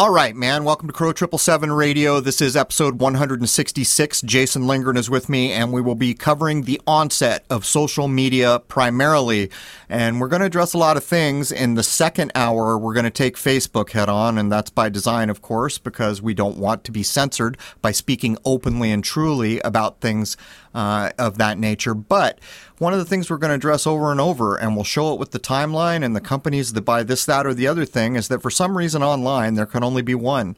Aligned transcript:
All 0.00 0.10
right, 0.10 0.36
man. 0.36 0.62
Welcome 0.62 0.86
to 0.86 0.92
Crow 0.92 1.08
777 1.12 1.72
Radio. 1.72 2.20
This 2.20 2.40
is 2.40 2.54
episode 2.56 3.00
166. 3.00 4.20
Jason 4.22 4.64
Lindgren 4.68 4.96
is 4.96 5.10
with 5.10 5.28
me, 5.28 5.50
and 5.50 5.72
we 5.72 5.80
will 5.80 5.96
be 5.96 6.14
covering 6.14 6.62
the 6.62 6.80
onset 6.86 7.44
of 7.50 7.66
social 7.66 8.06
media 8.06 8.60
primarily. 8.68 9.50
And 9.88 10.20
we're 10.20 10.28
going 10.28 10.38
to 10.38 10.46
address 10.46 10.72
a 10.72 10.78
lot 10.78 10.96
of 10.96 11.02
things. 11.02 11.50
In 11.50 11.74
the 11.74 11.82
second 11.82 12.30
hour, 12.36 12.78
we're 12.78 12.94
going 12.94 13.06
to 13.06 13.10
take 13.10 13.34
Facebook 13.34 13.90
head 13.90 14.08
on, 14.08 14.38
and 14.38 14.52
that's 14.52 14.70
by 14.70 14.88
design, 14.88 15.30
of 15.30 15.42
course, 15.42 15.78
because 15.78 16.22
we 16.22 16.32
don't 16.32 16.58
want 16.58 16.84
to 16.84 16.92
be 16.92 17.02
censored 17.02 17.58
by 17.82 17.90
speaking 17.90 18.38
openly 18.44 18.92
and 18.92 19.02
truly 19.02 19.58
about 19.64 20.00
things 20.00 20.36
uh, 20.76 21.10
of 21.18 21.38
that 21.38 21.58
nature. 21.58 21.94
But 21.94 22.38
one 22.80 22.92
of 22.92 22.98
the 22.98 23.04
things 23.04 23.28
we're 23.28 23.36
going 23.38 23.50
to 23.50 23.54
address 23.56 23.86
over 23.86 24.10
and 24.12 24.20
over, 24.20 24.56
and 24.56 24.74
we'll 24.74 24.84
show 24.84 25.12
it 25.12 25.18
with 25.18 25.32
the 25.32 25.40
timeline 25.40 26.04
and 26.04 26.14
the 26.14 26.20
companies 26.20 26.72
that 26.72 26.82
buy 26.82 27.02
this, 27.02 27.24
that, 27.26 27.46
or 27.46 27.54
the 27.54 27.66
other 27.66 27.84
thing, 27.84 28.14
is 28.16 28.28
that 28.28 28.42
for 28.42 28.50
some 28.50 28.78
reason 28.78 29.02
online 29.02 29.54
there 29.54 29.66
can 29.66 29.82
only 29.82 30.02
be 30.02 30.14
one. 30.14 30.56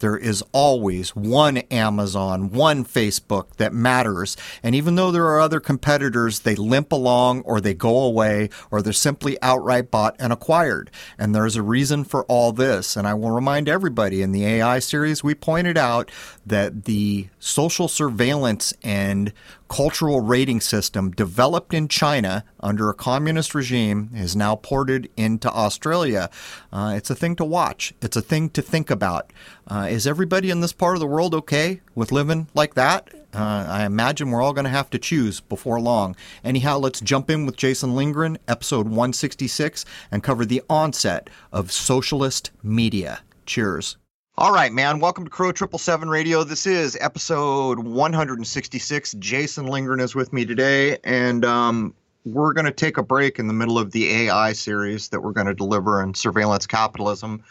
There 0.00 0.16
is 0.16 0.42
always 0.52 1.14
one 1.14 1.58
Amazon, 1.68 2.50
one 2.52 2.86
Facebook 2.86 3.56
that 3.56 3.74
matters. 3.74 4.34
And 4.62 4.74
even 4.74 4.94
though 4.94 5.10
there 5.10 5.26
are 5.26 5.40
other 5.40 5.60
competitors, 5.60 6.40
they 6.40 6.54
limp 6.56 6.90
along 6.90 7.42
or 7.42 7.60
they 7.60 7.74
go 7.74 7.98
away 8.00 8.48
or 8.70 8.80
they're 8.80 8.94
simply 8.94 9.36
outright 9.42 9.90
bought 9.90 10.16
and 10.18 10.32
acquired. 10.32 10.90
And 11.18 11.34
there's 11.34 11.54
a 11.54 11.60
reason 11.62 12.04
for 12.04 12.24
all 12.24 12.50
this. 12.52 12.96
And 12.96 13.06
I 13.06 13.12
will 13.12 13.30
remind 13.32 13.68
everybody 13.68 14.22
in 14.22 14.32
the 14.32 14.46
AI 14.46 14.78
series, 14.78 15.22
we 15.22 15.34
pointed 15.34 15.76
out 15.76 16.10
that 16.46 16.86
the 16.86 17.28
social 17.38 17.86
surveillance 17.86 18.72
and 18.82 19.34
cultural 19.70 20.18
rating 20.20 20.60
system 20.60 21.12
developed 21.12 21.72
in 21.72 21.86
China 21.86 22.44
under 22.58 22.90
a 22.90 22.94
communist 22.94 23.54
regime 23.54 24.10
is 24.12 24.34
now 24.34 24.56
ported 24.56 25.08
into 25.16 25.48
Australia. 25.50 26.28
Uh, 26.72 26.94
it's 26.96 27.08
a 27.08 27.14
thing 27.14 27.36
to 27.36 27.44
watch, 27.44 27.94
it's 28.02 28.16
a 28.16 28.20
thing 28.22 28.50
to 28.50 28.60
think 28.60 28.90
about. 28.90 29.32
Uh, 29.70 29.86
is 29.88 30.06
everybody 30.08 30.50
in 30.50 30.60
this 30.60 30.72
part 30.72 30.96
of 30.96 31.00
the 31.00 31.06
world 31.06 31.34
okay 31.36 31.80
with 31.94 32.10
living 32.10 32.48
like 32.52 32.74
that? 32.74 33.08
Uh, 33.32 33.64
I 33.68 33.84
imagine 33.84 34.32
we're 34.32 34.42
all 34.42 34.52
going 34.52 34.64
to 34.64 34.70
have 34.72 34.90
to 34.90 34.98
choose 34.98 35.40
before 35.40 35.80
long. 35.80 36.16
Anyhow, 36.42 36.78
let's 36.78 37.00
jump 37.00 37.30
in 37.30 37.46
with 37.46 37.56
Jason 37.56 37.94
Lindgren, 37.94 38.38
episode 38.48 38.86
166, 38.86 39.84
and 40.10 40.24
cover 40.24 40.44
the 40.44 40.62
onset 40.68 41.30
of 41.52 41.70
socialist 41.70 42.50
media. 42.64 43.20
Cheers. 43.46 43.96
All 44.40 44.54
right, 44.54 44.72
man. 44.72 45.00
Welcome 45.00 45.24
to 45.24 45.30
Crow 45.30 45.52
Triple 45.52 45.78
Seven 45.78 46.08
Radio. 46.08 46.44
This 46.44 46.66
is 46.66 46.96
episode 47.02 47.78
166. 47.80 49.14
Jason 49.18 49.66
Lindgren 49.66 50.00
is 50.00 50.14
with 50.14 50.32
me 50.32 50.46
today, 50.46 50.96
and 51.04 51.44
um, 51.44 51.92
we're 52.24 52.54
going 52.54 52.64
to 52.64 52.72
take 52.72 52.96
a 52.96 53.02
break 53.02 53.38
in 53.38 53.48
the 53.48 53.52
middle 53.52 53.78
of 53.78 53.90
the 53.90 54.10
AI 54.10 54.54
series 54.54 55.10
that 55.10 55.20
we're 55.20 55.32
going 55.32 55.46
to 55.48 55.52
deliver 55.52 56.02
in 56.02 56.14
surveillance 56.14 56.66
capitalism. 56.66 57.44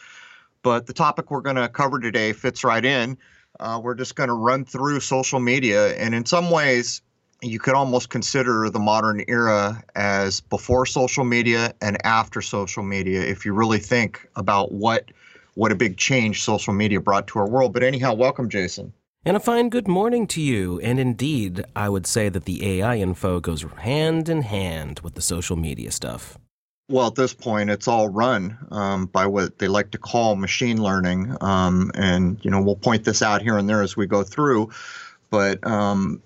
But 0.63 0.87
the 0.87 0.93
topic 0.93 1.29
we're 1.29 1.41
going 1.41 1.57
to 1.57 1.69
cover 1.69 1.99
today 1.99 2.33
fits 2.33 2.63
right 2.63 2.83
in. 2.83 3.19
Uh, 3.59 3.79
we're 3.83 3.93
just 3.93 4.15
going 4.15 4.29
to 4.29 4.33
run 4.33 4.65
through 4.65 4.99
social 5.01 5.39
media, 5.39 5.89
and 5.93 6.15
in 6.15 6.25
some 6.25 6.49
ways, 6.49 7.03
you 7.43 7.59
could 7.59 7.75
almost 7.75 8.09
consider 8.09 8.67
the 8.71 8.79
modern 8.79 9.23
era 9.27 9.83
as 9.93 10.41
before 10.41 10.87
social 10.87 11.23
media 11.23 11.71
and 11.81 12.03
after 12.03 12.41
social 12.41 12.81
media 12.81 13.21
if 13.21 13.45
you 13.45 13.53
really 13.53 13.77
think 13.77 14.27
about 14.35 14.71
what 14.71 15.05
what 15.59 15.73
a 15.73 15.75
big 15.75 15.97
change 15.97 16.41
social 16.41 16.71
media 16.71 17.01
brought 17.01 17.27
to 17.27 17.37
our 17.37 17.45
world. 17.45 17.73
But 17.73 17.83
anyhow, 17.83 18.13
welcome, 18.13 18.47
Jason. 18.47 18.93
And 19.25 19.35
a 19.35 19.41
fine 19.41 19.67
good 19.69 19.89
morning 19.89 20.25
to 20.27 20.39
you. 20.41 20.79
And 20.79 21.01
indeed, 21.01 21.65
I 21.75 21.89
would 21.89 22.07
say 22.07 22.29
that 22.29 22.45
the 22.45 22.65
AI 22.79 22.95
info 22.95 23.41
goes 23.41 23.65
hand 23.79 24.29
in 24.29 24.43
hand 24.43 25.01
with 25.03 25.15
the 25.15 25.21
social 25.21 25.57
media 25.57 25.91
stuff. 25.91 26.37
Well, 26.87 27.07
at 27.07 27.15
this 27.15 27.33
point, 27.33 27.69
it's 27.69 27.89
all 27.89 28.07
run 28.07 28.57
um, 28.71 29.07
by 29.07 29.27
what 29.27 29.59
they 29.59 29.67
like 29.67 29.91
to 29.91 29.97
call 29.97 30.37
machine 30.37 30.81
learning, 30.81 31.35
um, 31.41 31.91
and 31.93 32.39
you 32.41 32.49
know 32.49 32.61
we'll 32.63 32.77
point 32.77 33.03
this 33.03 33.21
out 33.21 33.41
here 33.43 33.57
and 33.57 33.67
there 33.69 33.81
as 33.83 33.95
we 33.97 34.07
go 34.07 34.23
through. 34.23 34.71
But 35.29 35.67
um, 35.67 36.21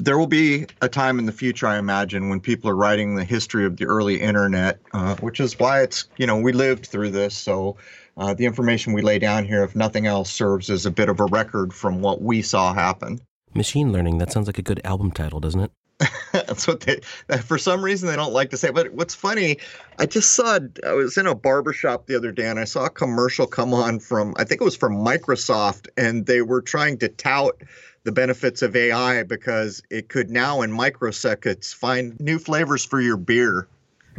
there 0.00 0.18
will 0.18 0.26
be 0.28 0.66
a 0.82 0.88
time 0.88 1.18
in 1.18 1.24
the 1.24 1.32
future, 1.32 1.66
I 1.66 1.78
imagine, 1.78 2.28
when 2.28 2.40
people 2.40 2.68
are 2.68 2.76
writing 2.76 3.14
the 3.16 3.24
history 3.24 3.64
of 3.64 3.78
the 3.78 3.86
early 3.86 4.20
internet, 4.20 4.78
uh, 4.92 5.16
which 5.16 5.40
is 5.40 5.58
why 5.58 5.80
it's 5.82 6.04
you 6.18 6.26
know 6.26 6.36
we 6.36 6.52
lived 6.52 6.86
through 6.86 7.10
this, 7.10 7.34
so 7.34 7.76
uh, 8.18 8.32
the 8.32 8.46
information 8.46 8.92
we 8.94 9.02
lay 9.02 9.18
down 9.18 9.44
here, 9.44 9.62
if 9.62 9.76
nothing 9.76 10.06
else, 10.06 10.30
serves 10.30 10.70
as 10.70 10.86
a 10.86 10.90
bit 10.90 11.08
of 11.10 11.20
a 11.20 11.24
record 11.26 11.72
from 11.74 12.00
what 12.00 12.22
we 12.22 12.40
saw 12.40 12.72
happen. 12.72 13.20
Machine 13.54 13.92
learning, 13.92 14.18
that 14.18 14.32
sounds 14.32 14.46
like 14.46 14.58
a 14.58 14.62
good 14.62 14.80
album 14.84 15.10
title, 15.10 15.38
doesn't 15.40 15.60
it? 15.60 15.70
that's 16.32 16.66
what 16.68 16.80
they 16.82 17.00
for 17.40 17.56
some 17.56 17.82
reason 17.82 18.06
they 18.06 18.16
don't 18.16 18.34
like 18.34 18.50
to 18.50 18.56
say 18.58 18.68
but 18.68 18.92
what's 18.92 19.14
funny 19.14 19.56
i 19.98 20.04
just 20.04 20.32
saw 20.32 20.58
i 20.86 20.92
was 20.92 21.16
in 21.16 21.26
a 21.26 21.34
barbershop 21.34 22.04
the 22.04 22.14
other 22.14 22.30
day 22.30 22.44
and 22.46 22.60
i 22.60 22.64
saw 22.64 22.84
a 22.84 22.90
commercial 22.90 23.46
come 23.46 23.72
on 23.72 23.98
from 23.98 24.34
i 24.36 24.44
think 24.44 24.60
it 24.60 24.64
was 24.64 24.76
from 24.76 24.92
microsoft 24.94 25.88
and 25.96 26.26
they 26.26 26.42
were 26.42 26.60
trying 26.60 26.98
to 26.98 27.08
tout 27.08 27.62
the 28.04 28.12
benefits 28.12 28.60
of 28.60 28.76
ai 28.76 29.22
because 29.22 29.82
it 29.88 30.10
could 30.10 30.30
now 30.30 30.60
in 30.60 30.70
microseconds 30.70 31.74
find 31.74 32.20
new 32.20 32.38
flavors 32.38 32.84
for 32.84 33.00
your 33.00 33.16
beer 33.16 33.66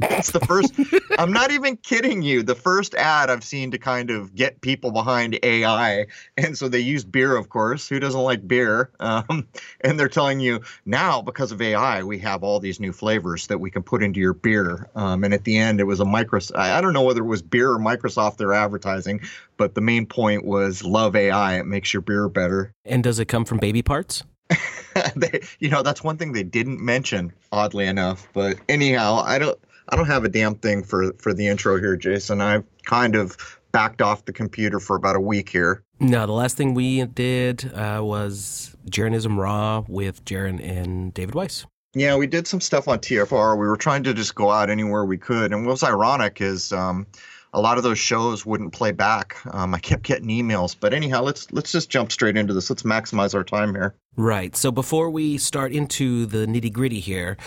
it's 0.03 0.31
the 0.31 0.39
first. 0.41 0.73
I'm 1.17 1.31
not 1.33 1.51
even 1.51 1.77
kidding 1.77 2.21
you. 2.21 2.43
The 2.43 2.55
first 2.55 2.93
ad 2.95 3.29
I've 3.29 3.43
seen 3.43 3.71
to 3.71 3.77
kind 3.77 4.11
of 4.11 4.35
get 4.35 4.61
people 4.61 4.91
behind 4.91 5.39
AI, 5.43 6.05
and 6.37 6.57
so 6.57 6.67
they 6.69 6.79
use 6.79 7.03
beer, 7.03 7.35
of 7.35 7.49
course. 7.49 7.87
Who 7.89 7.99
doesn't 7.99 8.19
like 8.21 8.47
beer? 8.47 8.91
Um, 8.99 9.47
and 9.81 9.99
they're 9.99 10.07
telling 10.07 10.39
you 10.39 10.61
now 10.85 11.21
because 11.21 11.51
of 11.51 11.61
AI, 11.61 12.03
we 12.03 12.19
have 12.19 12.43
all 12.43 12.59
these 12.59 12.79
new 12.79 12.91
flavors 12.93 13.47
that 13.47 13.59
we 13.59 13.71
can 13.71 13.81
put 13.81 14.03
into 14.03 14.19
your 14.19 14.33
beer. 14.33 14.87
Um, 14.95 15.23
and 15.23 15.33
at 15.33 15.43
the 15.45 15.57
end, 15.57 15.79
it 15.79 15.85
was 15.85 15.99
a 15.99 16.05
micro. 16.05 16.39
I 16.55 16.79
don't 16.81 16.93
know 16.93 17.01
whether 17.03 17.21
it 17.21 17.27
was 17.27 17.41
beer 17.41 17.71
or 17.71 17.79
Microsoft 17.79 18.37
they're 18.37 18.53
advertising, 18.53 19.21
but 19.57 19.73
the 19.73 19.81
main 19.81 20.05
point 20.05 20.45
was 20.45 20.83
love 20.83 21.15
AI. 21.15 21.57
It 21.59 21.65
makes 21.65 21.91
your 21.93 22.01
beer 22.01 22.29
better. 22.29 22.71
And 22.85 23.03
does 23.03 23.17
it 23.19 23.25
come 23.25 23.45
from 23.45 23.57
baby 23.57 23.81
parts? 23.81 24.23
they, 25.15 25.41
you 25.59 25.69
know, 25.69 25.81
that's 25.81 26.03
one 26.03 26.17
thing 26.17 26.31
they 26.33 26.43
didn't 26.43 26.79
mention, 26.79 27.33
oddly 27.51 27.85
enough. 27.87 28.27
But 28.33 28.59
anyhow, 28.69 29.23
I 29.25 29.39
don't. 29.39 29.57
I 29.89 29.95
don't 29.95 30.07
have 30.07 30.25
a 30.25 30.29
damn 30.29 30.55
thing 30.55 30.83
for 30.83 31.13
for 31.13 31.33
the 31.33 31.47
intro 31.47 31.79
here, 31.79 31.95
Jason. 31.95 32.41
I've 32.41 32.65
kind 32.85 33.15
of 33.15 33.37
backed 33.71 34.01
off 34.01 34.25
the 34.25 34.33
computer 34.33 34.79
for 34.79 34.95
about 34.95 35.15
a 35.15 35.19
week 35.19 35.49
here. 35.49 35.83
No, 35.99 36.25
the 36.25 36.33
last 36.33 36.57
thing 36.57 36.73
we 36.73 37.05
did 37.05 37.71
uh, 37.73 38.01
was 38.03 38.75
Jeranism 38.89 39.37
Raw 39.39 39.85
with 39.87 40.23
Jeran 40.25 40.61
and 40.63 41.13
David 41.13 41.35
Weiss. 41.35 41.65
Yeah, 41.93 42.15
we 42.17 42.27
did 42.27 42.47
some 42.47 42.61
stuff 42.61 42.87
on 42.87 42.99
TFR. 42.99 43.57
We 43.57 43.65
were 43.65 43.77
trying 43.77 44.03
to 44.03 44.13
just 44.13 44.35
go 44.35 44.51
out 44.51 44.69
anywhere 44.69 45.05
we 45.05 45.17
could, 45.17 45.53
and 45.53 45.65
what 45.65 45.71
was 45.71 45.83
ironic 45.83 46.41
is. 46.41 46.73
Um, 46.73 47.07
a 47.53 47.61
lot 47.61 47.77
of 47.77 47.83
those 47.83 47.97
shows 47.97 48.45
wouldn't 48.45 48.73
play 48.73 48.91
back. 48.91 49.37
Um, 49.55 49.73
I 49.73 49.79
kept 49.79 50.03
getting 50.03 50.27
emails, 50.27 50.75
but 50.79 50.93
anyhow, 50.93 51.21
let's 51.23 51.51
let's 51.51 51.71
just 51.71 51.89
jump 51.89 52.11
straight 52.11 52.35
into 52.37 52.53
this. 52.53 52.69
Let's 52.69 52.83
maximize 52.83 53.33
our 53.33 53.43
time 53.43 53.73
here. 53.73 53.95
Right. 54.17 54.53
So 54.55 54.69
before 54.69 55.09
we 55.09 55.37
start 55.37 55.71
into 55.71 56.25
the 56.25 56.45
nitty 56.45 56.71
gritty 56.73 56.99
here, 56.99 57.37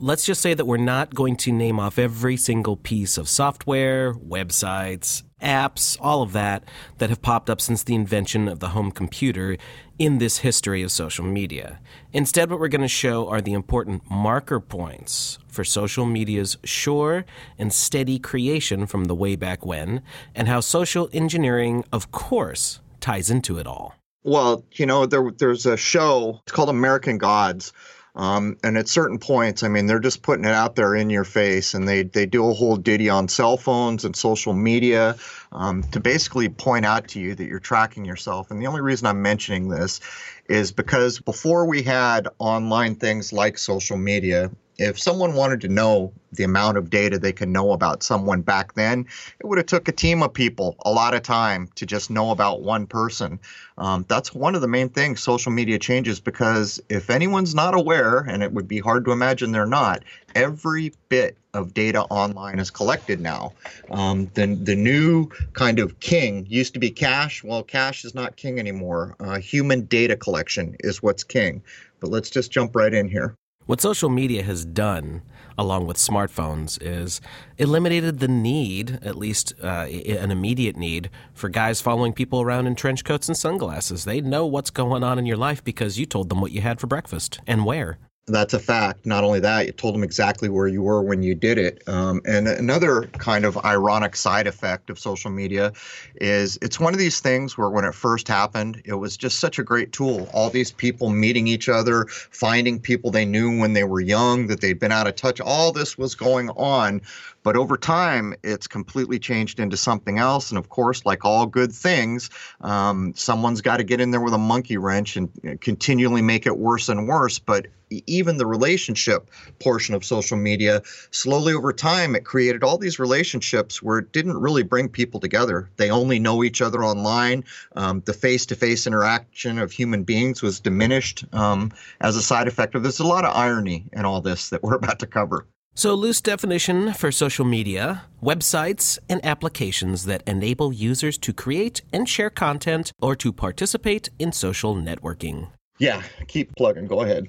let's 0.00 0.24
just 0.24 0.40
say 0.40 0.54
that 0.54 0.64
we're 0.64 0.76
not 0.78 1.14
going 1.14 1.36
to 1.36 1.52
name 1.52 1.78
off 1.78 1.98
every 1.98 2.36
single 2.36 2.76
piece 2.76 3.18
of 3.18 3.28
software, 3.28 4.14
websites, 4.14 5.22
apps, 5.42 5.96
all 6.00 6.22
of 6.22 6.32
that 6.32 6.64
that 6.98 7.10
have 7.10 7.20
popped 7.22 7.50
up 7.50 7.60
since 7.60 7.82
the 7.82 7.94
invention 7.94 8.48
of 8.48 8.60
the 8.60 8.70
home 8.70 8.90
computer 8.90 9.56
in 9.98 10.16
this 10.18 10.38
history 10.38 10.82
of 10.82 10.90
social 10.90 11.24
media. 11.24 11.78
Instead, 12.14 12.50
what 12.50 12.58
we're 12.58 12.68
going 12.68 12.80
to 12.80 12.88
show 12.88 13.28
are 13.28 13.40
the 13.42 13.52
important 13.52 14.02
marker 14.10 14.58
points 14.58 15.38
for 15.46 15.64
social 15.64 16.06
media's 16.06 16.56
sure 16.64 17.24
and 17.58 17.70
steady 17.72 18.18
creation 18.18 18.86
from 18.86 19.04
the 19.04 19.14
way 19.14 19.36
back 19.36 19.64
when, 19.66 20.02
and 20.34 20.48
how 20.48 20.60
social 20.60 21.08
engineering, 21.12 21.84
of 21.92 22.10
course, 22.10 22.80
ties 23.00 23.30
into 23.30 23.58
it 23.58 23.66
all. 23.66 23.94
Well, 24.22 24.64
you 24.72 24.86
know, 24.86 25.04
there, 25.06 25.30
there's 25.30 25.66
a 25.66 25.76
show, 25.76 26.40
it's 26.46 26.52
called 26.52 26.68
American 26.70 27.18
Gods 27.18 27.72
um, 28.16 28.56
and 28.64 28.76
at 28.76 28.88
certain 28.88 29.18
points, 29.18 29.62
I 29.62 29.68
mean, 29.68 29.86
they're 29.86 30.00
just 30.00 30.22
putting 30.22 30.44
it 30.44 30.50
out 30.52 30.74
there 30.74 30.94
in 30.96 31.10
your 31.10 31.22
face, 31.24 31.74
and 31.74 31.86
they 31.86 32.02
they 32.02 32.26
do 32.26 32.48
a 32.48 32.52
whole 32.52 32.76
duty 32.76 33.08
on 33.08 33.28
cell 33.28 33.56
phones 33.56 34.04
and 34.04 34.16
social 34.16 34.52
media 34.52 35.14
um, 35.52 35.82
to 35.92 36.00
basically 36.00 36.48
point 36.48 36.84
out 36.84 37.06
to 37.08 37.20
you 37.20 37.34
that 37.36 37.46
you're 37.46 37.60
tracking 37.60 38.04
yourself. 38.04 38.50
And 38.50 38.60
the 38.60 38.66
only 38.66 38.80
reason 38.80 39.06
I'm 39.06 39.22
mentioning 39.22 39.68
this 39.68 40.00
is 40.48 40.72
because 40.72 41.20
before 41.20 41.66
we 41.66 41.82
had 41.82 42.26
online 42.40 42.96
things 42.96 43.32
like 43.32 43.58
social 43.58 43.96
media 43.96 44.50
if 44.80 44.98
someone 44.98 45.34
wanted 45.34 45.60
to 45.60 45.68
know 45.68 46.10
the 46.32 46.44
amount 46.44 46.78
of 46.78 46.88
data 46.88 47.18
they 47.18 47.34
can 47.34 47.52
know 47.52 47.72
about 47.72 48.02
someone 48.02 48.40
back 48.40 48.72
then, 48.76 49.00
it 49.38 49.44
would 49.44 49.58
have 49.58 49.66
took 49.66 49.88
a 49.88 49.92
team 49.92 50.22
of 50.22 50.32
people 50.32 50.74
a 50.86 50.90
lot 50.90 51.12
of 51.12 51.20
time 51.20 51.68
to 51.74 51.84
just 51.84 52.08
know 52.08 52.30
about 52.30 52.62
one 52.62 52.86
person. 52.86 53.38
Um, 53.76 54.06
that's 54.08 54.32
one 54.34 54.54
of 54.54 54.62
the 54.62 54.68
main 54.68 54.88
things 54.88 55.22
social 55.22 55.52
media 55.52 55.78
changes 55.78 56.18
because 56.18 56.80
if 56.88 57.10
anyone's 57.10 57.54
not 57.54 57.74
aware, 57.74 58.20
and 58.20 58.42
it 58.42 58.54
would 58.54 58.66
be 58.66 58.78
hard 58.78 59.04
to 59.04 59.12
imagine 59.12 59.52
they're 59.52 59.66
not, 59.66 60.02
every 60.34 60.94
bit 61.10 61.36
of 61.52 61.74
data 61.74 62.00
online 62.08 62.58
is 62.58 62.70
collected 62.70 63.20
now. 63.20 63.52
Um, 63.90 64.30
the, 64.32 64.46
the 64.46 64.76
new 64.76 65.26
kind 65.52 65.78
of 65.78 66.00
king 66.00 66.46
used 66.48 66.72
to 66.72 66.80
be 66.80 66.88
cash. 66.90 67.44
Well, 67.44 67.62
cash 67.62 68.02
is 68.06 68.14
not 68.14 68.36
king 68.36 68.58
anymore. 68.58 69.14
Uh, 69.20 69.40
human 69.40 69.82
data 69.84 70.16
collection 70.16 70.74
is 70.80 71.02
what's 71.02 71.22
king. 71.22 71.62
But 72.00 72.08
let's 72.08 72.30
just 72.30 72.50
jump 72.50 72.74
right 72.74 72.94
in 72.94 73.10
here. 73.10 73.34
What 73.70 73.80
social 73.80 74.10
media 74.10 74.42
has 74.42 74.64
done, 74.64 75.22
along 75.56 75.86
with 75.86 75.96
smartphones, 75.96 76.76
is 76.82 77.20
eliminated 77.56 78.18
the 78.18 78.26
need, 78.26 78.98
at 79.00 79.14
least 79.16 79.52
uh, 79.62 79.86
an 79.86 80.32
immediate 80.32 80.76
need, 80.76 81.08
for 81.34 81.48
guys 81.48 81.80
following 81.80 82.12
people 82.12 82.40
around 82.40 82.66
in 82.66 82.74
trench 82.74 83.04
coats 83.04 83.28
and 83.28 83.36
sunglasses. 83.36 84.06
They 84.06 84.20
know 84.22 84.44
what's 84.44 84.70
going 84.70 85.04
on 85.04 85.20
in 85.20 85.24
your 85.26 85.36
life 85.36 85.62
because 85.62 86.00
you 86.00 86.04
told 86.04 86.30
them 86.30 86.40
what 86.40 86.50
you 86.50 86.62
had 86.62 86.80
for 86.80 86.88
breakfast 86.88 87.38
and 87.46 87.64
where 87.64 87.98
that's 88.30 88.54
a 88.54 88.58
fact. 88.58 89.04
Not 89.06 89.24
only 89.24 89.40
that, 89.40 89.66
you 89.66 89.72
told 89.72 89.94
them 89.94 90.02
exactly 90.02 90.48
where 90.48 90.66
you 90.68 90.82
were 90.82 91.02
when 91.02 91.22
you 91.22 91.34
did 91.34 91.58
it. 91.58 91.82
Um, 91.88 92.20
and 92.24 92.48
another 92.48 93.02
kind 93.18 93.44
of 93.44 93.62
ironic 93.64 94.16
side 94.16 94.46
effect 94.46 94.90
of 94.90 94.98
social 94.98 95.30
media 95.30 95.72
is 96.16 96.58
it's 96.62 96.80
one 96.80 96.92
of 96.92 96.98
these 96.98 97.20
things 97.20 97.58
where 97.58 97.70
when 97.70 97.84
it 97.84 97.94
first 97.94 98.28
happened, 98.28 98.82
it 98.84 98.94
was 98.94 99.16
just 99.16 99.40
such 99.40 99.58
a 99.58 99.62
great 99.62 99.92
tool. 99.92 100.28
All 100.32 100.50
these 100.50 100.72
people 100.72 101.10
meeting 101.10 101.46
each 101.46 101.68
other, 101.68 102.06
finding 102.10 102.78
people 102.80 103.10
they 103.10 103.24
knew 103.24 103.58
when 103.58 103.72
they 103.72 103.84
were 103.84 104.00
young 104.00 104.46
that 104.46 104.60
they'd 104.60 104.78
been 104.78 104.92
out 104.92 105.06
of 105.06 105.16
touch. 105.16 105.40
All 105.40 105.72
this 105.72 105.98
was 105.98 106.14
going 106.14 106.50
on. 106.50 107.02
But 107.42 107.56
over 107.56 107.78
time, 107.78 108.34
it's 108.42 108.66
completely 108.66 109.18
changed 109.18 109.58
into 109.60 109.76
something 109.76 110.18
else. 110.18 110.50
And 110.50 110.58
of 110.58 110.68
course, 110.68 111.06
like 111.06 111.24
all 111.24 111.46
good 111.46 111.72
things, 111.72 112.28
um, 112.60 113.14
someone's 113.16 113.62
got 113.62 113.78
to 113.78 113.84
get 113.84 114.00
in 114.00 114.10
there 114.10 114.20
with 114.20 114.34
a 114.34 114.38
monkey 114.38 114.76
wrench 114.76 115.16
and 115.16 115.30
continually 115.60 116.20
make 116.20 116.44
it 116.46 116.58
worse 116.58 116.88
and 116.90 117.08
worse. 117.08 117.38
But 117.38 117.68
even 118.06 118.36
the 118.36 118.46
relationship 118.46 119.30
portion 119.58 119.94
of 119.94 120.04
social 120.04 120.36
media, 120.36 120.82
slowly 121.12 121.54
over 121.54 121.72
time, 121.72 122.14
it 122.14 122.24
created 122.24 122.62
all 122.62 122.76
these 122.78 122.98
relationships 122.98 123.82
where 123.82 123.98
it 123.98 124.12
didn't 124.12 124.36
really 124.36 124.62
bring 124.62 124.88
people 124.88 125.18
together. 125.18 125.68
They 125.76 125.90
only 125.90 126.18
know 126.18 126.44
each 126.44 126.60
other 126.60 126.84
online. 126.84 127.42
Um, 127.74 128.02
the 128.04 128.12
face 128.12 128.46
to 128.46 128.54
face 128.54 128.86
interaction 128.86 129.58
of 129.58 129.72
human 129.72 130.04
beings 130.04 130.42
was 130.42 130.60
diminished 130.60 131.24
um, 131.32 131.72
as 132.00 132.16
a 132.16 132.22
side 132.22 132.48
effect 132.48 132.74
of 132.74 132.82
this. 132.82 132.98
There's 132.98 133.08
a 133.08 133.12
lot 133.12 133.24
of 133.24 133.34
irony 133.34 133.86
in 133.92 134.04
all 134.04 134.20
this 134.20 134.50
that 134.50 134.62
we're 134.62 134.76
about 134.76 134.98
to 135.00 135.06
cover. 135.06 135.46
So, 135.76 135.94
loose 135.94 136.20
definition 136.20 136.92
for 136.94 137.12
social 137.12 137.44
media 137.44 138.02
websites 138.20 138.98
and 139.08 139.24
applications 139.24 140.04
that 140.06 140.22
enable 140.26 140.72
users 140.72 141.16
to 141.18 141.32
create 141.32 141.82
and 141.92 142.08
share 142.08 142.28
content 142.28 142.92
or 143.00 143.14
to 143.16 143.32
participate 143.32 144.08
in 144.18 144.32
social 144.32 144.74
networking. 144.74 145.46
Yeah, 145.78 146.02
keep 146.26 146.54
plugging. 146.56 146.86
Go 146.88 147.02
ahead. 147.02 147.28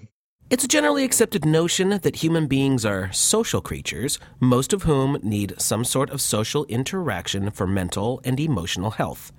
It's 0.50 0.64
a 0.66 0.68
generally 0.68 1.04
accepted 1.04 1.46
notion 1.46 2.00
that 2.02 2.18
human 2.18 2.48
beings 2.48 2.84
are 2.84 3.14
social 3.14 3.62
creatures, 3.62 4.20
most 4.40 4.74
of 4.74 4.84
whom 4.84 5.20
need 5.22 5.54
some 5.62 5.86
sort 5.86 6.10
of 6.10 6.20
social 6.20 6.66
interaction 6.66 7.52
for 7.52 7.68
mental 7.68 8.20
and 8.26 8.40
emotional 8.40 8.92
health. 8.92 9.32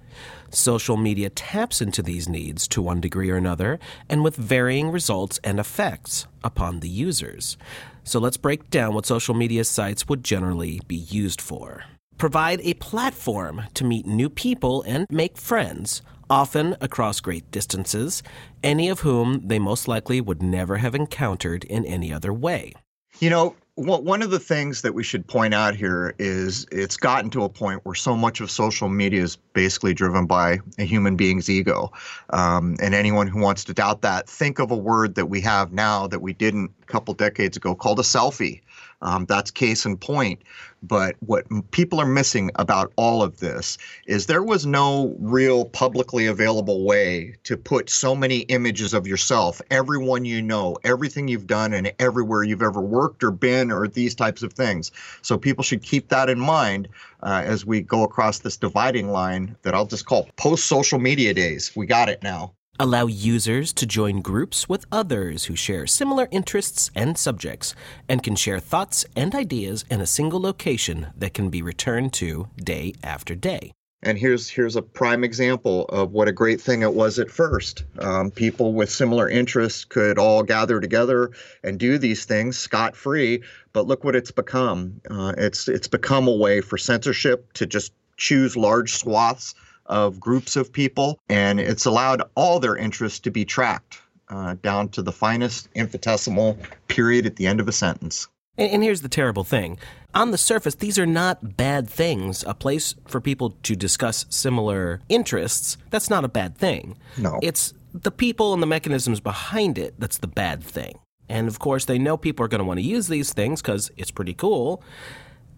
Social 0.50 0.96
media 0.96 1.28
taps 1.28 1.82
into 1.82 2.02
these 2.02 2.28
needs 2.28 2.66
to 2.68 2.80
one 2.80 3.00
degree 3.00 3.28
or 3.30 3.36
another, 3.36 3.78
and 4.08 4.22
with 4.22 4.36
varying 4.36 4.90
results 4.90 5.38
and 5.42 5.58
effects 5.58 6.26
upon 6.44 6.80
the 6.80 6.88
users. 6.88 7.58
So 8.04 8.18
let's 8.18 8.36
break 8.36 8.68
down 8.70 8.94
what 8.94 9.06
social 9.06 9.34
media 9.34 9.64
sites 9.64 10.08
would 10.08 10.24
generally 10.24 10.80
be 10.86 10.96
used 10.96 11.40
for. 11.40 11.84
Provide 12.18 12.60
a 12.62 12.74
platform 12.74 13.62
to 13.74 13.84
meet 13.84 14.06
new 14.06 14.28
people 14.28 14.82
and 14.82 15.06
make 15.10 15.36
friends, 15.38 16.02
often 16.28 16.76
across 16.80 17.20
great 17.20 17.50
distances, 17.50 18.22
any 18.62 18.88
of 18.88 19.00
whom 19.00 19.46
they 19.48 19.58
most 19.58 19.88
likely 19.88 20.20
would 20.20 20.42
never 20.42 20.78
have 20.78 20.94
encountered 20.94 21.64
in 21.64 21.84
any 21.84 22.12
other 22.12 22.32
way. 22.32 22.74
You 23.20 23.30
know, 23.30 23.56
one 23.74 24.20
of 24.20 24.30
the 24.30 24.38
things 24.38 24.82
that 24.82 24.92
we 24.92 25.02
should 25.02 25.26
point 25.26 25.54
out 25.54 25.74
here 25.74 26.14
is 26.18 26.66
it's 26.70 26.98
gotten 26.98 27.30
to 27.30 27.42
a 27.42 27.48
point 27.48 27.80
where 27.84 27.94
so 27.94 28.14
much 28.14 28.40
of 28.42 28.50
social 28.50 28.90
media 28.90 29.22
is 29.22 29.36
basically 29.54 29.94
driven 29.94 30.26
by 30.26 30.58
a 30.78 30.84
human 30.84 31.16
being's 31.16 31.48
ego. 31.48 31.90
Um, 32.30 32.76
and 32.82 32.94
anyone 32.94 33.28
who 33.28 33.40
wants 33.40 33.64
to 33.64 33.72
doubt 33.72 34.02
that, 34.02 34.28
think 34.28 34.58
of 34.58 34.70
a 34.70 34.76
word 34.76 35.14
that 35.14 35.26
we 35.26 35.40
have 35.42 35.72
now 35.72 36.06
that 36.08 36.20
we 36.20 36.34
didn't 36.34 36.70
a 36.82 36.86
couple 36.86 37.14
decades 37.14 37.56
ago 37.56 37.74
called 37.74 37.98
a 37.98 38.02
selfie. 38.02 38.60
Um, 39.02 39.26
that's 39.26 39.50
case 39.50 39.84
in 39.84 39.96
point. 39.96 40.40
But 40.84 41.16
what 41.20 41.46
people 41.70 42.00
are 42.00 42.06
missing 42.06 42.50
about 42.56 42.92
all 42.96 43.22
of 43.22 43.38
this 43.38 43.78
is 44.06 44.26
there 44.26 44.42
was 44.42 44.66
no 44.66 45.14
real 45.20 45.66
publicly 45.66 46.26
available 46.26 46.84
way 46.84 47.36
to 47.44 47.56
put 47.56 47.88
so 47.88 48.16
many 48.16 48.40
images 48.40 48.92
of 48.92 49.06
yourself, 49.06 49.62
everyone 49.70 50.24
you 50.24 50.42
know, 50.42 50.76
everything 50.82 51.28
you've 51.28 51.46
done, 51.46 51.72
and 51.72 51.92
everywhere 52.00 52.42
you've 52.42 52.62
ever 52.62 52.80
worked 52.80 53.22
or 53.22 53.30
been, 53.30 53.70
or 53.70 53.86
these 53.86 54.14
types 54.14 54.42
of 54.42 54.54
things. 54.54 54.90
So 55.22 55.38
people 55.38 55.62
should 55.62 55.82
keep 55.82 56.08
that 56.08 56.28
in 56.28 56.40
mind 56.40 56.88
uh, 57.22 57.42
as 57.44 57.64
we 57.64 57.80
go 57.80 58.02
across 58.02 58.40
this 58.40 58.56
dividing 58.56 59.10
line 59.10 59.56
that 59.62 59.74
I'll 59.74 59.86
just 59.86 60.06
call 60.06 60.28
post 60.36 60.64
social 60.64 60.98
media 60.98 61.32
days. 61.32 61.70
We 61.76 61.86
got 61.86 62.08
it 62.08 62.24
now 62.24 62.52
allow 62.82 63.06
users 63.06 63.72
to 63.72 63.86
join 63.86 64.20
groups 64.20 64.68
with 64.68 64.84
others 64.90 65.44
who 65.44 65.54
share 65.54 65.86
similar 65.86 66.26
interests 66.32 66.90
and 66.96 67.16
subjects 67.16 67.76
and 68.08 68.24
can 68.24 68.34
share 68.34 68.58
thoughts 68.58 69.06
and 69.14 69.36
ideas 69.36 69.84
in 69.88 70.00
a 70.00 70.06
single 70.06 70.40
location 70.40 71.06
that 71.16 71.32
can 71.32 71.48
be 71.48 71.62
returned 71.62 72.12
to 72.12 72.48
day 72.56 72.92
after 73.04 73.36
day. 73.36 73.70
And 74.02 74.18
here's 74.18 74.48
here's 74.48 74.74
a 74.74 74.82
prime 74.82 75.22
example 75.22 75.84
of 75.90 76.10
what 76.10 76.26
a 76.26 76.32
great 76.32 76.60
thing 76.60 76.82
it 76.82 76.92
was 76.92 77.20
at 77.20 77.30
first. 77.30 77.84
Um, 78.00 78.32
people 78.32 78.72
with 78.72 78.90
similar 78.90 79.28
interests 79.30 79.84
could 79.84 80.18
all 80.18 80.42
gather 80.42 80.80
together 80.80 81.30
and 81.62 81.78
do 81.78 81.98
these 81.98 82.24
things 82.24 82.58
scot 82.58 82.96
free. 82.96 83.44
But 83.72 83.86
look 83.86 84.02
what 84.02 84.16
it's 84.16 84.32
become. 84.32 85.00
Uh, 85.08 85.34
it's 85.38 85.68
it's 85.68 85.86
become 85.86 86.26
a 86.26 86.34
way 86.34 86.60
for 86.60 86.76
censorship 86.76 87.52
to 87.52 87.64
just 87.64 87.92
choose 88.16 88.56
large 88.56 88.94
swaths 88.96 89.54
of 89.92 90.18
groups 90.18 90.56
of 90.56 90.72
people, 90.72 91.18
and 91.28 91.60
it's 91.60 91.84
allowed 91.84 92.22
all 92.34 92.58
their 92.58 92.76
interests 92.76 93.20
to 93.20 93.30
be 93.30 93.44
tracked 93.44 94.00
uh, 94.30 94.54
down 94.62 94.88
to 94.88 95.02
the 95.02 95.12
finest 95.12 95.68
infinitesimal 95.74 96.56
period 96.88 97.26
at 97.26 97.36
the 97.36 97.46
end 97.46 97.60
of 97.60 97.68
a 97.68 97.72
sentence. 97.72 98.26
And, 98.56 98.70
and 98.72 98.82
here's 98.82 99.02
the 99.02 99.10
terrible 99.10 99.44
thing. 99.44 99.78
On 100.14 100.30
the 100.30 100.38
surface, 100.38 100.74
these 100.74 100.98
are 100.98 101.04
not 101.06 101.58
bad 101.58 101.90
things. 101.90 102.42
A 102.44 102.54
place 102.54 102.94
for 103.06 103.20
people 103.20 103.50
to 103.64 103.76
discuss 103.76 104.24
similar 104.30 105.02
interests, 105.10 105.76
that's 105.90 106.08
not 106.08 106.24
a 106.24 106.28
bad 106.28 106.56
thing. 106.56 106.96
No. 107.18 107.38
It's 107.42 107.74
the 107.92 108.10
people 108.10 108.54
and 108.54 108.62
the 108.62 108.66
mechanisms 108.66 109.20
behind 109.20 109.76
it 109.76 109.94
that's 109.98 110.16
the 110.18 110.26
bad 110.26 110.62
thing. 110.64 110.98
And 111.28 111.48
of 111.48 111.58
course, 111.58 111.84
they 111.84 111.98
know 111.98 112.16
people 112.16 112.46
are 112.46 112.48
going 112.48 112.58
to 112.60 112.64
want 112.64 112.78
to 112.78 112.84
use 112.84 113.08
these 113.08 113.34
things 113.34 113.60
because 113.60 113.90
it's 113.98 114.10
pretty 114.10 114.32
cool. 114.34 114.82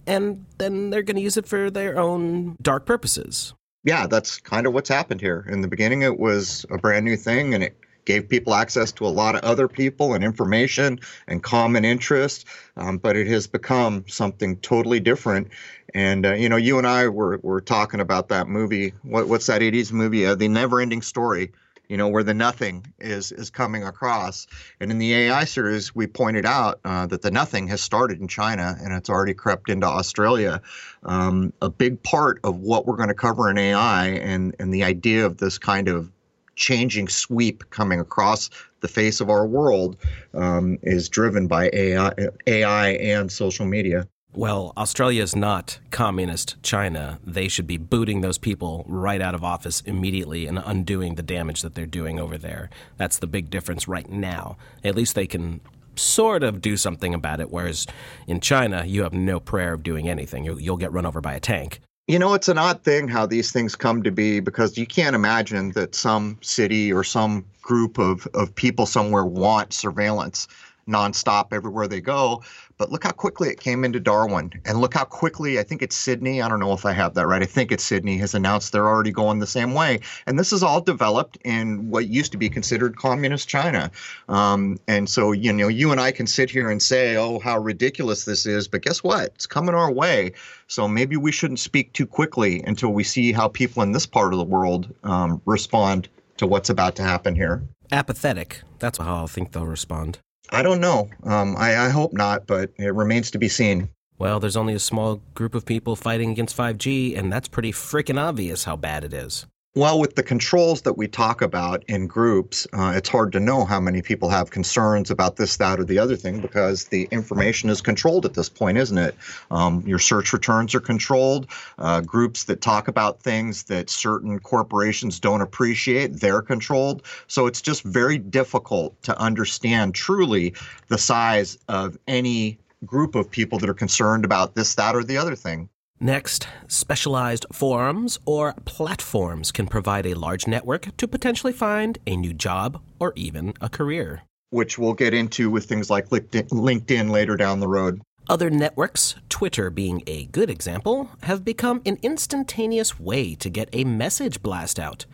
And 0.08 0.44
then 0.58 0.90
they're 0.90 1.02
going 1.02 1.16
to 1.16 1.22
use 1.22 1.36
it 1.36 1.46
for 1.46 1.70
their 1.70 1.98
own 1.98 2.56
dark 2.60 2.84
purposes 2.84 3.54
yeah, 3.84 4.06
that's 4.06 4.38
kind 4.38 4.66
of 4.66 4.72
what's 4.72 4.88
happened 4.88 5.20
here. 5.20 5.46
In 5.48 5.60
the 5.60 5.68
beginning, 5.68 6.02
it 6.02 6.18
was 6.18 6.66
a 6.70 6.78
brand 6.78 7.04
new 7.04 7.16
thing 7.16 7.54
and 7.54 7.62
it 7.62 7.78
gave 8.06 8.28
people 8.28 8.54
access 8.54 8.90
to 8.92 9.06
a 9.06 9.08
lot 9.08 9.34
of 9.34 9.42
other 9.42 9.68
people 9.68 10.12
and 10.14 10.24
information 10.24 10.98
and 11.26 11.42
common 11.42 11.84
interest. 11.84 12.46
Um, 12.76 12.98
but 12.98 13.14
it 13.16 13.26
has 13.28 13.46
become 13.46 14.04
something 14.08 14.56
totally 14.58 15.00
different. 15.00 15.48
And 15.94 16.26
uh, 16.26 16.34
you 16.34 16.48
know, 16.48 16.56
you 16.56 16.76
and 16.78 16.86
I 16.86 17.08
were 17.08 17.38
were 17.42 17.60
talking 17.60 18.00
about 18.00 18.28
that 18.30 18.48
movie. 18.48 18.94
What, 19.02 19.28
what's 19.28 19.46
that 19.46 19.60
'80s 19.60 19.92
movie? 19.92 20.26
Uh, 20.26 20.34
the 20.34 20.48
Never 20.48 20.80
Ending 20.80 21.02
Story 21.02 21.52
you 21.88 21.96
know, 21.96 22.08
where 22.08 22.22
the 22.22 22.34
nothing 22.34 22.92
is 22.98 23.32
is 23.32 23.50
coming 23.50 23.84
across. 23.84 24.46
And 24.80 24.90
in 24.90 24.98
the 24.98 25.12
AI 25.14 25.44
series, 25.44 25.94
we 25.94 26.06
pointed 26.06 26.46
out 26.46 26.80
uh, 26.84 27.06
that 27.06 27.22
the 27.22 27.30
nothing 27.30 27.68
has 27.68 27.80
started 27.80 28.20
in 28.20 28.28
China 28.28 28.76
and 28.82 28.92
it's 28.92 29.10
already 29.10 29.34
crept 29.34 29.68
into 29.70 29.86
Australia. 29.86 30.60
Um, 31.04 31.52
a 31.60 31.68
big 31.68 32.02
part 32.02 32.40
of 32.44 32.60
what 32.60 32.86
we're 32.86 32.96
going 32.96 33.08
to 33.08 33.14
cover 33.14 33.50
in 33.50 33.58
AI 33.58 34.06
and 34.06 34.54
and 34.58 34.72
the 34.72 34.84
idea 34.84 35.26
of 35.26 35.38
this 35.38 35.58
kind 35.58 35.88
of 35.88 36.10
changing 36.56 37.08
sweep 37.08 37.68
coming 37.70 37.98
across 37.98 38.48
the 38.80 38.86
face 38.86 39.20
of 39.20 39.28
our 39.28 39.44
world 39.46 39.96
um, 40.34 40.78
is 40.82 41.08
driven 41.08 41.48
by 41.48 41.68
AI, 41.72 42.12
AI 42.46 42.88
and 42.90 43.30
social 43.32 43.66
media 43.66 44.06
well, 44.36 44.72
Australia 44.76 45.22
is 45.22 45.36
not 45.36 45.78
communist 45.90 46.60
China. 46.62 47.18
They 47.24 47.48
should 47.48 47.66
be 47.66 47.76
booting 47.76 48.20
those 48.20 48.38
people 48.38 48.84
right 48.88 49.20
out 49.20 49.34
of 49.34 49.44
office 49.44 49.80
immediately 49.82 50.46
and 50.46 50.58
undoing 50.64 51.14
the 51.14 51.22
damage 51.22 51.62
that 51.62 51.74
they're 51.74 51.86
doing 51.86 52.18
over 52.18 52.36
there. 52.36 52.68
That's 52.96 53.18
the 53.18 53.26
big 53.28 53.48
difference 53.50 53.86
right 53.88 54.08
now. 54.08 54.56
At 54.82 54.96
least 54.96 55.14
they 55.14 55.26
can 55.26 55.60
sort 55.96 56.42
of 56.42 56.60
do 56.60 56.76
something 56.76 57.14
about 57.14 57.40
it, 57.40 57.50
whereas 57.50 57.86
in 58.26 58.40
China, 58.40 58.84
you 58.84 59.02
have 59.04 59.12
no 59.12 59.38
prayer 59.38 59.72
of 59.72 59.84
doing 59.84 60.08
anything. 60.08 60.44
You'll, 60.44 60.60
you'll 60.60 60.76
get 60.76 60.92
run 60.92 61.06
over 61.06 61.20
by 61.20 61.34
a 61.34 61.40
tank. 61.40 61.80
You 62.08 62.18
know, 62.18 62.34
it's 62.34 62.48
an 62.48 62.58
odd 62.58 62.82
thing 62.82 63.08
how 63.08 63.24
these 63.26 63.50
things 63.52 63.76
come 63.76 64.02
to 64.02 64.10
be 64.10 64.40
because 64.40 64.76
you 64.76 64.84
can't 64.86 65.14
imagine 65.16 65.70
that 65.72 65.94
some 65.94 66.38
city 66.42 66.92
or 66.92 67.02
some 67.04 67.46
group 67.62 67.98
of, 67.98 68.26
of 68.34 68.52
people 68.54 68.84
somewhere 68.84 69.24
want 69.24 69.72
surveillance 69.72 70.46
nonstop 70.86 71.52
everywhere 71.52 71.88
they 71.88 72.00
go. 72.00 72.42
But 72.76 72.90
look 72.90 73.04
how 73.04 73.12
quickly 73.12 73.48
it 73.50 73.60
came 73.60 73.84
into 73.84 74.00
Darwin, 74.00 74.50
and 74.64 74.80
look 74.80 74.94
how 74.94 75.04
quickly 75.04 75.60
I 75.60 75.62
think 75.62 75.80
it's 75.80 75.94
Sydney. 75.94 76.42
I 76.42 76.48
don't 76.48 76.58
know 76.58 76.72
if 76.72 76.84
I 76.84 76.90
have 76.92 77.14
that 77.14 77.28
right. 77.28 77.40
I 77.40 77.46
think 77.46 77.70
it's 77.70 77.84
Sydney 77.84 78.18
has 78.18 78.34
announced 78.34 78.72
they're 78.72 78.88
already 78.88 79.12
going 79.12 79.38
the 79.38 79.46
same 79.46 79.74
way, 79.74 80.00
and 80.26 80.36
this 80.40 80.52
is 80.52 80.60
all 80.64 80.80
developed 80.80 81.38
in 81.44 81.88
what 81.88 82.08
used 82.08 82.32
to 82.32 82.38
be 82.38 82.48
considered 82.48 82.96
communist 82.96 83.48
China. 83.48 83.92
Um, 84.28 84.80
and 84.88 85.08
so 85.08 85.30
you 85.30 85.52
know, 85.52 85.68
you 85.68 85.92
and 85.92 86.00
I 86.00 86.10
can 86.10 86.26
sit 86.26 86.50
here 86.50 86.68
and 86.68 86.82
say, 86.82 87.16
"Oh, 87.16 87.38
how 87.38 87.60
ridiculous 87.60 88.24
this 88.24 88.44
is," 88.44 88.66
but 88.66 88.82
guess 88.82 89.04
what? 89.04 89.26
It's 89.36 89.46
coming 89.46 89.76
our 89.76 89.92
way. 89.92 90.32
So 90.66 90.88
maybe 90.88 91.16
we 91.16 91.30
shouldn't 91.30 91.60
speak 91.60 91.92
too 91.92 92.06
quickly 92.06 92.60
until 92.66 92.90
we 92.92 93.04
see 93.04 93.30
how 93.30 93.46
people 93.48 93.84
in 93.84 93.92
this 93.92 94.06
part 94.06 94.32
of 94.32 94.38
the 94.40 94.44
world 94.44 94.92
um, 95.04 95.40
respond 95.46 96.08
to 96.38 96.46
what's 96.48 96.70
about 96.70 96.96
to 96.96 97.02
happen 97.04 97.36
here. 97.36 97.62
Apathetic. 97.92 98.62
That's 98.80 98.98
how 98.98 99.22
I 99.22 99.26
think 99.28 99.52
they'll 99.52 99.64
respond. 99.64 100.18
I 100.50 100.62
don't 100.62 100.80
know. 100.80 101.08
Um, 101.24 101.56
I, 101.58 101.76
I 101.76 101.88
hope 101.88 102.12
not, 102.12 102.46
but 102.46 102.70
it 102.78 102.94
remains 102.94 103.30
to 103.32 103.38
be 103.38 103.48
seen. 103.48 103.88
Well, 104.18 104.38
there's 104.40 104.56
only 104.56 104.74
a 104.74 104.78
small 104.78 105.20
group 105.34 105.54
of 105.54 105.64
people 105.66 105.96
fighting 105.96 106.30
against 106.30 106.56
5G, 106.56 107.18
and 107.18 107.32
that's 107.32 107.48
pretty 107.48 107.72
freaking 107.72 108.18
obvious 108.20 108.64
how 108.64 108.76
bad 108.76 109.04
it 109.04 109.12
is. 109.12 109.46
Well, 109.76 109.98
with 109.98 110.14
the 110.14 110.22
controls 110.22 110.82
that 110.82 110.96
we 110.96 111.08
talk 111.08 111.42
about 111.42 111.82
in 111.88 112.06
groups, 112.06 112.64
uh, 112.72 112.92
it's 112.94 113.08
hard 113.08 113.32
to 113.32 113.40
know 113.40 113.64
how 113.64 113.80
many 113.80 114.02
people 114.02 114.28
have 114.28 114.50
concerns 114.52 115.10
about 115.10 115.34
this, 115.34 115.56
that, 115.56 115.80
or 115.80 115.84
the 115.84 115.98
other 115.98 116.14
thing 116.14 116.38
because 116.40 116.84
the 116.84 117.08
information 117.10 117.68
is 117.68 117.80
controlled 117.80 118.24
at 118.24 118.34
this 118.34 118.48
point, 118.48 118.78
isn't 118.78 118.96
it? 118.96 119.16
Um, 119.50 119.82
your 119.84 119.98
search 119.98 120.32
returns 120.32 120.76
are 120.76 120.80
controlled. 120.80 121.48
Uh, 121.78 122.02
groups 122.02 122.44
that 122.44 122.60
talk 122.60 122.86
about 122.86 123.18
things 123.20 123.64
that 123.64 123.90
certain 123.90 124.38
corporations 124.38 125.18
don't 125.18 125.40
appreciate, 125.40 126.20
they're 126.20 126.40
controlled. 126.42 127.02
So 127.26 127.48
it's 127.48 127.60
just 127.60 127.82
very 127.82 128.18
difficult 128.18 129.02
to 129.02 129.18
understand 129.18 129.92
truly 129.96 130.54
the 130.86 130.98
size 130.98 131.58
of 131.68 131.98
any 132.06 132.60
group 132.86 133.16
of 133.16 133.28
people 133.28 133.58
that 133.58 133.68
are 133.68 133.74
concerned 133.74 134.24
about 134.24 134.54
this, 134.54 134.72
that, 134.76 134.94
or 134.94 135.02
the 135.02 135.16
other 135.16 135.34
thing. 135.34 135.68
Next, 136.04 136.46
specialized 136.68 137.46
forums 137.50 138.18
or 138.26 138.52
platforms 138.66 139.50
can 139.50 139.66
provide 139.66 140.04
a 140.04 140.12
large 140.12 140.46
network 140.46 140.94
to 140.98 141.08
potentially 141.08 141.54
find 141.54 141.96
a 142.06 142.14
new 142.14 142.34
job 142.34 142.82
or 143.00 143.14
even 143.16 143.54
a 143.62 143.70
career. 143.70 144.20
Which 144.50 144.76
we'll 144.78 144.92
get 144.92 145.14
into 145.14 145.48
with 145.48 145.64
things 145.64 145.88
like 145.88 146.10
LinkedIn 146.10 147.08
later 147.08 147.38
down 147.38 147.60
the 147.60 147.68
road. 147.68 148.02
Other 148.28 148.50
networks, 148.50 149.14
Twitter 149.30 149.70
being 149.70 150.02
a 150.06 150.26
good 150.26 150.50
example, 150.50 151.08
have 151.22 151.42
become 151.42 151.80
an 151.86 151.96
instantaneous 152.02 153.00
way 153.00 153.34
to 153.36 153.48
get 153.48 153.70
a 153.72 153.84
message 153.84 154.42
blast 154.42 154.78
out. 154.78 155.06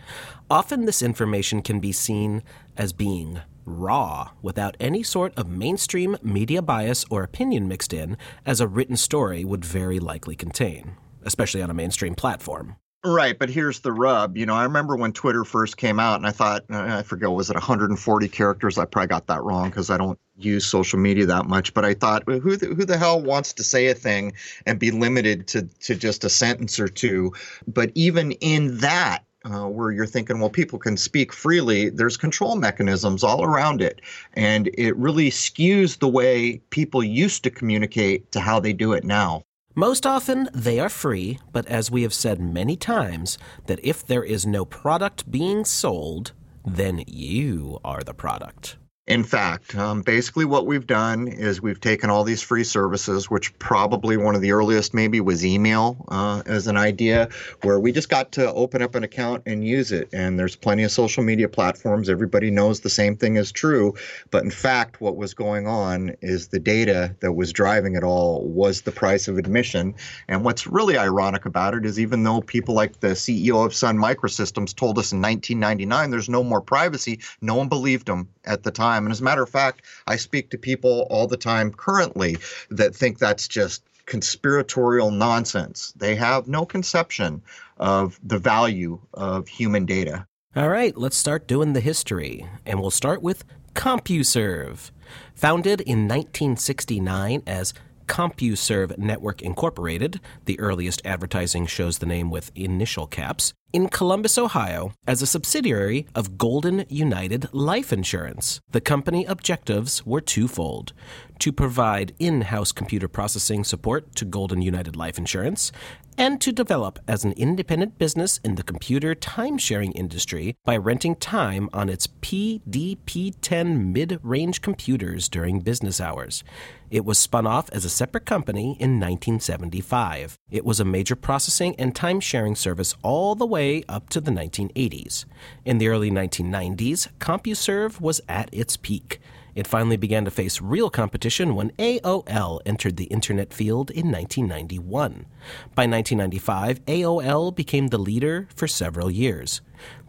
Often, 0.50 0.87
this 0.87 1.02
information 1.02 1.62
can 1.62 1.78
be 1.78 1.92
seen 1.92 2.42
as 2.76 2.92
being 2.92 3.42
raw, 3.64 4.31
without 4.43 4.76
any 4.81 5.02
sort 5.02 5.33
of 5.37 5.49
mainstream 5.49 6.17
media 6.23 6.62
bias 6.62 7.05
or 7.11 7.23
opinion 7.23 7.69
mixed 7.69 7.93
in, 7.93 8.17
as 8.47 8.61
a 8.61 8.69
written 8.69 8.97
story 8.97 9.45
would 9.45 9.64
very 9.64 9.99
likely 9.99 10.37
contain, 10.37 10.93
especially 11.25 11.62
on 11.62 11.71
a 11.71 11.75
mainstream 11.75 12.14
platform. 12.14 12.76
Right, 13.05 13.38
but 13.38 13.49
here's 13.49 13.81
the 13.81 13.93
rub. 13.93 14.37
You 14.37 14.45
know, 14.45 14.52
I 14.55 14.62
remember 14.62 14.95
when 14.95 15.12
Twitter 15.14 15.43
first 15.45 15.79
came 15.79 15.99
out, 15.99 16.17
and 16.17 16.26
I 16.26 16.33
thought, 16.33 16.64
uh, 16.71 16.97
I 16.99 17.02
forget, 17.02 17.31
was 17.31 17.49
it 17.49 17.55
140 17.55 18.29
characters? 18.29 18.76
I 18.76 18.85
probably 18.85 19.07
got 19.09 19.26
that 19.29 19.43
wrong 19.43 19.71
because 19.71 19.88
I 19.88 19.97
don't 19.97 20.19
use 20.37 20.67
social 20.67 20.99
media 20.99 21.25
that 21.25 21.47
much. 21.47 21.73
But 21.73 21.87
I 21.87 21.95
thought, 21.95 22.25
who 22.26 22.57
the, 22.59 22.67
who 22.67 22.85
the 22.85 22.99
hell 22.99 23.19
wants 23.19 23.55
to 23.55 23.62
say 23.64 23.87
a 23.87 23.95
thing 23.95 24.35
and 24.67 24.79
be 24.79 24.90
limited 24.90 25.47
to 25.47 25.62
to 25.62 25.95
just 25.95 26.25
a 26.25 26.29
sentence 26.29 26.79
or 26.79 26.88
two? 26.88 27.33
But 27.67 27.90
even 27.95 28.33
in 28.33 28.76
that, 28.79 29.21
uh, 29.44 29.66
where 29.66 29.90
you're 29.90 30.06
thinking, 30.06 30.38
well, 30.40 30.50
people 30.50 30.78
can 30.78 30.97
speak 30.97 31.32
freely, 31.32 31.88
there's 31.88 32.16
control 32.16 32.56
mechanisms 32.56 33.25
all 33.25 33.42
around 33.44 33.80
it. 33.80 34.00
And 34.35 34.70
it 34.76 34.97
really 34.97 35.30
skews 35.30 35.99
the 35.99 36.09
way 36.09 36.59
people 36.70 37.02
used 37.02 37.42
to 37.44 37.50
communicate 37.50 38.30
to 38.32 38.40
how 38.40 38.61
they 38.61 38.73
do 38.73 38.92
it 38.92 39.04
now. 39.04 39.42
Most 39.75 40.04
often, 40.04 40.49
they 40.52 40.78
are 40.80 40.88
free, 40.88 41.38
but 41.52 41.66
as 41.66 41.90
we 41.90 42.02
have 42.02 42.12
said 42.12 42.40
many 42.40 42.76
times, 42.76 43.38
that 43.66 43.80
if 43.82 44.04
there 44.04 44.25
is 44.25 44.44
no 44.44 44.64
product 44.64 45.30
being 45.30 45.64
sold, 45.64 46.32
then 46.66 47.02
you 47.06 47.78
are 47.85 48.02
the 48.02 48.12
product. 48.14 48.76
In 49.07 49.25
fact, 49.25 49.75
um, 49.76 50.02
basically 50.02 50.45
what 50.45 50.66
we've 50.66 50.87
done 50.87 51.26
is 51.26 51.61
we've 51.62 51.80
taken 51.80 52.11
all 52.11 52.23
these 52.23 52.42
free 52.42 52.62
services, 52.64 53.30
which 53.30 53.59
probably 53.59 54.19
one 54.19 54.35
of 54.35 54.42
the 54.42 54.52
earliest 54.52 54.92
maybe 54.92 55.21
was 55.23 55.45
email 55.45 56.04
uh, 56.09 56.42
as 56.45 56.66
an 56.66 56.76
idea, 56.76 57.28
where 57.62 57.80
we 57.80 57.92
just 57.92 58.11
got 58.11 58.30
to 58.33 58.52
open 58.52 58.83
up 58.83 58.95
an 58.95 59.02
account 59.02 59.42
and 59.47 59.64
use 59.66 59.90
it. 59.90 60.11
And 60.12 60.38
there's 60.38 60.54
plenty 60.54 60.83
of 60.85 60.92
social 60.92 61.25
media 61.25 61.49
platforms. 61.49 62.11
Everybody 62.11 62.50
knows 62.50 62.80
the 62.80 62.90
same 62.90 63.16
thing 63.16 63.37
is 63.37 63.50
true. 63.50 63.95
But 64.30 64.45
in 64.45 64.50
fact, 64.50 65.00
what 65.00 65.16
was 65.16 65.33
going 65.33 65.66
on 65.66 66.12
is 66.21 66.49
the 66.49 66.61
data 66.61 67.16
that 67.21 67.33
was 67.33 67.54
driving 67.54 67.97
it 67.97 68.04
all 68.04 68.47
was 68.47 68.83
the 68.83 68.92
price 68.92 69.28
of 69.28 69.38
admission. 69.38 69.95
And 70.28 70.45
what's 70.45 70.66
really 70.66 70.99
ironic 70.99 71.47
about 71.47 71.75
it 71.75 71.87
is 71.87 71.99
even 71.99 72.23
though 72.23 72.42
people 72.42 72.75
like 72.75 73.00
the 73.00 73.09
CEO 73.09 73.64
of 73.64 73.75
Sun 73.75 73.97
Microsystems 73.97 74.76
told 74.76 74.99
us 74.99 75.11
in 75.12 75.23
1999 75.23 76.11
there's 76.11 76.28
no 76.28 76.45
more 76.45 76.61
privacy, 76.61 77.19
no 77.40 77.54
one 77.54 77.69
believed 77.69 78.07
them 78.07 78.28
at 78.50 78.64
the 78.64 78.71
time. 78.71 79.04
And 79.07 79.12
as 79.12 79.21
a 79.21 79.25
matter 79.25 79.42
of 79.42 79.49
fact, 79.49 79.83
I 80.07 80.16
speak 80.16 80.50
to 80.50 80.59
people 80.59 81.07
all 81.09 81.26
the 81.26 81.37
time 81.37 81.73
currently 81.73 82.37
that 82.71 82.95
think 82.95 83.19
that's 83.19 83.49
just 83.49 83.83
conspiratorial 84.07 85.12
nonsense. 85.12 85.92
They 85.97 86.16
have 86.16 86.49
no 86.49 86.66
conception 86.66 87.42
of 87.78 88.19
the 88.25 88.38
value 88.38 89.00
of 89.14 89.47
human 89.49 89.87
data. 89.87 90.26
All 90.57 90.69
right, 90.69 90.97
let's 90.97 91.16
start 91.16 91.47
doing 91.47 91.73
the 91.75 91.80
history. 91.80 92.45
And 92.66 92.80
we'll 92.80 92.90
start 92.90 93.23
with 93.23 93.45
CompuServe. 93.75 94.90
Founded 95.37 95.80
in 95.83 96.09
1969 96.09 97.45
as 97.47 97.73
CompuServe 98.09 98.99
Network 98.99 99.42
Incorporated, 99.42 100.19
the 100.47 100.59
earliest 100.59 101.00
advertising 101.04 101.66
shows 101.66 101.99
the 101.99 102.07
name 102.07 102.30
with 102.30 102.50
initial 102.57 103.07
caps, 103.07 103.54
in 103.73 103.89
Columbus, 103.89 104.37
Ohio, 104.37 104.93
as 105.07 105.23
a 105.23 105.27
subsidiary 105.27 106.07
of 106.15 106.37
Golden 106.37 106.85
United 106.89 107.53
Life 107.55 107.93
Insurance. 107.93 108.61
The 108.73 108.81
company 108.81 109.25
objectives 109.25 110.05
were 110.05 110.21
twofold 110.21 110.93
to 111.39 111.53
provide 111.53 112.15
in 112.19 112.43
house 112.43 112.71
computer 112.73 113.09
processing 113.09 113.65
support 113.65 114.15
to 114.15 114.25
Golden 114.25 114.61
United 114.61 114.95
Life 114.95 115.17
Insurance, 115.17 115.73
and 116.19 116.39
to 116.41 116.53
develop 116.53 116.99
as 117.09 117.25
an 117.25 117.33
independent 117.33 117.97
business 117.99 118.41
in 118.45 118.57
the 118.57 118.62
computer 118.62 119.15
time 119.15 119.57
sharing 119.57 119.91
industry 119.93 120.55
by 120.67 120.77
renting 120.77 121.15
time 121.17 121.71
on 121.73 121.89
its 121.89 122.07
PDP 122.09 123.33
10 123.41 123.91
mid 123.93 124.19
range 124.23 124.61
computers 124.61 125.31
during 125.31 125.61
business 125.61 125.99
hours. 125.99 126.45
It 126.91 127.05
was 127.07 127.19
spun 127.19 127.47
off 127.47 127.71
as 127.73 127.85
a 127.85 127.89
separate 127.89 128.27
company 128.27 128.73
in 128.79 128.99
1975. 128.99 130.37
It 130.50 130.65
was 130.67 130.81
a 130.81 130.85
major 130.85 131.17
processing 131.17 131.75
and 131.79 131.95
time 131.95 132.19
sharing 132.21 132.57
service 132.57 132.95
all 133.03 133.35
the 133.37 133.47
way 133.47 133.60
way 133.61 133.85
up 133.90 134.09
to 134.09 134.23
the 134.23 134.31
1980s. 134.31 135.26
In 135.67 135.76
the 135.76 135.88
early 135.88 136.11
1990s, 136.11 137.00
CompuServe 137.19 138.00
was 138.00 138.23
at 138.26 138.49
its 138.52 138.79
peak. 138.79 139.21
It 139.55 139.67
finally 139.67 139.99
began 139.99 140.25
to 140.25 140.31
face 140.31 140.62
real 140.62 140.88
competition 140.88 141.55
when 141.55 141.71
AOL 141.73 142.61
entered 142.64 142.97
the 142.97 143.11
internet 143.19 143.52
field 143.52 143.90
in 143.90 144.11
1991. 144.11 145.26
By 145.75 145.87
1995, 145.87 146.83
AOL 146.87 147.55
became 147.55 147.88
the 147.88 147.99
leader 148.11 148.49
for 148.57 148.67
several 148.67 149.11
years. 149.11 149.61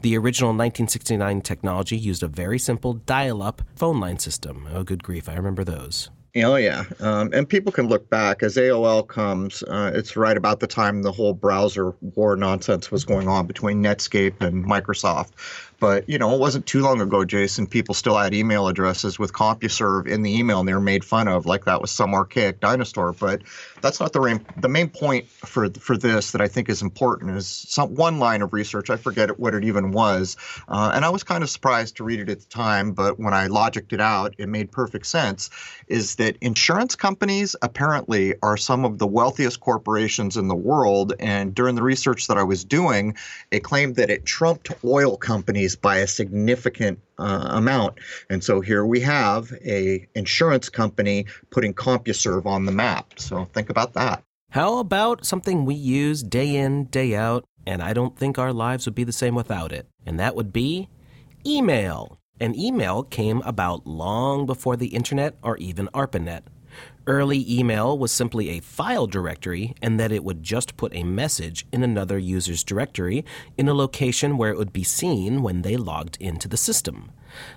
The 0.02 0.18
original 0.18 0.52
1969 0.54 1.42
technology 1.42 1.98
used 1.98 2.24
a 2.24 2.30
very 2.44 2.60
simple 2.60 2.94
dial 2.94 3.44
up 3.44 3.62
phone 3.76 4.00
line 4.00 4.20
system. 4.20 4.66
Oh, 4.74 4.84
good 4.84 5.04
grief, 5.04 5.28
I 5.28 5.34
remember 5.36 5.66
those. 5.66 6.10
Oh 6.38 6.56
yeah, 6.56 6.86
um, 7.02 7.30
and 7.34 7.48
people 7.48 7.74
can 7.74 7.90
look 7.90 8.10
back 8.10 8.42
as 8.42 8.56
AOL 8.56 9.06
comes. 9.06 9.64
Uh, 9.64 9.92
it's 9.94 10.16
right 10.16 10.38
about 10.38 10.62
the 10.62 10.68
time 10.68 11.02
the 11.02 11.12
whole 11.12 11.34
browser 11.34 11.94
war 12.16 12.38
nonsense 12.38 12.90
was 12.90 13.04
going 13.04 13.28
on 13.28 13.48
between 13.48 13.84
Netscape 13.84 14.40
and 14.40 14.64
Microsoft. 14.66 15.32
But 15.82 16.08
you 16.08 16.20
know, 16.20 16.32
it 16.32 16.40
wasn't 16.40 16.68
too 16.68 16.82
long 16.84 17.02
ago, 17.02 17.26
Jason. 17.26 17.66
People 17.66 17.96
still 17.96 18.16
had 18.16 18.36
email 18.36 18.68
addresses 18.68 19.18
with 19.18 19.34
CompuServe 19.34 20.08
in 20.08 20.22
the 20.22 20.32
email, 20.34 20.60
and 20.60 20.70
they 20.70 20.76
were 20.76 20.80
made 20.80 21.04
fun 21.04 21.28
of 21.28 21.48
like 21.48 21.66
that 21.66 21.82
was 21.82 21.90
some 21.90 22.14
archaic 22.14 22.60
dinosaur. 22.60 23.14
But 23.14 23.42
that's 23.82 24.00
not 24.00 24.14
the 24.14 24.20
main 24.22 24.46
the 24.58 24.70
main 24.70 24.90
point 24.90 25.28
for 25.28 25.72
for 25.72 25.98
this 25.98 26.32
that 26.34 26.40
I 26.42 26.48
think 26.48 26.70
is 26.70 26.84
important 26.84 27.32
is 27.36 27.48
some 27.48 27.96
one 27.96 28.20
line 28.20 28.44
of 28.44 28.54
research. 28.54 28.92
I 28.92 28.96
forget 28.96 29.40
what 29.40 29.56
it 29.56 29.64
even 29.66 29.92
was, 29.92 30.38
uh, 30.68 30.92
and 30.94 31.04
I 31.04 31.10
was 31.10 31.24
kind 31.24 31.44
of 31.44 31.50
surprised 31.50 31.98
to 31.98 32.04
read 32.04 32.20
it 32.20 32.30
at 32.30 32.42
the 32.42 32.50
time. 32.50 32.92
But 32.92 33.20
when 33.20 33.34
I 33.34 33.48
logicked 33.48 33.92
it 33.92 34.00
out, 34.02 34.36
it 34.38 34.50
made 34.50 34.72
perfect 34.72 35.08
sense. 35.08 35.50
Is 35.88 36.14
that 36.18 36.38
insurance 36.42 36.96
companies 36.96 37.56
apparently 37.64 38.36
are 38.44 38.56
some 38.56 38.86
of 38.86 39.00
the 39.00 39.08
wealthiest 39.08 39.62
corporations 39.62 40.38
in 40.38 40.48
the 40.48 40.54
world, 40.54 41.14
and 41.20 41.56
during 41.56 41.74
the 41.74 41.82
research 41.82 42.28
that 42.28 42.38
I 42.38 42.44
was 42.44 42.64
doing, 42.64 43.18
it 43.50 43.64
claimed 43.64 43.96
that 43.96 44.12
it 44.12 44.26
trumped 44.28 44.70
oil 44.86 45.18
companies 45.18 45.71
by 45.76 45.98
a 45.98 46.08
significant 46.08 47.00
uh, 47.20 47.48
amount. 47.52 47.98
And 48.30 48.44
so 48.44 48.62
here 48.62 48.86
we 48.86 49.00
have 49.02 49.52
a 49.66 50.08
insurance 50.16 50.70
company 50.70 51.26
putting 51.50 51.74
CompuServe 51.74 52.46
on 52.46 52.66
the 52.66 52.72
map. 52.72 53.14
So 53.20 53.46
think 53.54 53.70
about 53.70 53.94
that. 53.94 54.24
How 54.52 54.80
about 54.80 55.26
something 55.26 55.66
we 55.66 55.76
use 55.76 56.24
day 56.24 56.56
in, 56.56 56.86
day 56.86 57.16
out, 57.16 57.46
and 57.66 57.82
I 57.82 57.94
don't 57.94 58.18
think 58.18 58.38
our 58.38 58.52
lives 58.52 58.86
would 58.86 58.96
be 58.96 59.04
the 59.06 59.12
same 59.14 59.36
without 59.36 59.72
it? 59.72 59.88
And 60.06 60.20
that 60.20 60.36
would 60.36 60.52
be 60.52 60.90
email. 61.46 62.20
And 62.40 62.56
email 62.58 63.04
came 63.04 63.42
about 63.46 63.86
long 63.88 64.46
before 64.46 64.76
the 64.76 64.88
internet 64.88 65.38
or 65.44 65.58
even 65.58 65.88
ARPANET. 65.94 66.42
Early 67.08 67.52
email 67.52 67.98
was 67.98 68.12
simply 68.12 68.50
a 68.50 68.60
file 68.60 69.08
directory, 69.08 69.74
and 69.82 70.00
that 70.00 70.12
it 70.12 70.24
would 70.24 70.44
just 70.44 70.78
put 70.78 70.94
a 70.96 71.04
message 71.04 71.66
in 71.74 71.82
another 71.84 72.20
user's 72.20 72.64
directory 72.64 73.26
in 73.58 73.68
a 73.68 73.74
location 73.74 74.38
where 74.38 74.52
it 74.52 74.58
would 74.58 74.72
be 74.74 74.84
seen 74.84 75.42
when 75.42 75.64
they 75.64 75.78
logged 75.78 76.18
into 76.20 76.48
the 76.48 76.58
system. 76.58 77.12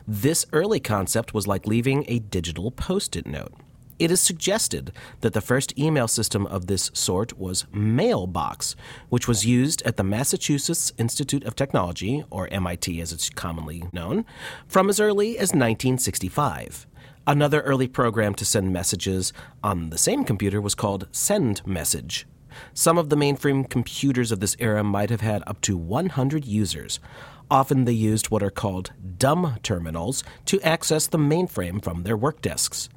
This 0.09 0.47
early 0.55 0.81
concept 0.81 1.35
was 1.35 1.47
like 1.47 1.67
leaving 1.67 2.05
a 2.09 2.21
digital 2.21 2.71
post 2.71 3.17
it 3.17 3.27
note. 3.27 3.53
It 3.99 4.11
is 4.11 4.21
suggested 4.21 4.93
that 5.21 5.35
the 5.35 5.41
first 5.43 5.79
email 5.79 6.09
system 6.09 6.47
of 6.47 6.67
this 6.67 6.91
sort 6.95 7.39
was 7.39 7.67
Mailbox, 7.73 8.75
which 9.09 9.29
was 9.29 9.47
used 9.47 9.83
at 9.83 9.97
the 9.99 10.03
Massachusetts 10.03 10.91
Institute 10.99 11.45
of 11.45 11.55
Technology, 11.55 12.25
or 12.31 12.49
MIT 12.49 13.01
as 13.01 13.13
it's 13.13 13.31
commonly 13.31 13.85
known, 13.93 14.25
from 14.67 14.89
as 14.89 14.99
early 14.99 15.33
as 15.37 15.51
1965. 15.51 16.87
Another 17.26 17.62
early 17.62 17.88
program 17.88 18.35
to 18.35 18.45
send 18.45 18.71
messages 18.71 19.33
on 19.62 19.88
the 19.88 19.97
same 19.97 20.25
computer 20.25 20.61
was 20.61 20.75
called 20.75 21.09
Send 21.11 21.66
Message. 21.66 22.26
Some 22.75 22.99
of 22.99 23.09
the 23.09 23.16
mainframe 23.16 23.69
computers 23.69 24.31
of 24.31 24.40
this 24.40 24.57
era 24.59 24.85
might 24.85 25.09
have 25.09 25.23
had 25.23 25.43
up 25.47 25.62
to 25.62 25.78
100 25.78 26.45
users. 26.45 27.00
Often 27.50 27.87
they 27.87 27.93
used 27.93 28.26
what 28.28 28.43
are 28.43 28.50
called 28.50 28.93
dumb 29.16 29.57
terminals 29.62 30.23
to 30.47 30.61
access 30.61 31.07
the 31.07 31.16
mainframe 31.19 31.83
from 31.83 32.02
their 32.02 32.16
work 32.16 32.43
desks. 32.43 32.90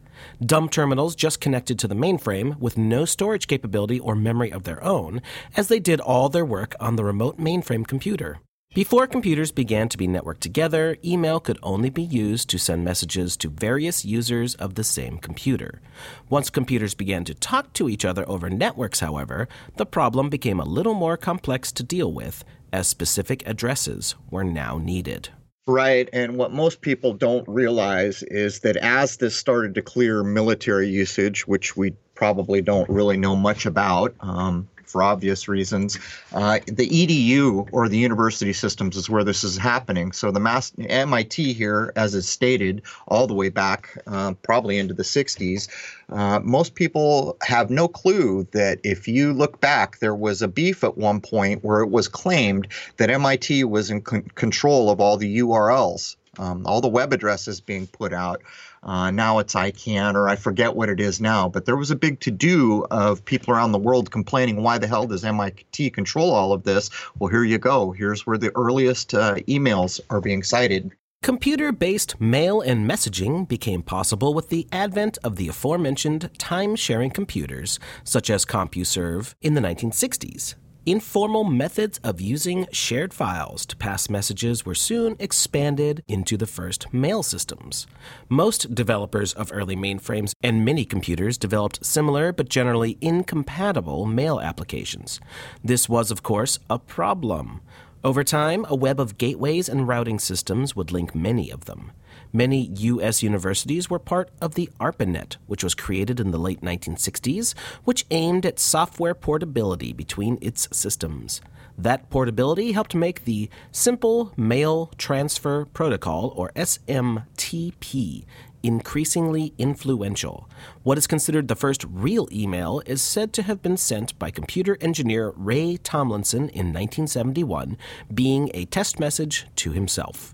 Dumb 0.46 0.68
terminals 0.68 1.16
just 1.16 1.40
connected 1.40 1.80
to 1.80 1.88
the 1.88 1.96
mainframe 1.96 2.60
with 2.60 2.78
no 2.78 3.06
storage 3.06 3.48
capability 3.48 3.98
or 3.98 4.14
memory 4.14 4.52
of 4.52 4.64
their 4.64 4.84
own, 4.84 5.22
as 5.56 5.70
they 5.70 5.80
did 5.80 6.02
all 6.02 6.28
their 6.28 6.46
work 6.46 6.76
on 6.82 6.98
the 6.98 7.06
remote 7.06 7.38
mainframe 7.40 7.88
computer. 7.88 8.40
Before 8.78 9.08
computers 9.08 9.52
began 9.52 9.90
to 9.90 9.98
be 9.98 10.08
networked 10.08 10.42
together, 10.42 10.98
email 11.04 11.40
could 11.40 11.58
only 11.64 11.90
be 11.90 12.04
used 12.04 12.48
to 12.52 12.60
send 12.60 12.86
messages 12.86 13.36
to 13.38 13.50
various 13.50 14.06
users 14.06 14.54
of 14.54 14.76
the 14.76 14.84
same 14.84 15.18
computer. 15.18 15.82
Once 16.30 16.52
computers 16.52 16.94
began 16.94 17.24
to 17.24 17.34
talk 17.34 17.74
to 17.74 17.90
each 17.90 18.06
other 18.06 18.24
over 18.30 18.52
networks, 18.52 19.00
however, 19.00 19.48
the 19.78 19.86
problem 19.88 20.30
became 20.30 20.60
a 20.60 20.64
little 20.64 20.94
more 20.94 21.18
complex 21.18 21.72
to 21.72 21.82
deal 21.82 22.14
with, 22.14 22.46
as 22.72 22.88
specific 22.88 23.42
addresses 23.48 24.14
were 24.30 24.44
now 24.44 24.78
needed. 24.78 25.30
Right. 25.66 26.08
And 26.14 26.38
what 26.38 26.54
most 26.54 26.82
people 26.82 27.14
don't 27.14 27.48
realize 27.48 28.22
is 28.30 28.60
that 28.60 28.76
as 28.78 29.18
this 29.18 29.36
started 29.36 29.74
to 29.74 29.82
clear 29.82 30.22
military 30.24 30.88
usage, 30.88 31.48
which 31.48 31.76
we 31.76 31.96
probably 32.14 32.62
don't 32.62 32.88
really 32.92 33.18
know 33.18 33.36
much 33.36 33.66
about, 33.66 34.14
um, 34.22 34.68
for 34.88 35.04
obvious 35.04 35.48
reasons. 35.48 36.00
Uh, 36.34 36.60
the 36.66 36.88
EDU 36.90 37.68
or 37.72 37.90
the 37.90 37.98
university 37.98 38.54
systems 38.54 38.96
is 38.96 39.10
where 39.10 39.24
this 39.24 39.44
is 39.44 39.58
happening. 39.58 40.12
So 40.12 40.32
the 40.32 40.40
mass, 40.40 40.72
MIT 40.80 41.54
here, 41.54 41.92
as 41.96 42.16
is 42.16 42.28
stated, 42.28 42.82
all 43.08 43.28
the 43.28 43.34
way 43.34 43.50
back 43.50 43.98
uh, 44.08 44.34
probably 44.42 44.78
into 44.80 44.94
the 44.94 45.04
60s, 45.04 45.68
uh, 46.10 46.40
most 46.42 46.76
people 46.76 47.38
have 47.44 47.70
no 47.70 47.88
clue 47.88 48.48
that 48.52 48.80
if 48.84 49.08
you 49.08 49.34
look 49.34 49.60
back, 49.60 50.00
there 50.00 50.16
was 50.16 50.42
a 50.42 50.48
beef 50.48 50.84
at 50.84 50.98
one 50.98 51.20
point 51.22 51.64
where 51.64 51.82
it 51.82 51.90
was 51.90 52.08
claimed 52.08 52.68
that 52.98 53.10
MIT 53.10 53.64
was 53.66 53.90
in 53.92 54.02
control 54.02 54.90
of 54.90 55.02
all 55.02 55.18
the 55.18 55.40
URLs 55.40 56.17
um, 56.40 56.66
all 56.66 56.82
the 56.82 56.88
web 56.88 57.14
addresses 57.14 57.60
being 57.60 57.88
put 57.88 58.14
out. 58.14 58.42
Uh, 58.84 59.12
now 59.12 59.40
it's 59.40 59.54
ICANN, 59.56 60.16
or 60.16 60.30
I 60.30 60.36
forget 60.36 60.76
what 60.76 60.90
it 60.90 61.00
is 61.00 61.20
now, 61.20 61.50
but 61.50 61.66
there 61.66 61.76
was 61.76 61.92
a 61.92 61.96
big 61.96 62.20
to 62.22 62.32
do 62.32 62.86
of 62.92 63.24
people 63.26 63.54
around 63.54 63.72
the 63.72 63.78
world 63.80 64.12
complaining, 64.12 64.62
why 64.64 64.78
the 64.78 64.88
hell 64.88 65.06
does 65.08 65.26
MIT 65.26 65.90
control 65.92 66.32
all 66.32 66.54
of 66.54 66.64
this? 66.64 66.90
Well, 67.20 67.30
here 67.30 67.44
you 67.44 67.58
go. 67.58 67.92
Here's 67.92 68.26
where 68.26 68.38
the 68.38 68.52
earliest 68.56 69.14
uh, 69.14 69.36
emails 69.48 70.00
are 70.10 70.22
being 70.22 70.44
cited. 70.44 70.92
Computer 71.24 71.72
based 71.72 72.22
mail 72.22 72.62
and 72.62 72.88
messaging 72.90 73.48
became 73.48 73.82
possible 73.82 74.36
with 74.36 74.50
the 74.50 74.68
advent 74.72 75.18
of 75.24 75.36
the 75.36 75.48
aforementioned 75.48 76.30
time 76.38 76.76
sharing 76.76 77.10
computers, 77.10 77.80
such 78.04 78.30
as 78.30 78.46
CompuServe, 78.46 79.34
in 79.42 79.56
the 79.56 79.62
1960s 79.62 80.54
informal 80.88 81.44
methods 81.44 82.00
of 82.02 82.22
using 82.22 82.66
shared 82.72 83.14
files 83.14 83.66
to 83.66 83.76
pass 83.76 84.10
messages 84.10 84.66
were 84.66 84.74
soon 84.74 85.18
expanded 85.20 86.02
into 86.08 86.38
the 86.38 86.48
first 86.48 86.88
mail 86.94 87.22
systems. 87.22 87.86
Most 88.30 88.74
developers 88.74 89.34
of 89.34 89.52
early 89.52 89.76
mainframes 89.76 90.32
and 90.42 90.64
mini 90.64 90.86
computers 90.86 91.38
developed 91.38 91.86
similar 91.86 92.32
but 92.32 92.48
generally 92.48 92.98
incompatible 93.02 94.06
mail 94.06 94.40
applications. 94.40 95.20
This 95.62 95.90
was, 95.90 96.10
of 96.10 96.24
course, 96.24 96.58
a 96.70 96.80
problem. 96.80 97.60
Over 98.02 98.24
time, 98.24 98.66
a 98.70 98.76
web 98.76 99.02
of 99.02 99.18
gateways 99.18 99.68
and 99.68 99.90
routing 99.90 100.20
systems 100.20 100.74
would 100.78 100.94
link 100.94 101.14
many 101.14 101.52
of 101.52 101.66
them. 101.66 101.92
Many 102.34 102.70
U.S. 102.80 103.24
universities 103.24 103.90
were 103.90 104.00
part 104.00 104.30
of 104.42 104.56
the 104.56 104.70
ARPANET, 104.82 105.38
which 105.48 105.64
was 105.64 105.74
created 105.74 106.20
in 106.20 106.32
the 106.32 106.38
late 106.40 106.62
1960s, 106.62 107.54
which 107.86 108.06
aimed 108.12 108.46
at 108.46 108.60
software 108.60 109.16
portability 109.16 109.94
between 109.94 110.38
its 110.42 110.68
systems. 110.76 111.40
That 111.78 112.10
portability 112.10 112.72
helped 112.74 112.96
make 112.96 113.24
the 113.26 113.50
Simple 113.72 114.34
Mail 114.36 114.92
Transfer 114.98 115.66
Protocol, 115.66 116.34
or 116.36 116.52
SMTP, 116.56 118.26
increasingly 118.64 119.54
influential. 119.60 120.50
What 120.84 120.98
is 120.98 121.06
considered 121.08 121.48
the 121.48 121.56
first 121.56 121.86
real 121.90 122.28
email 122.32 122.82
is 122.88 123.02
said 123.04 123.32
to 123.34 123.44
have 123.44 123.62
been 123.62 123.78
sent 123.78 124.18
by 124.20 124.32
computer 124.32 124.76
engineer 124.82 125.32
Ray 125.38 125.78
Tomlinson 125.78 126.50
in 126.50 126.74
1971, 126.74 127.78
being 128.14 128.50
a 128.56 128.66
test 128.66 129.00
message 129.00 129.46
to 129.58 129.72
himself. 129.72 130.34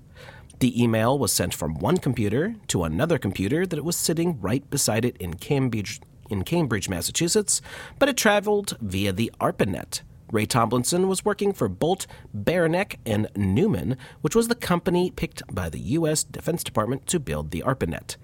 The 0.64 0.82
email 0.82 1.20
was 1.20 1.34
sent 1.34 1.54
from 1.54 1.74
one 1.80 1.98
computer 1.98 2.56
to 2.70 2.86
another 2.86 3.18
computer 3.18 3.66
that 3.66 3.84
was 3.84 3.98
sitting 3.98 4.40
right 4.40 4.64
beside 4.70 5.04
it 5.04 5.18
in 5.18 5.34
Cambridge, 5.34 6.00
in 6.30 6.46
Cambridge, 6.46 6.88
Massachusetts, 6.88 7.62
but 8.00 8.08
it 8.08 8.16
traveled 8.16 8.78
via 8.80 9.12
the 9.12 9.30
ARPANET. 9.42 10.04
Ray 10.32 10.46
Tomlinson 10.46 11.10
was 11.10 11.26
working 11.26 11.52
for 11.52 11.68
Bolt, 11.68 12.08
Beranek, 12.34 12.96
and 13.06 13.28
Newman, 13.36 13.98
which 14.22 14.36
was 14.38 14.48
the 14.48 14.56
company 14.56 15.12
picked 15.12 15.42
by 15.54 15.68
the 15.70 15.82
U.S. 16.00 16.24
Defense 16.24 16.64
Department 16.64 17.08
to 17.08 17.20
build 17.20 17.52
the 17.52 17.62
ARPANET. 17.62 18.16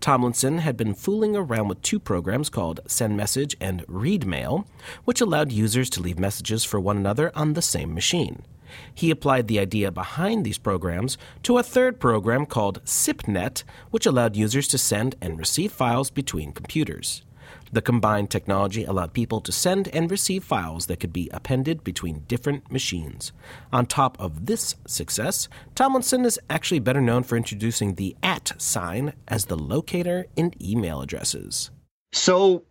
Tomlinson 0.00 0.58
had 0.58 0.76
been 0.76 0.94
fooling 0.94 1.36
around 1.36 1.68
with 1.68 1.80
two 1.82 2.00
programs 2.00 2.50
called 2.50 2.80
Send 2.88 3.16
Message 3.16 3.56
and 3.60 3.84
Read 3.86 4.26
Mail, 4.26 4.66
which 5.04 5.20
allowed 5.20 5.52
users 5.52 5.88
to 5.90 6.02
leave 6.02 6.18
messages 6.18 6.64
for 6.64 6.80
one 6.80 6.96
another 6.96 7.30
on 7.36 7.52
the 7.52 7.62
same 7.62 7.94
machine 7.94 8.42
he 8.94 9.10
applied 9.10 9.48
the 9.48 9.58
idea 9.58 9.90
behind 9.90 10.44
these 10.44 10.58
programs 10.58 11.18
to 11.42 11.58
a 11.58 11.62
third 11.62 12.00
program 12.00 12.46
called 12.46 12.82
CPYNET, 12.84 13.64
which 13.90 14.06
allowed 14.06 14.36
users 14.36 14.68
to 14.68 14.78
send 14.78 15.14
and 15.20 15.38
receive 15.38 15.72
files 15.72 16.10
between 16.10 16.52
computers. 16.52 17.22
The 17.72 17.82
combined 17.82 18.30
technology 18.30 18.84
allowed 18.84 19.12
people 19.14 19.40
to 19.40 19.50
send 19.52 19.88
and 19.88 20.08
receive 20.10 20.44
files 20.44 20.86
that 20.86 21.00
could 21.00 21.12
be 21.12 21.28
appended 21.32 21.82
between 21.82 22.24
different 22.28 22.70
machines. 22.70 23.32
On 23.72 23.84
top 23.84 24.18
of 24.20 24.46
this 24.46 24.76
success, 24.86 25.48
Tomlinson 25.74 26.24
is 26.24 26.38
actually 26.48 26.78
better 26.78 27.00
known 27.00 27.22
for 27.24 27.36
introducing 27.36 27.94
the 27.94 28.16
at 28.22 28.52
sign 28.60 29.12
as 29.28 29.46
the 29.46 29.56
locator 29.56 30.26
in 30.36 30.54
email 30.62 31.02
addresses. 31.02 31.70
So, 32.12 32.64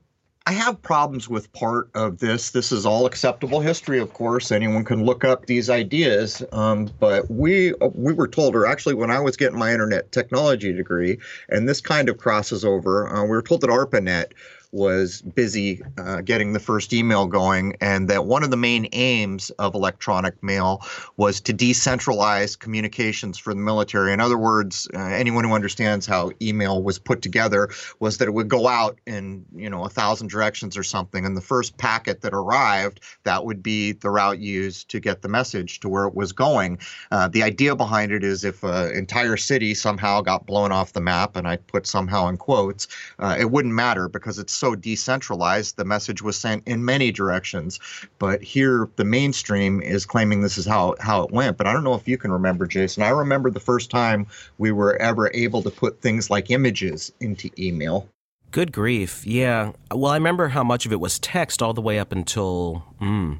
I 0.46 0.52
have 0.52 0.82
problems 0.82 1.30
with 1.30 1.52
part 1.54 1.90
of 1.96 2.20
this. 2.20 2.52
This 2.52 2.74
is 2.74 2.86
all 2.86 3.06
acceptable 3.06 3.62
history, 3.62 3.98
of 4.00 4.12
course. 4.12 4.52
Anyone 4.52 4.84
can 4.84 5.06
look 5.06 5.24
up 5.24 5.46
these 5.46 5.70
ideas. 5.70 6.44
Um, 6.52 6.90
but 7.00 7.32
we 7.32 7.74
uh, 7.76 7.88
we 7.94 8.12
were 8.12 8.28
told, 8.28 8.54
or 8.56 8.66
actually, 8.66 8.96
when 8.96 9.10
I 9.10 9.20
was 9.22 9.38
getting 9.38 9.58
my 9.58 9.72
internet 9.72 10.12
technology 10.12 10.74
degree, 10.74 11.18
and 11.48 11.68
this 11.70 11.80
kind 11.80 12.10
of 12.10 12.18
crosses 12.18 12.66
over, 12.66 13.08
uh, 13.08 13.24
we 13.24 13.30
were 13.30 13.42
told 13.42 13.62
that 13.62 13.70
ARPANET 13.70 14.34
was 14.74 15.22
busy 15.22 15.82
uh, 16.00 16.20
getting 16.22 16.54
the 16.54 16.60
first 16.60 16.92
email 16.94 17.28
going, 17.28 17.78
and 17.80 18.10
that 18.10 18.26
one 18.26 18.44
of 18.44 18.50
the 18.50 18.58
main 18.58 18.90
aims 18.92 19.52
of 19.52 19.76
electronic 19.76 20.42
mail 20.44 20.82
was 21.18 21.40
to 21.40 21.54
decentralize 21.54 22.58
communications 22.58 23.38
for 23.38 23.54
the 23.54 23.60
military. 23.62 24.12
In 24.12 24.20
other 24.20 24.38
words, 24.38 24.88
uh, 24.96 25.00
anyone 25.00 25.44
who 25.44 25.54
understands 25.54 26.06
how 26.08 26.32
email 26.42 26.82
was 26.82 26.98
put 26.98 27.22
together 27.22 27.70
was 28.00 28.18
that 28.18 28.28
it 28.28 28.32
would 28.34 28.50
go 28.50 28.68
out 28.68 28.98
in 29.06 29.46
you 29.56 29.70
know 29.70 29.86
a 29.86 29.90
thousand 29.90 30.30
directions 30.30 30.76
or 30.76 30.84
something, 30.84 31.26
and 31.26 31.38
the 31.38 31.42
first 31.42 31.78
packet 31.78 32.22
that 32.22 32.34
arrived 32.34 33.00
that 33.24 33.46
would 33.46 33.62
be 33.62 33.92
the 33.94 34.10
route 34.10 34.40
used 34.40 34.90
to 34.90 35.00
get 35.00 35.22
the 35.22 35.30
message 35.30 35.80
to 35.82 35.88
where 35.88 36.06
it 36.08 36.16
was 36.16 36.32
going. 36.32 36.80
Uh, 37.12 37.28
the 37.28 37.44
idea 37.44 37.76
behind 37.76 38.12
it 38.12 38.24
is 38.24 38.44
if 38.44 38.64
an 38.64 38.92
entire 38.94 39.38
city 39.38 39.76
somehow 39.76 40.20
got 40.20 40.48
blown 40.48 40.72
off 40.72 40.94
the 40.94 41.02
map, 41.02 41.36
and 41.36 41.48
I 41.48 41.58
put 41.58 41.86
somehow 41.86 42.28
in 42.28 42.38
quotes, 42.38 42.88
uh, 43.20 43.36
it 43.40 43.52
wouldn't 43.52 43.74
matter 43.76 44.10
because 44.10 44.40
it's 44.40 44.63
so 44.64 44.76
decentralized, 44.76 45.76
the 45.76 45.84
message 45.84 46.22
was 46.22 46.38
sent 46.38 46.66
in 46.66 46.86
many 46.86 47.12
directions. 47.12 47.82
But 48.18 48.42
here, 48.42 48.88
the 48.96 49.04
mainstream 49.04 49.82
is 49.82 50.06
claiming 50.06 50.40
this 50.40 50.58
is 50.58 50.66
how, 50.66 50.96
how 51.02 51.22
it 51.24 51.32
went. 51.32 51.58
But 51.58 51.68
I 51.68 51.74
don't 51.74 51.84
know 51.84 51.96
if 51.96 52.08
you 52.08 52.18
can 52.18 52.32
remember, 52.32 52.66
Jason. 52.66 53.04
I 53.04 53.10
remember 53.10 53.52
the 53.52 53.60
first 53.60 53.92
time 53.92 54.26
we 54.60 54.72
were 54.72 54.96
ever 55.02 55.30
able 55.34 55.62
to 55.64 55.70
put 55.70 56.00
things 56.00 56.30
like 56.30 56.50
images 56.50 57.12
into 57.20 57.50
email. 57.60 58.08
Good 58.52 58.72
grief. 58.72 59.28
Yeah. 59.28 59.74
Well, 59.92 60.14
I 60.14 60.16
remember 60.16 60.48
how 60.48 60.64
much 60.64 60.86
of 60.86 60.94
it 60.94 61.00
was 61.02 61.20
text 61.20 61.62
all 61.62 61.74
the 61.74 61.82
way 61.82 62.00
up 62.00 62.14
until, 62.14 62.86
mm, 63.02 63.40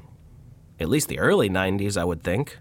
at 0.78 0.90
least 0.90 1.08
the 1.08 1.18
early 1.20 1.48
90s, 1.48 1.96
I 1.96 2.04
would 2.04 2.22
think. 2.22 2.58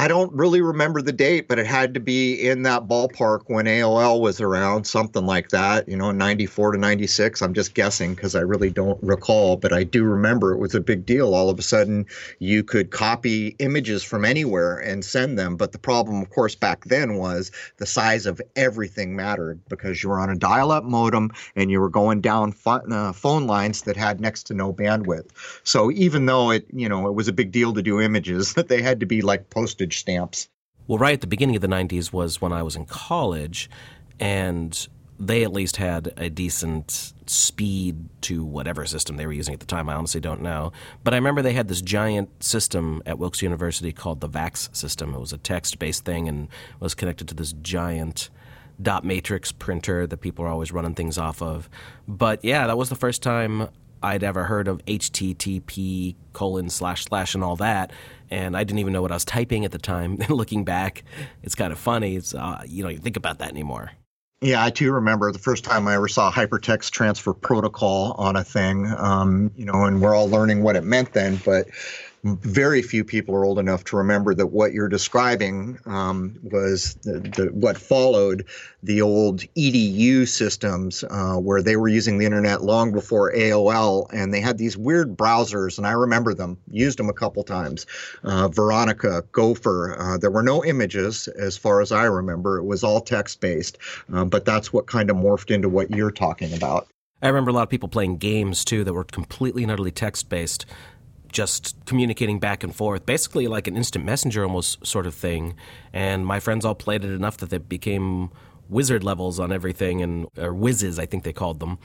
I 0.00 0.06
don't 0.06 0.32
really 0.32 0.60
remember 0.60 1.02
the 1.02 1.10
date, 1.12 1.48
but 1.48 1.58
it 1.58 1.66
had 1.66 1.92
to 1.94 1.98
be 1.98 2.32
in 2.34 2.62
that 2.62 2.86
ballpark 2.86 3.40
when 3.48 3.64
AOL 3.64 4.20
was 4.20 4.40
around, 4.40 4.84
something 4.86 5.26
like 5.26 5.48
that, 5.48 5.88
you 5.88 5.96
know, 5.96 6.12
94 6.12 6.72
to 6.72 6.78
96. 6.78 7.42
I'm 7.42 7.52
just 7.52 7.74
guessing 7.74 8.14
because 8.14 8.36
I 8.36 8.42
really 8.42 8.70
don't 8.70 9.02
recall, 9.02 9.56
but 9.56 9.72
I 9.72 9.82
do 9.82 10.04
remember 10.04 10.52
it 10.52 10.58
was 10.58 10.76
a 10.76 10.80
big 10.80 11.04
deal. 11.04 11.34
All 11.34 11.50
of 11.50 11.58
a 11.58 11.62
sudden, 11.62 12.06
you 12.38 12.62
could 12.62 12.92
copy 12.92 13.56
images 13.58 14.04
from 14.04 14.24
anywhere 14.24 14.76
and 14.78 15.04
send 15.04 15.36
them. 15.36 15.56
But 15.56 15.72
the 15.72 15.78
problem, 15.80 16.22
of 16.22 16.30
course, 16.30 16.54
back 16.54 16.84
then 16.84 17.16
was 17.16 17.50
the 17.78 17.86
size 17.86 18.24
of 18.24 18.40
everything 18.54 19.16
mattered 19.16 19.58
because 19.68 20.00
you 20.00 20.10
were 20.10 20.20
on 20.20 20.30
a 20.30 20.36
dial 20.36 20.70
up 20.70 20.84
modem 20.84 21.32
and 21.56 21.72
you 21.72 21.80
were 21.80 21.90
going 21.90 22.20
down 22.20 22.54
uh, 22.64 23.12
phone 23.12 23.48
lines 23.48 23.82
that 23.82 23.96
had 23.96 24.20
next 24.20 24.44
to 24.44 24.54
no 24.54 24.72
bandwidth. 24.72 25.30
So 25.64 25.90
even 25.90 26.26
though 26.26 26.52
it, 26.52 26.68
you 26.72 26.88
know, 26.88 27.08
it 27.08 27.14
was 27.14 27.26
a 27.26 27.32
big 27.32 27.50
deal 27.50 27.72
to 27.74 27.82
do 27.82 28.00
images, 28.00 28.54
that 28.54 28.68
they 28.68 28.80
had 28.80 29.00
to 29.00 29.06
be 29.06 29.22
like 29.22 29.50
posted 29.50 29.87
postage 29.88 30.00
stamps. 30.00 30.48
Well, 30.86 30.98
right 30.98 31.14
at 31.14 31.20
the 31.20 31.26
beginning 31.26 31.56
of 31.56 31.62
the 31.62 31.68
90s 31.68 32.12
was 32.12 32.40
when 32.40 32.52
I 32.52 32.62
was 32.62 32.76
in 32.76 32.86
college, 32.86 33.68
and 34.20 34.88
they 35.20 35.42
at 35.42 35.52
least 35.52 35.76
had 35.76 36.12
a 36.16 36.30
decent 36.30 37.12
speed 37.26 37.96
to 38.22 38.44
whatever 38.44 38.86
system 38.86 39.16
they 39.16 39.26
were 39.26 39.32
using 39.34 39.52
at 39.52 39.60
the 39.60 39.66
time. 39.66 39.88
I 39.88 39.94
honestly 39.94 40.20
don't 40.20 40.40
know. 40.42 40.72
But 41.04 41.12
I 41.12 41.16
remember 41.16 41.42
they 41.42 41.52
had 41.52 41.68
this 41.68 41.82
giant 41.82 42.42
system 42.42 43.02
at 43.04 43.18
Wilkes 43.18 43.42
University 43.42 43.92
called 43.92 44.20
the 44.20 44.28
VAX 44.28 44.74
system. 44.74 45.12
It 45.14 45.18
was 45.18 45.32
a 45.32 45.38
text 45.38 45.78
based 45.78 46.04
thing 46.04 46.28
and 46.28 46.48
was 46.80 46.94
connected 46.94 47.26
to 47.28 47.34
this 47.34 47.52
giant 47.60 48.30
dot 48.80 49.04
matrix 49.04 49.50
printer 49.50 50.06
that 50.06 50.18
people 50.18 50.44
are 50.44 50.48
always 50.48 50.70
running 50.72 50.94
things 50.94 51.18
off 51.18 51.42
of. 51.42 51.68
But 52.06 52.42
yeah, 52.44 52.66
that 52.68 52.78
was 52.78 52.88
the 52.88 52.94
first 52.94 53.20
time 53.22 53.68
I'd 54.02 54.22
ever 54.22 54.44
heard 54.44 54.68
of 54.68 54.84
HTTP 54.86 56.14
colon 56.32 56.70
slash 56.70 57.04
slash 57.04 57.34
and 57.34 57.42
all 57.42 57.56
that. 57.56 57.90
And 58.30 58.56
I 58.56 58.64
didn't 58.64 58.78
even 58.80 58.92
know 58.92 59.02
what 59.02 59.10
I 59.10 59.14
was 59.14 59.24
typing 59.24 59.64
at 59.64 59.72
the 59.72 59.78
time. 59.78 60.16
Looking 60.28 60.64
back, 60.64 61.04
it's 61.42 61.54
kind 61.54 61.72
of 61.72 61.78
funny. 61.78 62.16
It's, 62.16 62.34
uh, 62.34 62.62
you 62.66 62.82
don't 62.82 62.92
even 62.92 63.02
think 63.02 63.16
about 63.16 63.38
that 63.38 63.50
anymore. 63.50 63.92
Yeah, 64.40 64.62
I 64.64 64.70
too 64.70 64.92
remember 64.92 65.32
the 65.32 65.38
first 65.38 65.64
time 65.64 65.88
I 65.88 65.94
ever 65.96 66.06
saw 66.06 66.30
hypertext 66.30 66.90
transfer 66.92 67.32
protocol 67.32 68.12
on 68.18 68.36
a 68.36 68.44
thing, 68.44 68.86
um, 68.96 69.50
you 69.56 69.64
know, 69.64 69.82
and 69.84 70.00
we're 70.00 70.14
all 70.14 70.30
learning 70.30 70.62
what 70.62 70.76
it 70.76 70.84
meant 70.84 71.12
then. 71.12 71.40
But 71.44 71.66
very 72.24 72.82
few 72.82 73.04
people 73.04 73.34
are 73.34 73.44
old 73.44 73.58
enough 73.58 73.84
to 73.84 73.96
remember 73.96 74.34
that 74.34 74.48
what 74.48 74.72
you're 74.72 74.88
describing 74.88 75.78
um, 75.86 76.36
was 76.42 76.94
the, 77.02 77.20
the, 77.20 77.46
what 77.52 77.78
followed 77.78 78.44
the 78.82 79.00
old 79.02 79.40
EDU 79.56 80.26
systems, 80.26 81.04
uh, 81.10 81.34
where 81.36 81.62
they 81.62 81.76
were 81.76 81.88
using 81.88 82.18
the 82.18 82.24
internet 82.26 82.62
long 82.62 82.92
before 82.92 83.32
AOL, 83.32 84.08
and 84.12 84.34
they 84.34 84.40
had 84.40 84.58
these 84.58 84.76
weird 84.76 85.16
browsers, 85.16 85.78
and 85.78 85.86
I 85.86 85.92
remember 85.92 86.34
them, 86.34 86.58
used 86.70 86.98
them 86.98 87.08
a 87.08 87.12
couple 87.12 87.44
times. 87.44 87.86
Uh, 88.24 88.48
Veronica, 88.48 89.24
Gopher. 89.32 89.96
Uh, 89.98 90.18
there 90.18 90.30
were 90.30 90.42
no 90.42 90.64
images, 90.64 91.28
as 91.28 91.56
far 91.56 91.80
as 91.80 91.92
I 91.92 92.04
remember. 92.04 92.58
It 92.58 92.64
was 92.64 92.82
all 92.82 93.00
text 93.00 93.40
based, 93.40 93.78
uh, 94.12 94.24
but 94.24 94.44
that's 94.44 94.72
what 94.72 94.86
kind 94.86 95.10
of 95.10 95.16
morphed 95.16 95.52
into 95.52 95.68
what 95.68 95.90
you're 95.90 96.10
talking 96.10 96.52
about. 96.52 96.88
I 97.22 97.28
remember 97.28 97.50
a 97.50 97.54
lot 97.54 97.62
of 97.62 97.68
people 97.70 97.88
playing 97.88 98.18
games 98.18 98.64
too 98.64 98.84
that 98.84 98.92
were 98.94 99.02
completely 99.04 99.62
and 99.64 99.72
utterly 99.72 99.90
text 99.90 100.28
based 100.28 100.66
just 101.32 101.76
communicating 101.84 102.38
back 102.40 102.62
and 102.62 102.74
forth, 102.74 103.06
basically 103.06 103.46
like 103.46 103.66
an 103.66 103.76
instant 103.76 104.04
messenger 104.04 104.42
almost 104.42 104.84
sort 104.86 105.06
of 105.06 105.14
thing. 105.14 105.54
And 105.92 106.26
my 106.26 106.40
friends 106.40 106.64
all 106.64 106.74
played 106.74 107.04
it 107.04 107.12
enough 107.12 107.36
that 107.38 107.50
they 107.50 107.58
became 107.58 108.30
wizard 108.68 109.04
levels 109.04 109.38
on 109.38 109.52
everything, 109.52 110.02
and 110.02 110.26
or 110.36 110.52
whizzes, 110.54 110.98
I 110.98 111.06
think 111.06 111.24
they 111.24 111.32
called 111.32 111.60
them. 111.60 111.78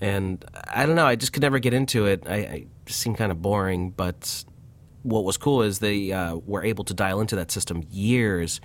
And 0.00 0.44
I 0.72 0.86
don't 0.86 0.96
know, 0.96 1.06
I 1.06 1.16
just 1.16 1.32
could 1.32 1.42
never 1.42 1.58
get 1.58 1.74
into 1.74 2.06
it. 2.06 2.24
I, 2.26 2.34
I 2.36 2.66
seemed 2.86 3.16
kind 3.16 3.32
of 3.32 3.42
boring, 3.42 3.90
but 3.90 4.44
what 5.02 5.24
was 5.24 5.36
cool 5.36 5.62
is 5.62 5.78
they 5.78 6.12
uh, 6.12 6.36
were 6.36 6.64
able 6.64 6.84
to 6.84 6.94
dial 6.94 7.20
into 7.20 7.36
that 7.36 7.50
system 7.50 7.82
years 7.90 8.60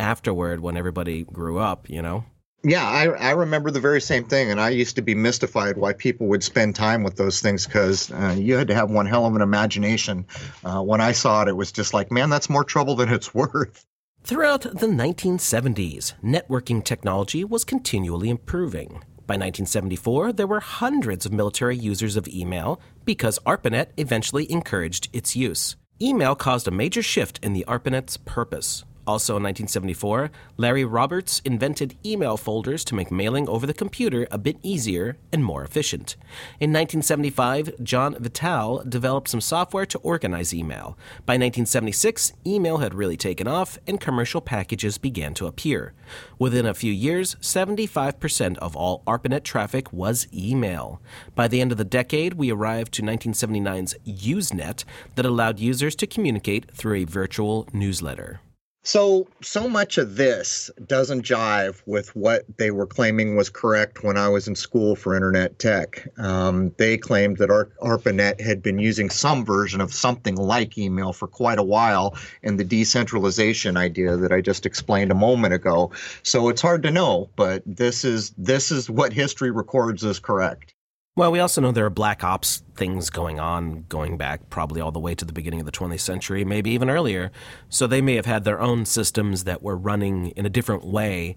afterward 0.00 0.60
when 0.60 0.76
everybody 0.76 1.22
grew 1.24 1.58
up, 1.58 1.88
you 1.88 2.02
know? 2.02 2.24
yeah, 2.64 2.88
I, 2.88 3.04
I 3.04 3.30
remember 3.32 3.70
the 3.70 3.80
very 3.80 4.00
same 4.00 4.24
thing, 4.24 4.50
and 4.50 4.58
I 4.58 4.70
used 4.70 4.96
to 4.96 5.02
be 5.02 5.14
mystified 5.14 5.76
why 5.76 5.92
people 5.92 6.26
would 6.28 6.42
spend 6.42 6.74
time 6.74 7.02
with 7.02 7.16
those 7.16 7.42
things 7.42 7.66
because 7.66 8.10
uh, 8.10 8.34
you 8.38 8.56
had 8.56 8.68
to 8.68 8.74
have 8.74 8.90
one 8.90 9.04
hell 9.04 9.26
of 9.26 9.36
an 9.36 9.42
imagination. 9.42 10.24
Uh, 10.64 10.80
when 10.82 11.02
I 11.02 11.12
saw 11.12 11.42
it, 11.42 11.48
it 11.48 11.56
was 11.56 11.70
just 11.70 11.92
like, 11.92 12.10
man, 12.10 12.30
that's 12.30 12.48
more 12.48 12.64
trouble 12.64 12.96
than 12.96 13.10
it's 13.10 13.34
worth. 13.34 13.84
Throughout 14.22 14.62
the 14.62 14.86
1970s, 14.86 16.14
networking 16.24 16.82
technology 16.82 17.44
was 17.44 17.64
continually 17.64 18.30
improving. 18.30 19.02
By 19.26 19.34
1974, 19.34 20.32
there 20.32 20.46
were 20.46 20.60
hundreds 20.60 21.26
of 21.26 21.32
military 21.34 21.76
users 21.76 22.16
of 22.16 22.26
email 22.28 22.80
because 23.04 23.38
ARPANET 23.44 23.88
eventually 23.98 24.50
encouraged 24.50 25.10
its 25.12 25.36
use. 25.36 25.76
Email 26.00 26.34
caused 26.34 26.66
a 26.66 26.70
major 26.70 27.02
shift 27.02 27.38
in 27.42 27.52
the 27.52 27.66
ARPANET's 27.68 28.16
purpose. 28.16 28.84
Also 29.06 29.32
in 29.36 29.42
1974, 29.42 30.30
Larry 30.56 30.84
Roberts 30.84 31.40
invented 31.44 31.94
email 32.06 32.36
folders 32.38 32.84
to 32.84 32.94
make 32.94 33.10
mailing 33.10 33.48
over 33.48 33.66
the 33.66 33.74
computer 33.74 34.26
a 34.30 34.38
bit 34.38 34.56
easier 34.62 35.18
and 35.30 35.44
more 35.44 35.62
efficient. 35.62 36.16
In 36.58 36.70
1975, 36.72 37.72
John 37.82 38.14
Vittal 38.14 38.82
developed 38.88 39.28
some 39.28 39.42
software 39.42 39.84
to 39.86 39.98
organize 39.98 40.54
email. 40.54 40.96
By 41.26 41.34
1976, 41.34 42.32
email 42.46 42.78
had 42.78 42.94
really 42.94 43.18
taken 43.18 43.46
off 43.46 43.78
and 43.86 44.00
commercial 44.00 44.40
packages 44.40 44.96
began 44.96 45.34
to 45.34 45.46
appear. 45.46 45.92
Within 46.38 46.64
a 46.64 46.72
few 46.74 46.92
years, 46.92 47.34
75% 47.36 48.56
of 48.58 48.74
all 48.74 49.02
ARPANET 49.06 49.44
traffic 49.44 49.92
was 49.92 50.26
email. 50.32 51.00
By 51.34 51.48
the 51.48 51.60
end 51.60 51.72
of 51.72 51.78
the 51.78 51.84
decade, 51.84 52.34
we 52.34 52.50
arrived 52.50 52.92
to 52.94 53.02
1979's 53.02 53.96
Usenet 54.06 54.84
that 55.16 55.26
allowed 55.26 55.58
users 55.58 55.94
to 55.96 56.06
communicate 56.06 56.70
through 56.70 56.94
a 56.94 57.04
virtual 57.04 57.68
newsletter. 57.72 58.40
So, 58.86 59.26
so 59.40 59.66
much 59.66 59.96
of 59.96 60.16
this 60.16 60.70
doesn't 60.86 61.22
jive 61.22 61.80
with 61.86 62.14
what 62.14 62.44
they 62.58 62.70
were 62.70 62.86
claiming 62.86 63.34
was 63.34 63.48
correct 63.48 64.04
when 64.04 64.18
I 64.18 64.28
was 64.28 64.46
in 64.46 64.54
school 64.54 64.94
for 64.94 65.14
internet 65.16 65.58
tech. 65.58 66.06
Um, 66.18 66.70
they 66.76 66.98
claimed 66.98 67.38
that 67.38 67.48
Ar- 67.48 67.70
ARPANET 67.80 68.42
had 68.42 68.62
been 68.62 68.78
using 68.78 69.08
some 69.08 69.42
version 69.42 69.80
of 69.80 69.94
something 69.94 70.36
like 70.36 70.76
email 70.76 71.14
for 71.14 71.26
quite 71.26 71.58
a 71.58 71.62
while 71.62 72.14
and 72.42 72.60
the 72.60 72.64
decentralization 72.64 73.78
idea 73.78 74.18
that 74.18 74.32
I 74.32 74.42
just 74.42 74.66
explained 74.66 75.10
a 75.10 75.14
moment 75.14 75.54
ago. 75.54 75.90
So 76.22 76.50
it's 76.50 76.60
hard 76.60 76.82
to 76.82 76.90
know, 76.90 77.30
but 77.36 77.62
this 77.64 78.04
is 78.04 78.34
this 78.36 78.70
is 78.70 78.90
what 78.90 79.14
history 79.14 79.50
records 79.50 80.04
as 80.04 80.18
correct. 80.18 80.74
Well, 81.16 81.30
we 81.30 81.38
also 81.38 81.60
know 81.60 81.70
there 81.70 81.86
are 81.86 81.90
black 81.90 82.24
ops 82.24 82.64
things 82.74 83.08
going 83.08 83.38
on, 83.38 83.84
going 83.88 84.16
back 84.18 84.50
probably 84.50 84.80
all 84.80 84.90
the 84.90 84.98
way 84.98 85.14
to 85.14 85.24
the 85.24 85.32
beginning 85.32 85.60
of 85.60 85.66
the 85.66 85.70
20th 85.70 86.00
century, 86.00 86.44
maybe 86.44 86.70
even 86.72 86.90
earlier. 86.90 87.30
So 87.68 87.86
they 87.86 88.00
may 88.02 88.16
have 88.16 88.26
had 88.26 88.42
their 88.42 88.60
own 88.60 88.84
systems 88.84 89.44
that 89.44 89.62
were 89.62 89.76
running 89.76 90.30
in 90.30 90.44
a 90.44 90.48
different 90.50 90.84
way 90.84 91.36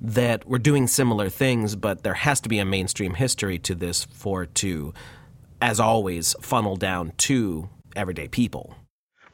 that 0.00 0.46
were 0.48 0.58
doing 0.58 0.86
similar 0.86 1.28
things, 1.28 1.76
but 1.76 2.04
there 2.04 2.14
has 2.14 2.40
to 2.40 2.48
be 2.48 2.58
a 2.58 2.64
mainstream 2.64 3.14
history 3.14 3.58
to 3.60 3.74
this 3.74 4.04
for 4.04 4.46
to, 4.46 4.94
as 5.60 5.78
always, 5.78 6.34
funnel 6.40 6.76
down 6.76 7.12
to 7.18 7.68
everyday 7.94 8.28
people. 8.28 8.76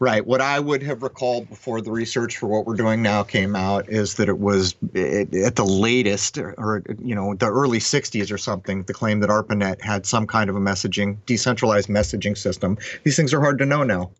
Right. 0.00 0.26
What 0.26 0.40
I 0.40 0.58
would 0.58 0.82
have 0.82 1.02
recalled 1.02 1.48
before 1.48 1.80
the 1.80 1.92
research 1.92 2.36
for 2.38 2.46
what 2.48 2.66
we're 2.66 2.74
doing 2.74 3.00
now 3.02 3.22
came 3.22 3.54
out 3.54 3.88
is 3.88 4.14
that 4.14 4.28
it 4.28 4.38
was 4.40 4.74
at 4.94 5.54
the 5.54 5.64
latest, 5.66 6.36
or, 6.38 6.82
you 7.00 7.14
know, 7.14 7.34
the 7.34 7.46
early 7.50 7.78
'60s 7.78 8.32
or 8.32 8.38
something. 8.38 8.82
The 8.84 8.94
claim 8.94 9.20
that 9.20 9.30
ARPANET 9.30 9.80
had 9.82 10.04
some 10.04 10.26
kind 10.26 10.50
of 10.50 10.56
a 10.56 10.60
messaging, 10.60 11.18
decentralized 11.26 11.88
messaging 11.88 12.36
system. 12.36 12.76
These 13.04 13.16
things 13.16 13.32
are 13.32 13.40
hard 13.40 13.58
to 13.58 13.66
know 13.66 13.84
now. 13.84 14.10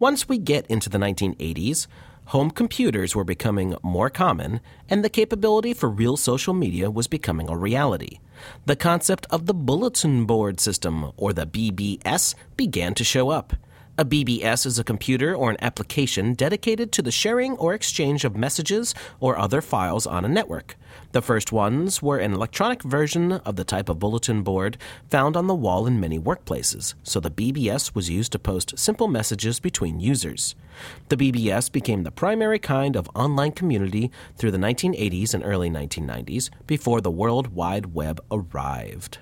Once 0.00 0.28
we 0.28 0.38
get 0.38 0.66
into 0.66 0.88
the 0.88 0.98
1980s, 0.98 1.86
home 2.26 2.50
computers 2.50 3.14
were 3.14 3.24
becoming 3.24 3.76
more 3.84 4.10
common, 4.10 4.60
and 4.88 5.04
the 5.04 5.10
capability 5.10 5.74
for 5.74 5.88
real 5.88 6.16
social 6.16 6.54
media 6.54 6.90
was 6.90 7.06
becoming 7.06 7.48
a 7.48 7.56
reality. 7.56 8.18
The 8.66 8.76
concept 8.76 9.26
of 9.30 9.46
the 9.46 9.54
bulletin 9.54 10.24
board 10.24 10.58
system, 10.58 11.12
or 11.16 11.32
the 11.32 11.46
BBS, 11.46 12.34
began 12.56 12.94
to 12.94 13.04
show 13.04 13.28
up. 13.30 13.52
A 14.00 14.04
BBS 14.06 14.64
is 14.64 14.78
a 14.78 14.82
computer 14.82 15.34
or 15.34 15.50
an 15.50 15.58
application 15.60 16.32
dedicated 16.32 16.90
to 16.92 17.02
the 17.02 17.10
sharing 17.10 17.52
or 17.58 17.74
exchange 17.74 18.24
of 18.24 18.34
messages 18.34 18.94
or 19.20 19.36
other 19.36 19.60
files 19.60 20.06
on 20.06 20.24
a 20.24 20.28
network. 20.28 20.78
The 21.12 21.20
first 21.20 21.52
ones 21.52 22.00
were 22.02 22.16
an 22.16 22.32
electronic 22.32 22.82
version 22.82 23.30
of 23.32 23.56
the 23.56 23.64
type 23.64 23.90
of 23.90 23.98
bulletin 23.98 24.42
board 24.42 24.78
found 25.10 25.36
on 25.36 25.48
the 25.48 25.54
wall 25.54 25.86
in 25.86 26.00
many 26.00 26.18
workplaces, 26.18 26.94
so 27.02 27.20
the 27.20 27.30
BBS 27.30 27.94
was 27.94 28.08
used 28.08 28.32
to 28.32 28.38
post 28.38 28.78
simple 28.78 29.06
messages 29.06 29.60
between 29.60 30.00
users. 30.00 30.54
The 31.10 31.18
BBS 31.18 31.70
became 31.70 32.04
the 32.04 32.10
primary 32.10 32.58
kind 32.58 32.96
of 32.96 33.10
online 33.14 33.52
community 33.52 34.10
through 34.38 34.52
the 34.52 34.56
1980s 34.66 35.34
and 35.34 35.44
early 35.44 35.68
1990s 35.68 36.48
before 36.66 37.02
the 37.02 37.10
World 37.10 37.48
Wide 37.48 37.92
Web 37.92 38.18
arrived. 38.30 39.18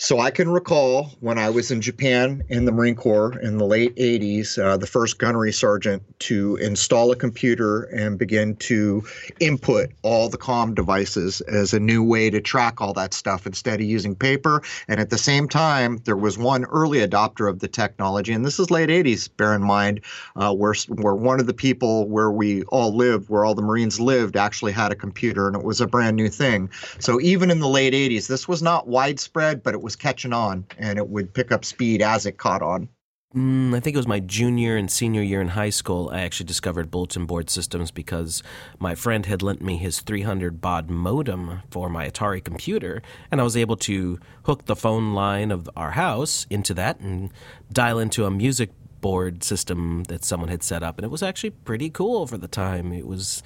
So 0.00 0.20
I 0.20 0.30
can 0.30 0.48
recall 0.48 1.10
when 1.18 1.38
I 1.40 1.50
was 1.50 1.72
in 1.72 1.80
Japan 1.80 2.44
in 2.48 2.66
the 2.66 2.72
Marine 2.72 2.94
Corps 2.94 3.36
in 3.36 3.58
the 3.58 3.66
late 3.66 3.96
80s, 3.96 4.56
uh, 4.56 4.76
the 4.76 4.86
first 4.86 5.18
gunnery 5.18 5.52
sergeant 5.52 6.04
to 6.20 6.54
install 6.56 7.10
a 7.10 7.16
computer 7.16 7.82
and 7.82 8.16
begin 8.16 8.54
to 8.58 9.02
input 9.40 9.90
all 10.02 10.28
the 10.28 10.38
comm 10.38 10.72
devices 10.72 11.40
as 11.42 11.72
a 11.74 11.80
new 11.80 12.00
way 12.04 12.30
to 12.30 12.40
track 12.40 12.80
all 12.80 12.92
that 12.92 13.12
stuff 13.12 13.44
instead 13.44 13.80
of 13.80 13.86
using 13.86 14.14
paper. 14.14 14.62
And 14.86 15.00
at 15.00 15.10
the 15.10 15.18
same 15.18 15.48
time, 15.48 16.00
there 16.04 16.16
was 16.16 16.38
one 16.38 16.64
early 16.66 16.98
adopter 16.98 17.50
of 17.50 17.58
the 17.58 17.66
technology, 17.66 18.32
and 18.32 18.44
this 18.44 18.60
is 18.60 18.70
late 18.70 18.90
80s, 18.90 19.28
bear 19.36 19.52
in 19.52 19.62
mind, 19.62 20.00
uh, 20.36 20.54
where, 20.54 20.74
where 20.90 21.14
one 21.16 21.40
of 21.40 21.46
the 21.46 21.54
people 21.54 22.06
where 22.06 22.30
we 22.30 22.62
all 22.64 22.96
lived, 22.96 23.28
where 23.30 23.44
all 23.44 23.56
the 23.56 23.62
Marines 23.62 23.98
lived, 23.98 24.36
actually 24.36 24.70
had 24.70 24.92
a 24.92 24.96
computer, 24.96 25.48
and 25.48 25.56
it 25.56 25.64
was 25.64 25.80
a 25.80 25.88
brand 25.88 26.14
new 26.16 26.28
thing. 26.28 26.70
So 27.00 27.20
even 27.20 27.50
in 27.50 27.58
the 27.58 27.68
late 27.68 27.94
80s, 27.94 28.28
this 28.28 28.46
was 28.46 28.62
not 28.62 28.86
widespread, 28.86 29.60
but 29.64 29.74
it 29.74 29.82
was 29.82 29.87
was 29.88 29.96
catching 29.96 30.34
on 30.34 30.66
and 30.76 30.98
it 30.98 31.08
would 31.08 31.32
pick 31.32 31.50
up 31.50 31.64
speed 31.64 32.02
as 32.02 32.26
it 32.26 32.32
caught 32.36 32.60
on. 32.60 32.90
Mm, 33.34 33.74
I 33.74 33.80
think 33.80 33.94
it 33.94 33.98
was 33.98 34.06
my 34.06 34.20
junior 34.20 34.76
and 34.76 34.90
senior 34.90 35.22
year 35.22 35.40
in 35.40 35.48
high 35.48 35.70
school. 35.70 36.10
I 36.12 36.20
actually 36.20 36.44
discovered 36.44 36.90
bulletin 36.90 37.24
board 37.24 37.48
systems 37.48 37.90
because 37.90 38.42
my 38.78 38.94
friend 38.94 39.24
had 39.24 39.40
lent 39.40 39.62
me 39.62 39.78
his 39.78 40.00
300 40.00 40.60
baud 40.60 40.90
modem 40.90 41.62
for 41.70 41.88
my 41.88 42.06
Atari 42.08 42.44
computer, 42.44 43.00
and 43.30 43.40
I 43.40 43.44
was 43.44 43.56
able 43.56 43.76
to 43.78 44.18
hook 44.44 44.66
the 44.66 44.76
phone 44.76 45.14
line 45.14 45.50
of 45.50 45.70
our 45.74 45.92
house 45.92 46.46
into 46.50 46.74
that 46.74 47.00
and 47.00 47.30
dial 47.72 47.98
into 47.98 48.26
a 48.26 48.30
music 48.30 48.70
board 49.00 49.42
system 49.42 50.04
that 50.04 50.22
someone 50.22 50.50
had 50.50 50.62
set 50.62 50.82
up. 50.82 50.98
And 50.98 51.04
it 51.06 51.10
was 51.10 51.22
actually 51.22 51.50
pretty 51.50 51.88
cool 51.88 52.26
for 52.26 52.36
the 52.36 52.48
time. 52.48 52.92
It 52.92 53.06
was. 53.06 53.42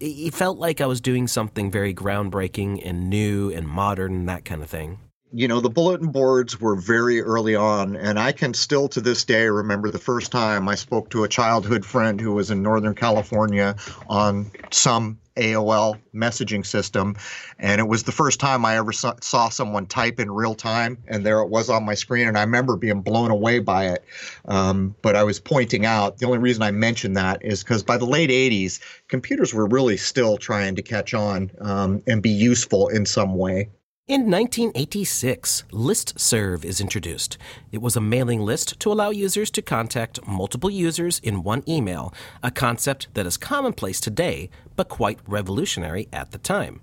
It 0.00 0.34
felt 0.34 0.58
like 0.58 0.80
I 0.80 0.86
was 0.86 1.00
doing 1.00 1.26
something 1.28 1.70
very 1.70 1.94
groundbreaking 1.94 2.80
and 2.84 3.08
new 3.08 3.50
and 3.52 3.66
modern 3.68 4.26
that 4.26 4.44
kind 4.44 4.60
of 4.62 4.68
thing 4.68 4.98
you 5.32 5.48
know, 5.48 5.60
the 5.60 5.70
bulletin 5.70 6.08
boards 6.08 6.60
were 6.60 6.76
very 6.76 7.22
early 7.22 7.54
on, 7.54 7.96
and 7.96 8.18
I 8.18 8.32
can 8.32 8.52
still 8.52 8.86
to 8.88 9.00
this 9.00 9.24
day 9.24 9.48
remember 9.48 9.90
the 9.90 9.98
first 9.98 10.30
time 10.30 10.68
I 10.68 10.74
spoke 10.74 11.08
to 11.10 11.24
a 11.24 11.28
childhood 11.28 11.86
friend 11.86 12.20
who 12.20 12.32
was 12.34 12.50
in 12.50 12.62
Northern 12.62 12.94
California 12.94 13.74
on 14.10 14.50
some 14.70 15.18
AOL 15.38 15.98
messaging 16.14 16.66
system. 16.66 17.16
And 17.58 17.80
it 17.80 17.88
was 17.88 18.02
the 18.02 18.12
first 18.12 18.38
time 18.40 18.66
I 18.66 18.76
ever 18.76 18.92
saw, 18.92 19.14
saw 19.22 19.48
someone 19.48 19.86
type 19.86 20.20
in 20.20 20.30
real 20.30 20.54
time, 20.54 20.98
and 21.08 21.24
there 21.24 21.38
it 21.38 21.48
was 21.48 21.70
on 21.70 21.82
my 21.86 21.94
screen. 21.94 22.28
And 22.28 22.36
I 22.36 22.42
remember 22.42 22.76
being 22.76 23.00
blown 23.00 23.30
away 23.30 23.58
by 23.60 23.86
it. 23.86 24.04
Um, 24.44 24.94
but 25.00 25.16
I 25.16 25.24
was 25.24 25.40
pointing 25.40 25.86
out 25.86 26.18
the 26.18 26.26
only 26.26 26.36
reason 26.38 26.62
I 26.62 26.72
mentioned 26.72 27.16
that 27.16 27.42
is 27.42 27.64
because 27.64 27.82
by 27.82 27.96
the 27.96 28.04
late 28.04 28.28
80s, 28.28 28.80
computers 29.08 29.54
were 29.54 29.66
really 29.66 29.96
still 29.96 30.36
trying 30.36 30.76
to 30.76 30.82
catch 30.82 31.14
on 31.14 31.50
um, 31.62 32.02
and 32.06 32.22
be 32.22 32.28
useful 32.30 32.88
in 32.88 33.06
some 33.06 33.34
way. 33.36 33.70
In 34.14 34.28
1986, 34.30 35.64
LISTSERV 35.72 36.66
is 36.66 36.82
introduced. 36.82 37.38
It 37.70 37.80
was 37.80 37.96
a 37.96 38.00
mailing 38.02 38.40
list 38.40 38.78
to 38.80 38.92
allow 38.92 39.08
users 39.08 39.50
to 39.52 39.62
contact 39.62 40.22
multiple 40.26 40.68
users 40.68 41.18
in 41.20 41.42
one 41.42 41.62
email, 41.66 42.12
a 42.42 42.50
concept 42.50 43.08
that 43.14 43.24
is 43.24 43.38
commonplace 43.38 44.02
today, 44.02 44.50
but 44.76 44.90
quite 44.90 45.18
revolutionary 45.26 46.08
at 46.12 46.30
the 46.32 46.36
time. 46.36 46.82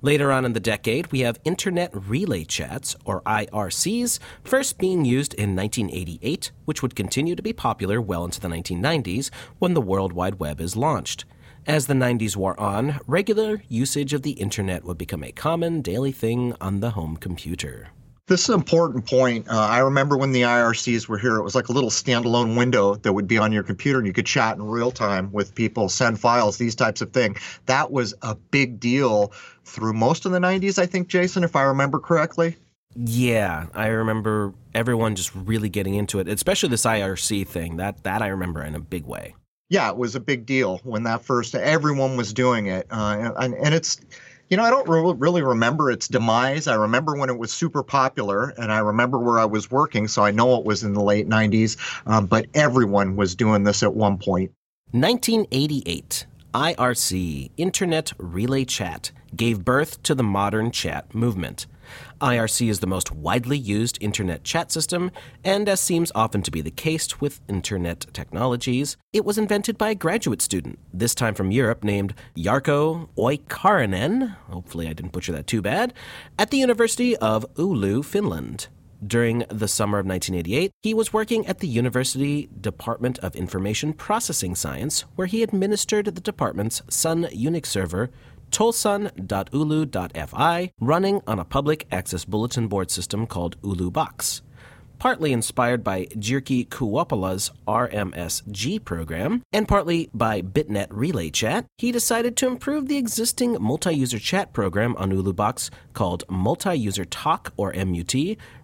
Later 0.00 0.32
on 0.32 0.46
in 0.46 0.54
the 0.54 0.58
decade, 0.58 1.12
we 1.12 1.20
have 1.20 1.38
Internet 1.44 1.90
Relay 1.92 2.44
Chats, 2.46 2.96
or 3.04 3.20
IRCs, 3.24 4.18
first 4.42 4.78
being 4.78 5.04
used 5.04 5.34
in 5.34 5.54
1988, 5.54 6.50
which 6.64 6.80
would 6.80 6.96
continue 6.96 7.36
to 7.36 7.42
be 7.42 7.52
popular 7.52 8.00
well 8.00 8.24
into 8.24 8.40
the 8.40 8.48
1990s 8.48 9.28
when 9.58 9.74
the 9.74 9.82
World 9.82 10.14
Wide 10.14 10.36
Web 10.38 10.62
is 10.62 10.76
launched. 10.76 11.26
As 11.66 11.86
the 11.86 11.94
90s 11.94 12.36
wore 12.36 12.58
on, 12.58 13.00
regular 13.06 13.62
usage 13.68 14.14
of 14.14 14.22
the 14.22 14.32
internet 14.32 14.82
would 14.84 14.96
become 14.96 15.22
a 15.22 15.30
common 15.30 15.82
daily 15.82 16.10
thing 16.10 16.54
on 16.58 16.80
the 16.80 16.90
home 16.92 17.18
computer. 17.18 17.88
This 18.28 18.42
is 18.44 18.48
an 18.48 18.54
important 18.54 19.06
point. 19.06 19.46
Uh, 19.50 19.58
I 19.58 19.78
remember 19.80 20.16
when 20.16 20.32
the 20.32 20.42
IRCs 20.42 21.06
were 21.06 21.18
here, 21.18 21.36
it 21.36 21.42
was 21.42 21.54
like 21.54 21.68
a 21.68 21.72
little 21.72 21.90
standalone 21.90 22.56
window 22.56 22.94
that 22.94 23.12
would 23.12 23.26
be 23.28 23.36
on 23.38 23.52
your 23.52 23.62
computer 23.64 23.98
and 23.98 24.06
you 24.06 24.12
could 24.12 24.24
chat 24.24 24.56
in 24.56 24.62
real 24.62 24.90
time 24.90 25.30
with 25.32 25.54
people, 25.54 25.88
send 25.88 26.18
files, 26.18 26.56
these 26.56 26.74
types 26.76 27.02
of 27.02 27.12
things. 27.12 27.38
That 27.66 27.90
was 27.90 28.14
a 28.22 28.36
big 28.36 28.80
deal 28.80 29.32
through 29.64 29.94
most 29.94 30.24
of 30.24 30.32
the 30.32 30.38
90s, 30.38 30.78
I 30.78 30.86
think, 30.86 31.08
Jason, 31.08 31.44
if 31.44 31.56
I 31.56 31.62
remember 31.62 31.98
correctly. 31.98 32.56
Yeah, 32.94 33.66
I 33.74 33.88
remember 33.88 34.54
everyone 34.74 35.14
just 35.14 35.34
really 35.34 35.68
getting 35.68 35.94
into 35.94 36.20
it, 36.20 36.28
especially 36.28 36.70
this 36.70 36.86
IRC 36.86 37.46
thing. 37.48 37.76
That 37.76 38.02
that 38.04 38.22
I 38.22 38.28
remember 38.28 38.64
in 38.64 38.74
a 38.74 38.80
big 38.80 39.04
way 39.06 39.34
yeah, 39.70 39.88
it 39.88 39.96
was 39.96 40.14
a 40.14 40.20
big 40.20 40.44
deal 40.44 40.80
when 40.82 41.04
that 41.04 41.22
first 41.22 41.54
everyone 41.54 42.16
was 42.16 42.34
doing 42.34 42.66
it, 42.66 42.86
uh, 42.90 43.32
and, 43.38 43.54
and 43.54 43.72
it's 43.74 44.00
you 44.48 44.56
know 44.56 44.64
I 44.64 44.70
don't 44.70 44.88
re- 44.88 45.14
really 45.16 45.42
remember 45.42 45.90
its 45.92 46.08
demise. 46.08 46.66
I 46.66 46.74
remember 46.74 47.14
when 47.16 47.30
it 47.30 47.38
was 47.38 47.52
super 47.52 47.84
popular, 47.84 48.48
and 48.58 48.72
I 48.72 48.80
remember 48.80 49.18
where 49.18 49.38
I 49.38 49.44
was 49.44 49.70
working, 49.70 50.08
so 50.08 50.24
I 50.24 50.32
know 50.32 50.56
it 50.56 50.64
was 50.64 50.82
in 50.82 50.92
the 50.92 51.02
late 51.02 51.28
'90s. 51.28 51.76
Um, 52.06 52.26
but 52.26 52.46
everyone 52.54 53.14
was 53.14 53.36
doing 53.36 53.62
this 53.62 53.82
at 53.84 53.94
one 53.94 54.18
point. 54.18 54.50
1988, 54.90 56.26
IRC 56.52 57.50
Internet 57.56 58.12
Relay 58.18 58.64
Chat 58.64 59.12
gave 59.36 59.64
birth 59.64 60.02
to 60.02 60.16
the 60.16 60.24
modern 60.24 60.72
chat 60.72 61.14
movement. 61.14 61.66
IRC 62.20 62.68
is 62.68 62.80
the 62.80 62.86
most 62.86 63.10
widely 63.12 63.56
used 63.56 63.96
internet 64.02 64.44
chat 64.44 64.70
system, 64.70 65.10
and 65.42 65.66
as 65.70 65.80
seems 65.80 66.12
often 66.14 66.42
to 66.42 66.50
be 66.50 66.60
the 66.60 66.70
case 66.70 67.18
with 67.20 67.40
internet 67.48 68.00
technologies, 68.12 68.98
it 69.14 69.24
was 69.24 69.38
invented 69.38 69.78
by 69.78 69.88
a 69.90 69.94
graduate 69.94 70.42
student, 70.42 70.78
this 70.92 71.14
time 71.14 71.34
from 71.34 71.50
Europe, 71.50 71.82
named 71.82 72.14
Jarkko 72.36 73.08
Oikarinen, 73.16 74.36
hopefully 74.50 74.86
I 74.86 74.92
didn't 74.92 75.12
butcher 75.12 75.32
that 75.32 75.46
too 75.46 75.62
bad, 75.62 75.94
at 76.38 76.50
the 76.50 76.58
University 76.58 77.16
of 77.16 77.46
Oulu, 77.54 78.04
Finland. 78.04 78.68
During 79.06 79.46
the 79.48 79.66
summer 79.66 79.98
of 79.98 80.04
1988, 80.04 80.72
he 80.82 80.92
was 80.92 81.14
working 81.14 81.46
at 81.46 81.60
the 81.60 81.66
University 81.68 82.50
Department 82.60 83.18
of 83.20 83.34
Information 83.34 83.94
Processing 83.94 84.54
Science, 84.54 85.06
where 85.16 85.26
he 85.26 85.42
administered 85.42 86.04
the 86.04 86.20
department's 86.20 86.82
Sun 86.90 87.24
Unix 87.32 87.64
server 87.64 88.10
tolsun.oulu.fi, 88.50 90.72
running 90.80 91.20
on 91.26 91.38
a 91.38 91.44
public 91.44 91.86
access 91.90 92.24
bulletin 92.24 92.66
board 92.68 92.90
system 92.90 93.26
called 93.26 93.60
OuluBox. 93.62 94.40
Partly 94.98 95.30
inspired 95.32 95.82
by 95.82 96.04
Jyrki 96.16 96.68
Kuoppala's 96.68 97.50
RMSG 97.66 98.84
program, 98.84 99.42
and 99.50 99.66
partly 99.66 100.10
by 100.12 100.42
Bitnet 100.42 100.88
Relay 100.90 101.30
Chat, 101.30 101.64
he 101.78 101.90
decided 101.90 102.36
to 102.36 102.46
improve 102.46 102.86
the 102.86 102.98
existing 102.98 103.56
multi 103.62 103.94
user 103.94 104.18
chat 104.18 104.52
program 104.52 104.94
on 104.96 105.10
OuluBox 105.10 105.70
called 105.94 106.24
Multi 106.28 106.74
User 106.76 107.06
Talk, 107.06 107.54
or 107.56 107.72
MUT, 107.72 108.14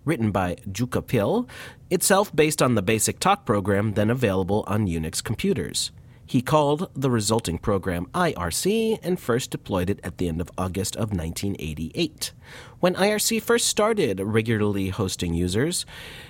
written 0.05 0.31
by 0.31 0.57
Jukka 0.71 1.01
Pihl, 1.07 1.49
itself 1.89 2.37
based 2.37 2.61
on 2.61 2.75
the 2.75 2.83
basic 2.83 3.19
talk 3.19 3.47
program 3.47 3.95
then 3.95 4.11
available 4.11 4.63
on 4.67 4.87
Unix 4.87 5.25
computers. 5.25 5.91
He 6.29 6.43
called 6.43 6.91
the 6.93 7.09
resulting 7.11 7.57
program 7.57 8.07
IRC 8.07 8.99
and 9.05 9.19
first 9.19 9.53
deployed 9.53 9.89
it 9.89 10.01
at 10.03 10.19
the 10.19 10.29
end 10.29 10.41
of 10.41 10.51
August 10.59 10.97
of 10.97 11.13
1988. 11.13 12.33
When 12.81 12.95
IRC 12.95 13.41
first 13.43 13.69
started 13.69 14.19
regularly 14.19 14.89
hosting 14.89 15.35
users, 15.35 15.87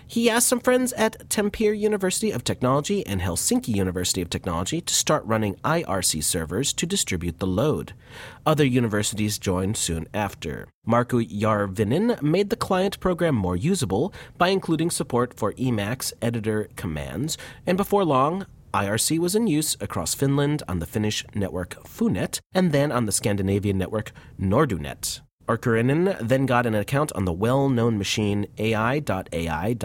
he 0.06 0.28
asked 0.28 0.48
some 0.48 0.60
friends 0.60 0.92
at 0.92 1.28
Tampere 1.30 1.72
University 1.76 2.30
of 2.30 2.44
Technology 2.44 3.06
and 3.06 3.22
Helsinki 3.22 3.74
University 3.74 4.20
of 4.20 4.28
Technology 4.28 4.82
to 4.82 4.92
start 4.94 5.24
running 5.24 5.54
IRC 5.64 6.22
servers 6.22 6.74
to 6.74 6.84
distribute 6.86 7.38
the 7.38 7.46
load. 7.46 7.94
Other 8.44 8.66
universities 8.66 9.38
joined 9.38 9.78
soon 9.78 10.06
after. 10.12 10.68
Markku 10.86 11.20
Järvinen 11.28 12.20
made 12.20 12.50
the 12.50 12.56
client 12.66 13.00
program 13.00 13.34
more 13.34 13.56
usable 13.56 14.12
by 14.36 14.48
including 14.50 14.90
support 14.90 15.32
for 15.34 15.54
Emacs 15.54 16.12
editor 16.20 16.68
commands, 16.76 17.38
and 17.66 17.76
before 17.78 18.04
long, 18.04 18.44
IRC 18.74 19.18
was 19.18 19.34
in 19.34 19.46
use 19.46 19.76
across 19.80 20.14
Finland 20.14 20.62
on 20.68 20.78
the 20.80 20.86
Finnish 20.86 21.24
network 21.34 21.74
Funet 21.86 22.40
and 22.54 22.72
then 22.72 22.90
on 22.92 23.04
the 23.06 23.12
Scandinavian 23.12 23.78
network 23.78 24.12
Nordunet. 24.38 25.20
Arkurinen 25.48 26.18
then 26.20 26.44
got 26.44 26.66
an 26.66 26.74
account 26.74 27.10
on 27.12 27.24
the 27.24 27.32
well 27.32 27.68
known 27.70 27.96
machine 27.98 28.46
ai.ai.mit.edu 28.58 29.76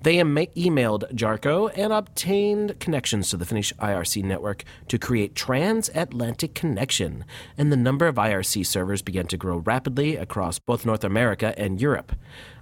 They 0.03 0.17
emailed 0.17 1.13
Jarkko 1.13 1.71
and 1.77 1.93
obtained 1.93 2.79
connections 2.81 3.31
to 3.31 3.37
the 3.37 3.45
Finnish 3.45 3.73
IRC 3.75 4.25
network 4.25 4.65
to 4.89 4.99
create 4.99 5.35
Transatlantic 5.35 6.55
Connection, 6.55 7.25
and 7.57 7.73
the 7.73 7.77
number 7.77 8.07
of 8.07 8.17
IRC 8.17 8.65
servers 8.67 9.03
began 9.03 9.27
to 9.27 9.37
grow 9.37 9.59
rapidly 9.59 10.17
across 10.17 10.59
both 10.59 10.87
North 10.87 11.05
America 11.05 11.55
and 11.59 11.81
Europe. 11.81 12.13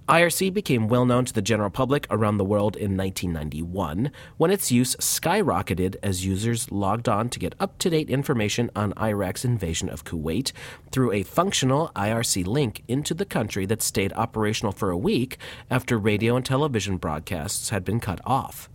IRC 0.09 0.53
became 0.55 0.87
well 0.87 1.05
known 1.05 1.25
to 1.25 1.33
the 1.33 1.43
general 1.43 1.69
public 1.69 2.07
around 2.11 2.39
the 2.39 2.45
world 2.45 2.77
in 2.77 2.97
1991 2.97 4.13
when 4.37 4.51
its 4.53 4.71
use 4.71 4.95
skyrocketed 5.01 5.97
as 6.01 6.25
users 6.25 6.71
logged 6.71 7.09
on 7.09 7.29
to 7.29 7.41
get 7.41 7.57
up 7.59 7.77
to 7.79 7.91
date 7.91 8.09
information 8.09 8.71
on 8.77 8.97
Iraq's 8.99 9.45
invasion 9.45 9.89
of 9.89 10.05
Kuwait 10.05 10.53
through 10.93 11.11
a 11.11 11.25
functional 11.25 11.91
IRC 11.97 12.47
link 12.47 12.85
into 12.87 13.15
the 13.15 13.25
country 13.25 13.67
that 13.67 13.83
stayed 13.83 14.13
operational 14.13 14.71
for 14.71 14.91
a 14.91 14.97
week 14.97 15.39
after 15.73 15.99
radio 15.99 16.37
and 16.37 16.47
television 16.47 16.99
broadcasts 16.99 17.71
had 17.71 17.85
been 17.85 17.99
cut 17.99 18.21
off. 18.25 18.69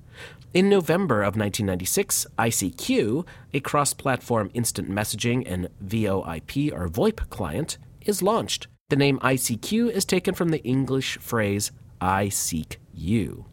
In 0.54 0.68
November 0.68 1.22
of 1.22 1.38
1996, 1.38 2.28
ICQ, 2.38 3.26
a 3.54 3.62
cross 3.62 3.94
platform 3.94 4.52
instant 4.54 4.92
messaging 4.92 5.50
and 5.50 5.70
VoIP 5.82 6.74
or 6.74 6.90
VoIP 6.90 7.30
client, 7.30 7.78
is 8.06 8.22
launched. 8.22 8.68
The 8.92 8.98
name 8.98 9.20
ICQ 9.20 9.90
is 9.92 10.04
taken 10.04 10.36
from 10.36 10.50
the 10.50 10.62
English 10.66 11.18
phrase 11.20 11.72
I 12.02 12.28
seek 12.28 12.78
you. 12.94 13.46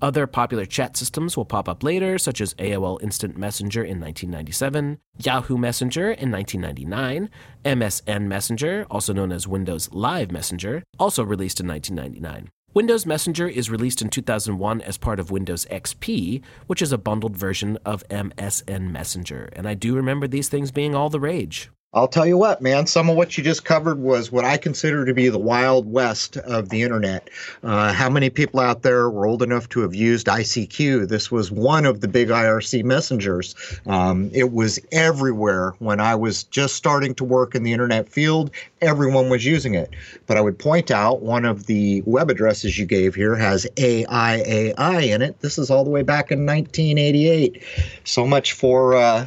Other 0.00 0.28
popular 0.28 0.64
chat 0.64 0.96
systems 0.96 1.36
will 1.36 1.44
pop 1.44 1.68
up 1.68 1.82
later, 1.82 2.18
such 2.18 2.40
as 2.40 2.54
AOL 2.54 3.02
Instant 3.02 3.36
Messenger 3.36 3.82
in 3.82 3.98
1997, 3.98 5.00
Yahoo 5.18 5.58
Messenger 5.58 6.12
in 6.12 6.30
1999, 6.30 7.28
MSN 7.64 8.28
Messenger, 8.28 8.86
also 8.88 9.12
known 9.12 9.32
as 9.32 9.48
Windows 9.48 9.92
Live 9.92 10.30
Messenger, 10.30 10.84
also 11.00 11.24
released 11.24 11.58
in 11.58 11.66
1999. 11.66 12.48
Windows 12.72 13.04
Messenger 13.06 13.48
is 13.48 13.68
released 13.68 14.00
in 14.00 14.08
2001 14.08 14.80
as 14.82 14.98
part 14.98 15.18
of 15.18 15.32
Windows 15.32 15.64
XP, 15.68 16.40
which 16.68 16.80
is 16.80 16.92
a 16.92 16.96
bundled 16.98 17.36
version 17.36 17.76
of 17.84 18.06
MSN 18.08 18.92
Messenger, 18.92 19.48
and 19.54 19.66
I 19.66 19.74
do 19.74 19.96
remember 19.96 20.28
these 20.28 20.48
things 20.48 20.70
being 20.70 20.94
all 20.94 21.10
the 21.10 21.18
rage. 21.18 21.70
I'll 21.96 22.06
tell 22.08 22.26
you 22.26 22.36
what, 22.36 22.60
man, 22.60 22.86
some 22.86 23.08
of 23.08 23.16
what 23.16 23.38
you 23.38 23.42
just 23.42 23.64
covered 23.64 23.98
was 23.98 24.30
what 24.30 24.44
I 24.44 24.58
consider 24.58 25.06
to 25.06 25.14
be 25.14 25.30
the 25.30 25.38
wild 25.38 25.90
west 25.90 26.36
of 26.36 26.68
the 26.68 26.82
internet. 26.82 27.30
Uh, 27.64 27.90
how 27.90 28.10
many 28.10 28.28
people 28.28 28.60
out 28.60 28.82
there 28.82 29.08
were 29.08 29.24
old 29.26 29.42
enough 29.42 29.70
to 29.70 29.80
have 29.80 29.94
used 29.94 30.26
ICQ? 30.26 31.08
This 31.08 31.30
was 31.32 31.50
one 31.50 31.86
of 31.86 32.02
the 32.02 32.08
big 32.08 32.28
IRC 32.28 32.84
messengers. 32.84 33.54
Um, 33.86 34.30
it 34.34 34.52
was 34.52 34.78
everywhere 34.92 35.72
when 35.78 35.98
I 35.98 36.14
was 36.14 36.44
just 36.44 36.74
starting 36.74 37.14
to 37.14 37.24
work 37.24 37.54
in 37.54 37.62
the 37.62 37.72
internet 37.72 38.10
field. 38.10 38.50
Everyone 38.82 39.30
was 39.30 39.46
using 39.46 39.72
it. 39.74 39.88
But 40.26 40.36
I 40.36 40.42
would 40.42 40.58
point 40.58 40.90
out 40.90 41.22
one 41.22 41.46
of 41.46 41.64
the 41.64 42.02
web 42.04 42.28
addresses 42.28 42.76
you 42.78 42.84
gave 42.84 43.14
here 43.14 43.36
has 43.36 43.66
AIAI 43.76 45.08
in 45.08 45.22
it. 45.22 45.40
This 45.40 45.56
is 45.56 45.70
all 45.70 45.82
the 45.82 45.88
way 45.90 46.02
back 46.02 46.30
in 46.30 46.40
1988. 46.44 47.62
So 48.04 48.26
much 48.26 48.52
for 48.52 48.94
uh, 48.94 49.26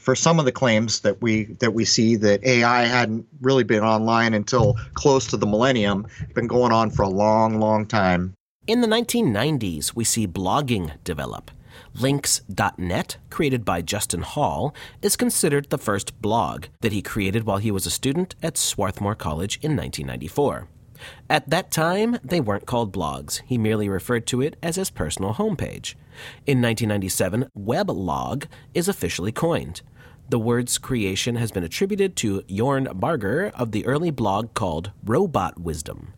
for 0.00 0.14
some 0.16 0.38
of 0.38 0.46
the 0.46 0.52
claims 0.52 1.00
that 1.00 1.20
we 1.20 1.44
that 1.60 1.74
we 1.74 1.84
see 1.84 2.16
that 2.16 2.42
AI 2.42 2.84
hadn't 2.86 3.26
really 3.42 3.64
been 3.64 3.84
online 3.84 4.32
until 4.34 4.76
close 4.94 5.26
to 5.28 5.36
the 5.36 5.46
millennium, 5.46 6.06
been 6.34 6.46
going 6.46 6.72
on 6.72 6.90
for 6.90 7.02
a 7.02 7.08
long, 7.08 7.60
long 7.60 7.86
time. 7.86 8.34
In 8.66 8.80
the 8.80 8.88
1990s, 8.88 9.94
we 9.94 10.04
see 10.04 10.26
blogging 10.26 10.92
develop. 11.04 11.50
Links.net, 11.94 13.16
created 13.30 13.64
by 13.64 13.82
Justin 13.82 14.22
Hall, 14.22 14.74
is 15.02 15.16
considered 15.16 15.68
the 15.70 15.78
first 15.78 16.20
blog 16.22 16.66
that 16.80 16.92
he 16.92 17.02
created 17.02 17.44
while 17.44 17.58
he 17.58 17.70
was 17.70 17.84
a 17.84 17.90
student 17.90 18.34
at 18.42 18.56
Swarthmore 18.56 19.14
College 19.14 19.56
in 19.56 19.76
1994. 19.76 20.68
At 21.28 21.50
that 21.50 21.70
time, 21.70 22.18
they 22.22 22.40
weren't 22.40 22.66
called 22.66 22.92
blogs. 22.92 23.40
He 23.46 23.58
merely 23.58 23.88
referred 23.88 24.26
to 24.28 24.40
it 24.40 24.56
as 24.62 24.76
his 24.76 24.90
personal 24.90 25.34
homepage. 25.34 25.94
In 26.46 26.60
1997, 26.60 27.50
weblog 27.58 28.46
is 28.74 28.88
officially 28.88 29.32
coined. 29.32 29.82
The 30.28 30.38
word's 30.38 30.78
creation 30.78 31.36
has 31.36 31.50
been 31.50 31.64
attributed 31.64 32.14
to 32.16 32.42
Jorn 32.42 32.88
Barger 32.98 33.50
of 33.54 33.72
the 33.72 33.84
early 33.86 34.10
blog 34.12 34.54
called 34.54 34.92
Robot 35.04 35.58
Wisdom. 35.60 36.14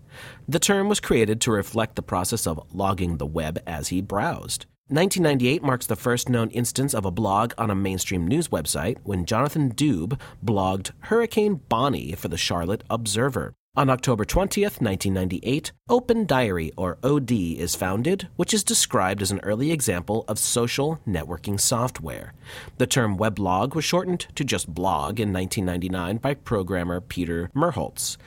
The 0.47 0.59
term 0.59 0.89
was 0.89 1.01
created 1.01 1.41
to 1.43 1.51
reflect 1.51 1.97
the 1.97 2.03
process 2.03 2.47
of 2.47 2.61
logging 2.75 3.17
the 3.17 3.27
web 3.27 3.59
as 3.67 3.89
he 3.89 4.03
browsed. 4.03 4.67
1998 4.89 5.63
marks 5.63 5.87
the 5.87 5.97
first 5.97 6.29
known 6.29 6.51
instance 6.51 6.93
of 6.93 7.07
a 7.07 7.11
blog 7.11 7.55
on 7.57 7.71
a 7.71 7.75
mainstream 7.75 8.27
news 8.29 8.49
website 8.49 8.99
when 9.05 9.25
Jonathan 9.25 9.73
Dube 9.73 10.21
blogged 10.45 10.91
Hurricane 11.07 11.61
Bonnie 11.71 12.13
for 12.13 12.29
the 12.29 12.37
Charlotte 12.37 12.85
Observer. 12.91 13.55
On 13.75 13.89
October 13.89 14.27
20th, 14.27 14.83
1998, 14.83 15.73
Open 15.89 16.27
Diary, 16.27 16.71
or 16.77 16.99
OD, 17.03 17.31
is 17.33 17.75
founded, 17.75 18.29
which 18.37 18.53
is 18.53 18.63
described 18.63 19.23
as 19.23 19.31
an 19.31 19.41
early 19.43 19.73
example 19.73 20.27
of 20.29 20.39
social 20.39 20.99
networking 21.09 21.59
software. 21.59 22.35
The 22.77 22.87
term 22.87 23.17
weblog 23.17 23.75
was 23.75 23.87
shortened 23.87 24.27
to 24.35 24.45
just 24.45 24.75
blog 24.75 25.19
in 25.19 25.33
1999 25.33 26.19
by 26.19 26.35
programmer 26.35 27.01
Peter 27.01 27.49
Merholz. 27.57 28.19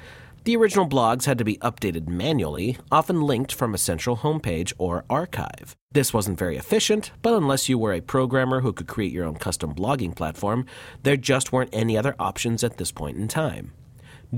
The 0.46 0.56
original 0.56 0.90
blogs 0.90 1.26
had 1.26 1.38
to 1.38 1.44
be 1.46 1.58
updated 1.58 2.08
manually, 2.08 2.80
often 2.92 3.22
linked 3.22 3.54
from 3.54 3.76
a 3.76 3.78
central 3.78 4.18
homepage 4.18 4.74
or 4.80 5.06
archive. 5.12 5.76
This 5.92 6.12
wasn't 6.12 6.40
very 6.40 6.58
efficient, 6.58 7.12
but 7.22 7.36
unless 7.36 7.70
you 7.70 7.78
were 7.78 7.94
a 7.94 8.02
programmer 8.02 8.62
who 8.62 8.74
could 8.74 8.88
create 8.88 9.14
your 9.14 9.26
own 9.26 9.36
custom 9.36 9.76
blogging 9.76 10.16
platform, 10.16 10.66
there 11.04 11.18
just 11.18 11.52
weren't 11.52 11.70
any 11.72 11.96
other 12.00 12.16
options 12.18 12.64
at 12.64 12.78
this 12.78 12.92
point 12.92 13.18
in 13.18 13.28
time. 13.28 13.74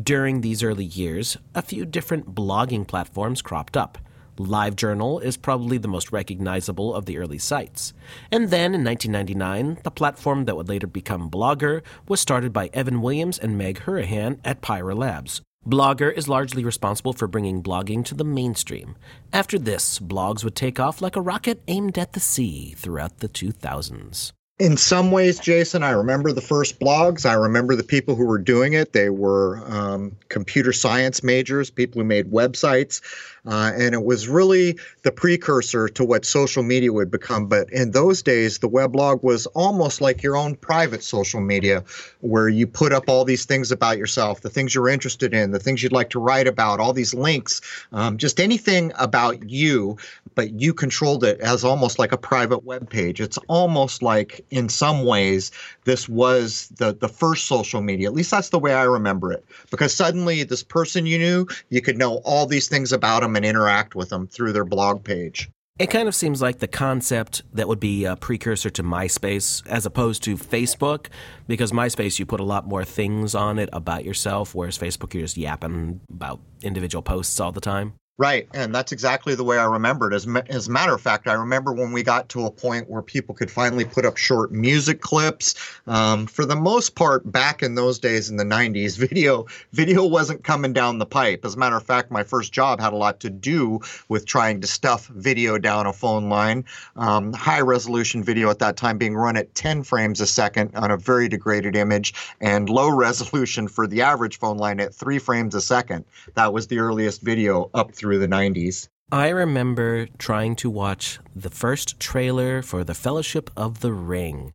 During 0.04 0.42
these 0.42 0.62
early 0.64 0.86
years, 0.86 1.38
a 1.56 1.62
few 1.62 1.84
different 1.86 2.36
blogging 2.36 2.86
platforms 2.88 3.42
cropped 3.42 3.76
up. 3.76 3.98
LiveJournal 4.38 5.24
is 5.24 5.38
probably 5.38 5.80
the 5.80 5.88
most 5.88 6.12
recognizable 6.12 6.94
of 6.94 7.06
the 7.06 7.18
early 7.18 7.40
sites. 7.40 7.94
And 8.32 8.50
then 8.52 8.76
in 8.76 8.84
1999, 8.84 9.80
the 9.84 9.90
platform 9.90 10.46
that 10.46 10.56
would 10.56 10.70
later 10.70 10.86
become 10.86 11.32
Blogger 11.32 11.82
was 12.08 12.20
started 12.20 12.54
by 12.54 12.70
Evan 12.74 13.02
Williams 13.02 13.40
and 13.40 13.58
Meg 13.58 13.80
Hourihan 13.86 14.40
at 14.46 14.62
Pyra 14.62 14.96
Labs. 14.96 15.42
Blogger 15.68 16.14
is 16.14 16.30
largely 16.30 16.64
responsible 16.64 17.14
for 17.14 17.28
bringing 17.28 17.64
blogging 17.64 18.06
to 18.06 18.14
the 18.14 18.24
mainstream. 18.26 18.96
After 19.34 19.58
this, 19.58 19.98
blogs 19.98 20.44
would 20.44 20.56
take 20.56 20.80
off 20.80 21.02
like 21.02 21.16
a 21.16 21.22
rocket 21.22 21.64
aimed 21.68 21.98
at 21.98 22.14
the 22.14 22.20
sea 22.20 22.76
throughout 22.78 23.20
the 23.20 23.30
2000s 23.30 24.32
in 24.60 24.76
some 24.76 25.12
ways, 25.12 25.40
Jason, 25.40 25.84
I 25.84 25.92
remember 25.92 26.32
the 26.32 26.42
first 26.42 26.80
blogs. 26.80 27.28
I 27.28 27.34
remember 27.34 27.76
the 27.76 27.84
people 27.84 28.16
who 28.16 28.26
were 28.26 28.40
doing 28.40 28.74
it. 28.74 28.92
They 28.92 29.10
were 29.12 29.60
um, 29.72 30.14
computer 30.30 30.74
science 30.74 31.22
majors, 31.22 31.70
people 31.70 32.02
who 32.02 32.08
made 32.08 32.32
websites. 32.32 33.02
Uh, 33.46 33.72
and 33.78 33.94
it 33.94 34.04
was 34.04 34.28
really 34.28 34.78
the 35.04 35.12
precursor 35.12 35.88
to 35.88 36.04
what 36.04 36.26
social 36.26 36.64
media 36.64 36.92
would 36.92 37.12
become. 37.12 37.46
But 37.46 37.70
in 37.72 37.92
those 37.92 38.22
days, 38.24 38.58
the 38.60 38.68
weblog 38.68 39.22
was 39.24 39.46
almost 39.48 40.02
like 40.02 40.24
your 40.24 40.36
own 40.36 40.56
private 40.56 41.04
social 41.04 41.40
media, 41.40 41.84
where 42.22 42.50
you 42.50 42.66
put 42.66 42.92
up 42.92 43.04
all 43.08 43.24
these 43.26 43.46
things 43.46 43.72
about 43.72 43.98
yourself, 44.00 44.42
the 44.42 44.50
things 44.50 44.74
you're 44.74 44.90
interested 44.90 45.36
in, 45.36 45.52
the 45.52 45.60
things 45.60 45.84
you'd 45.84 45.94
like 45.94 46.10
to 46.10 46.20
write 46.20 46.48
about, 46.48 46.80
all 46.80 46.94
these 46.94 47.14
links, 47.14 47.62
um, 47.94 48.18
just 48.18 48.40
anything 48.42 48.92
about 48.98 49.50
you 49.50 49.98
but 50.38 50.62
you 50.62 50.72
controlled 50.72 51.24
it 51.24 51.40
as 51.40 51.64
almost 51.66 51.98
like 51.98 52.12
a 52.12 52.18
private 52.18 52.64
web 52.64 52.88
page. 52.88 53.20
It's 53.20 53.40
almost 53.50 54.04
like, 54.04 54.46
in 54.52 54.70
some 54.70 55.04
ways, 55.04 55.50
this 55.86 56.08
was 56.08 56.68
the, 56.78 56.94
the 56.94 57.08
first 57.10 57.48
social 57.48 57.82
media. 57.82 58.08
At 58.08 58.14
least 58.14 58.30
that's 58.30 58.50
the 58.50 58.60
way 58.60 58.76
I 58.76 58.84
remember 58.84 59.32
it. 59.34 59.44
Because 59.72 59.94
suddenly, 59.96 60.44
this 60.44 60.62
person 60.62 61.08
you 61.08 61.18
knew, 61.18 61.48
you 61.72 61.82
could 61.82 61.98
know 61.98 62.18
all 62.18 62.46
these 62.46 62.68
things 62.68 62.94
about 62.94 63.24
them 63.24 63.36
and 63.36 63.44
interact 63.44 63.96
with 63.96 64.10
them 64.10 64.28
through 64.28 64.54
their 64.54 64.64
blog 64.64 65.04
page. 65.04 65.50
It 65.80 65.88
kind 65.90 66.08
of 66.08 66.14
seems 66.14 66.40
like 66.40 66.60
the 66.60 66.68
concept 66.68 67.42
that 67.54 67.68
would 67.68 67.80
be 67.80 68.06
a 68.06 68.16
precursor 68.16 68.70
to 68.70 68.84
MySpace 68.84 69.66
as 69.68 69.88
opposed 69.88 70.22
to 70.26 70.38
Facebook, 70.38 71.08
because 71.48 71.72
MySpace, 71.72 72.20
you 72.20 72.28
put 72.28 72.40
a 72.40 72.44
lot 72.44 72.68
more 72.68 72.86
things 72.86 73.34
on 73.34 73.58
it 73.58 73.70
about 73.74 74.06
yourself, 74.06 74.54
whereas 74.54 74.78
Facebook, 74.78 75.16
you're 75.16 75.24
just 75.24 75.38
yapping 75.38 76.02
about 76.12 76.40
individual 76.62 77.02
posts 77.02 77.40
all 77.40 77.52
the 77.52 77.60
time. 77.62 77.94
Right, 78.20 78.48
and 78.52 78.74
that's 78.74 78.92
exactly 78.92 79.36
the 79.36 79.44
way 79.44 79.60
I 79.60 79.66
remembered. 79.66 80.12
As, 80.12 80.28
as 80.50 80.68
a 80.68 80.72
matter 80.72 80.96
of 80.96 81.00
fact, 81.00 81.28
I 81.28 81.34
remember 81.34 81.72
when 81.72 81.92
we 81.92 82.02
got 82.02 82.30
to 82.30 82.48
a 82.48 82.52
point 82.52 82.90
where 82.90 83.04
people 83.04 83.36
could 83.36 83.52
finally 83.52 83.86
put 83.86 84.08
up 84.08 84.18
short 84.18 84.52
music 84.52 85.02
clips. 85.02 85.54
Um, 85.86 86.26
for 86.26 86.44
the 86.44 86.56
most 86.56 86.96
part, 86.96 87.32
back 87.32 87.62
in 87.62 87.76
those 87.76 88.00
days 88.00 88.28
in 88.28 88.38
the 88.38 88.44
'90s, 88.44 88.98
video 88.98 89.46
video 89.74 90.04
wasn't 90.04 90.44
coming 90.44 90.74
down 90.74 90.98
the 90.98 91.06
pipe. 91.06 91.46
As 91.46 91.54
a 91.54 91.60
matter 91.60 91.78
of 91.78 91.84
fact, 91.84 92.10
my 92.10 92.24
first 92.24 92.52
job 92.52 92.80
had 92.82 92.92
a 92.92 92.96
lot 92.96 93.20
to 93.20 93.30
do 93.30 93.82
with 94.10 94.26
trying 94.26 94.62
to 94.62 94.68
stuff 94.68 95.06
video 95.10 95.60
down 95.60 95.86
a 95.86 95.94
phone 95.94 96.28
line. 96.28 96.66
Um, 96.96 97.34
high 97.34 97.62
resolution 97.62 98.24
video 98.24 98.50
at 98.50 98.58
that 98.58 98.78
time 98.78 98.98
being 98.98 99.16
run 99.16 99.38
at 99.38 99.54
10 99.54 99.84
frames 99.84 100.20
a 100.20 100.26
second 100.26 100.76
on 100.76 100.90
a 100.90 100.98
very 100.98 101.28
degraded 101.30 101.76
image, 101.76 102.16
and 102.42 102.68
low 102.68 102.90
resolution 102.90 103.68
for 103.68 103.86
the 103.86 104.02
average 104.02 104.40
phone 104.40 104.58
line 104.58 104.80
at 104.80 104.92
three 104.92 105.20
frames 105.20 105.54
a 105.54 105.62
second. 105.62 106.04
That 106.34 106.52
was 106.52 106.66
the 106.66 106.80
earliest 106.80 107.22
video 107.22 107.70
up 107.76 107.92
through 107.94 108.07
through 108.08 108.20
the 108.20 108.28
90s. 108.28 108.88
I 109.12 109.28
remember 109.30 110.06
trying 110.18 110.56
to 110.58 110.70
watch 110.70 111.20
the 111.36 111.50
first 111.50 112.00
trailer 112.00 112.62
for 112.62 112.86
The 112.86 112.94
Fellowship 112.94 113.50
of 113.58 113.82
the 113.82 113.92
Ring. 113.94 114.54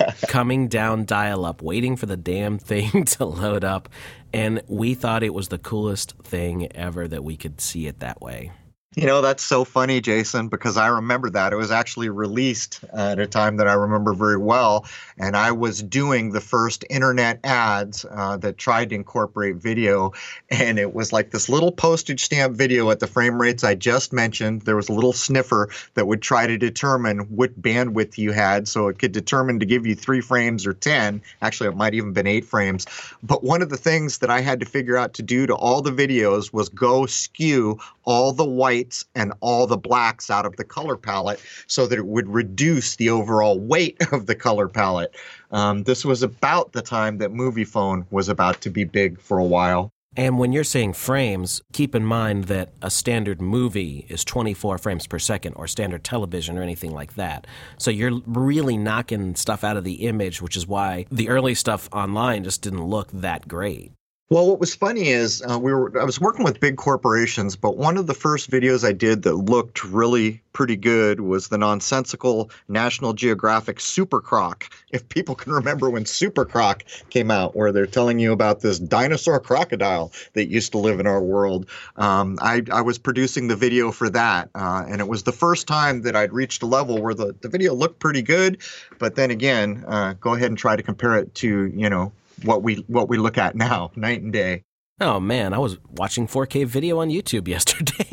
coming 0.28 0.68
down 0.68 1.04
dial 1.04 1.44
up, 1.44 1.60
waiting 1.60 1.96
for 1.96 2.06
the 2.06 2.16
damn 2.16 2.56
thing 2.58 3.04
to 3.04 3.24
load 3.26 3.62
up. 3.64 3.88
And 4.32 4.62
we 4.68 4.94
thought 4.94 5.22
it 5.22 5.34
was 5.34 5.48
the 5.48 5.58
coolest 5.58 6.14
thing 6.22 6.72
ever 6.74 7.06
that 7.08 7.22
we 7.24 7.36
could 7.36 7.60
see 7.60 7.86
it 7.86 8.00
that 8.00 8.22
way. 8.22 8.52
You 8.96 9.06
know, 9.06 9.22
that's 9.22 9.42
so 9.42 9.64
funny, 9.64 10.00
Jason, 10.00 10.46
because 10.48 10.76
I 10.76 10.86
remember 10.86 11.28
that. 11.30 11.52
It 11.52 11.56
was 11.56 11.72
actually 11.72 12.08
released 12.10 12.80
at 12.92 13.18
a 13.18 13.26
time 13.26 13.56
that 13.56 13.66
I 13.66 13.72
remember 13.72 14.14
very 14.14 14.36
well. 14.36 14.86
And 15.18 15.36
I 15.36 15.50
was 15.50 15.82
doing 15.82 16.30
the 16.30 16.40
first 16.40 16.84
internet 16.90 17.40
ads 17.42 18.06
uh, 18.10 18.36
that 18.38 18.56
tried 18.56 18.90
to 18.90 18.94
incorporate 18.94 19.56
video. 19.56 20.12
And 20.48 20.78
it 20.78 20.94
was 20.94 21.12
like 21.12 21.32
this 21.32 21.48
little 21.48 21.72
postage 21.72 22.22
stamp 22.24 22.56
video 22.56 22.88
at 22.90 23.00
the 23.00 23.06
frame 23.08 23.40
rates 23.40 23.64
I 23.64 23.74
just 23.74 24.12
mentioned. 24.12 24.62
There 24.62 24.76
was 24.76 24.88
a 24.88 24.92
little 24.92 25.12
sniffer 25.12 25.70
that 25.94 26.06
would 26.06 26.22
try 26.22 26.46
to 26.46 26.56
determine 26.56 27.20
what 27.34 27.60
bandwidth 27.60 28.16
you 28.16 28.30
had. 28.30 28.68
So 28.68 28.86
it 28.86 29.00
could 29.00 29.12
determine 29.12 29.58
to 29.58 29.66
give 29.66 29.86
you 29.86 29.96
three 29.96 30.20
frames 30.20 30.68
or 30.68 30.72
10. 30.72 31.20
Actually, 31.42 31.68
it 31.70 31.76
might 31.76 31.94
even 31.94 32.12
been 32.12 32.28
eight 32.28 32.44
frames. 32.44 32.86
But 33.24 33.42
one 33.42 33.60
of 33.60 33.70
the 33.70 33.76
things 33.76 34.18
that 34.18 34.30
I 34.30 34.40
had 34.40 34.60
to 34.60 34.66
figure 34.66 34.96
out 34.96 35.14
to 35.14 35.22
do 35.22 35.46
to 35.46 35.54
all 35.54 35.82
the 35.82 35.90
videos 35.90 36.52
was 36.52 36.68
go 36.68 37.06
skew 37.06 37.80
all 38.06 38.32
the 38.32 38.44
white 38.44 38.83
whites 38.84 39.04
and 39.14 39.32
all 39.40 39.66
the 39.66 39.76
blacks 39.76 40.30
out 40.30 40.46
of 40.46 40.56
the 40.56 40.64
color 40.64 40.96
palette 40.96 41.40
so 41.66 41.86
that 41.86 41.98
it 41.98 42.06
would 42.06 42.28
reduce 42.28 42.96
the 42.96 43.08
overall 43.10 43.58
weight 43.58 43.96
of 44.12 44.26
the 44.26 44.34
color 44.34 44.68
palette. 44.68 45.14
Um, 45.50 45.84
this 45.84 46.04
was 46.04 46.22
about 46.22 46.72
the 46.72 46.82
time 46.82 47.18
that 47.18 47.32
Moviefone 47.32 48.06
was 48.10 48.28
about 48.28 48.60
to 48.62 48.70
be 48.70 48.84
big 48.84 49.20
for 49.20 49.38
a 49.38 49.44
while. 49.44 49.90
And 50.16 50.38
when 50.38 50.52
you're 50.52 50.62
saying 50.62 50.92
frames, 50.92 51.60
keep 51.72 51.92
in 51.92 52.04
mind 52.04 52.44
that 52.44 52.72
a 52.80 52.88
standard 52.88 53.40
movie 53.42 54.06
is 54.08 54.24
24 54.24 54.78
frames 54.78 55.08
per 55.08 55.18
second 55.18 55.54
or 55.54 55.66
standard 55.66 56.04
television 56.04 56.56
or 56.56 56.62
anything 56.62 56.92
like 56.92 57.14
that. 57.16 57.48
So 57.78 57.90
you're 57.90 58.20
really 58.24 58.76
knocking 58.76 59.34
stuff 59.34 59.64
out 59.64 59.76
of 59.76 59.82
the 59.82 60.06
image, 60.06 60.40
which 60.40 60.56
is 60.56 60.68
why 60.68 61.06
the 61.10 61.28
early 61.28 61.56
stuff 61.56 61.88
online 61.92 62.44
just 62.44 62.62
didn't 62.62 62.84
look 62.84 63.10
that 63.10 63.48
great. 63.48 63.90
Well, 64.30 64.46
what 64.48 64.58
was 64.58 64.74
funny 64.74 65.08
is 65.10 65.42
uh, 65.50 65.58
we 65.58 65.70
were 65.74 66.00
I 66.00 66.04
was 66.04 66.18
working 66.18 66.44
with 66.46 66.58
big 66.58 66.78
corporations, 66.78 67.56
but 67.56 67.76
one 67.76 67.98
of 67.98 68.06
the 68.06 68.14
first 68.14 68.50
videos 68.50 68.82
I 68.82 68.92
did 68.92 69.20
that 69.24 69.34
looked 69.34 69.84
really 69.84 70.40
pretty 70.54 70.76
good 70.76 71.20
was 71.20 71.48
the 71.48 71.58
nonsensical 71.58 72.48
National 72.66 73.12
Geographic 73.12 73.80
Super 73.80 74.22
Croc. 74.22 74.72
If 74.92 75.06
people 75.10 75.34
can 75.34 75.52
remember 75.52 75.90
when 75.90 76.06
Super 76.06 76.46
Croc 76.46 76.84
came 77.10 77.30
out, 77.30 77.54
where 77.54 77.70
they're 77.70 77.84
telling 77.84 78.18
you 78.18 78.32
about 78.32 78.60
this 78.60 78.78
dinosaur 78.78 79.38
crocodile 79.40 80.10
that 80.32 80.48
used 80.50 80.72
to 80.72 80.78
live 80.78 81.00
in 81.00 81.06
our 81.06 81.20
world, 81.20 81.66
um, 81.96 82.38
I, 82.40 82.62
I, 82.72 82.80
was 82.80 82.96
producing 82.96 83.48
the 83.48 83.56
video 83.56 83.92
for 83.92 84.08
that, 84.08 84.48
uh, 84.54 84.86
and 84.88 85.02
it 85.02 85.06
was 85.08 85.24
the 85.24 85.32
first 85.32 85.66
time 85.68 86.00
that 86.00 86.16
I'd 86.16 86.32
reached 86.32 86.62
a 86.62 86.66
level 86.66 87.02
where 87.02 87.12
the, 87.12 87.34
the 87.42 87.48
video 87.50 87.74
looked 87.74 87.98
pretty 87.98 88.22
good. 88.22 88.56
But 88.98 89.16
then 89.16 89.30
again, 89.30 89.84
uh, 89.86 90.14
go 90.18 90.32
ahead 90.32 90.50
and 90.50 90.56
try 90.56 90.76
to 90.76 90.82
compare 90.82 91.14
it 91.18 91.34
to 91.36 91.66
you 91.66 91.90
know 91.90 92.10
what 92.42 92.62
we 92.62 92.76
what 92.88 93.08
we 93.08 93.18
look 93.18 93.38
at 93.38 93.54
now, 93.54 93.90
night 93.96 94.22
and 94.22 94.32
day. 94.32 94.64
Oh 95.00 95.20
man, 95.20 95.52
I 95.52 95.58
was 95.58 95.78
watching 95.96 96.26
4K 96.26 96.66
video 96.66 96.98
on 97.00 97.10
YouTube 97.10 97.48
yesterday. 97.48 98.08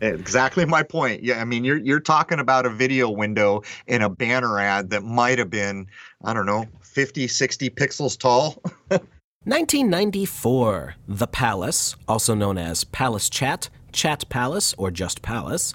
exactly 0.00 0.64
my 0.64 0.82
point. 0.82 1.22
Yeah, 1.22 1.40
I 1.40 1.44
mean 1.44 1.64
you're 1.64 1.78
you're 1.78 2.00
talking 2.00 2.38
about 2.40 2.66
a 2.66 2.70
video 2.70 3.10
window 3.10 3.62
in 3.86 4.02
a 4.02 4.08
banner 4.10 4.58
ad 4.58 4.90
that 4.90 5.02
might 5.02 5.38
have 5.38 5.50
been, 5.50 5.86
I 6.24 6.34
don't 6.34 6.46
know, 6.46 6.66
50, 6.82 7.28
60 7.28 7.70
pixels 7.70 8.18
tall. 8.18 8.62
1994, 9.44 10.96
The 11.08 11.26
Palace, 11.26 11.96
also 12.06 12.34
known 12.34 12.58
as 12.58 12.84
Palace 12.84 13.30
Chat, 13.30 13.68
Chat 13.92 14.28
Palace, 14.28 14.74
or 14.76 14.90
just 14.90 15.22
Palace, 15.22 15.74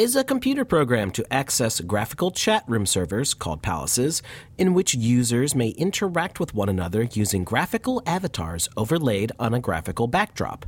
is 0.00 0.16
a 0.16 0.24
computer 0.24 0.64
program 0.64 1.10
to 1.10 1.22
access 1.30 1.78
graphical 1.82 2.30
chat 2.30 2.64
room 2.66 2.86
servers 2.86 3.34
called 3.34 3.60
palaces, 3.60 4.22
in 4.56 4.72
which 4.72 4.94
users 4.94 5.54
may 5.54 5.68
interact 5.76 6.40
with 6.40 6.54
one 6.54 6.70
another 6.70 7.02
using 7.12 7.44
graphical 7.44 8.02
avatars 8.06 8.66
overlaid 8.78 9.30
on 9.38 9.52
a 9.52 9.60
graphical 9.60 10.06
backdrop. 10.06 10.64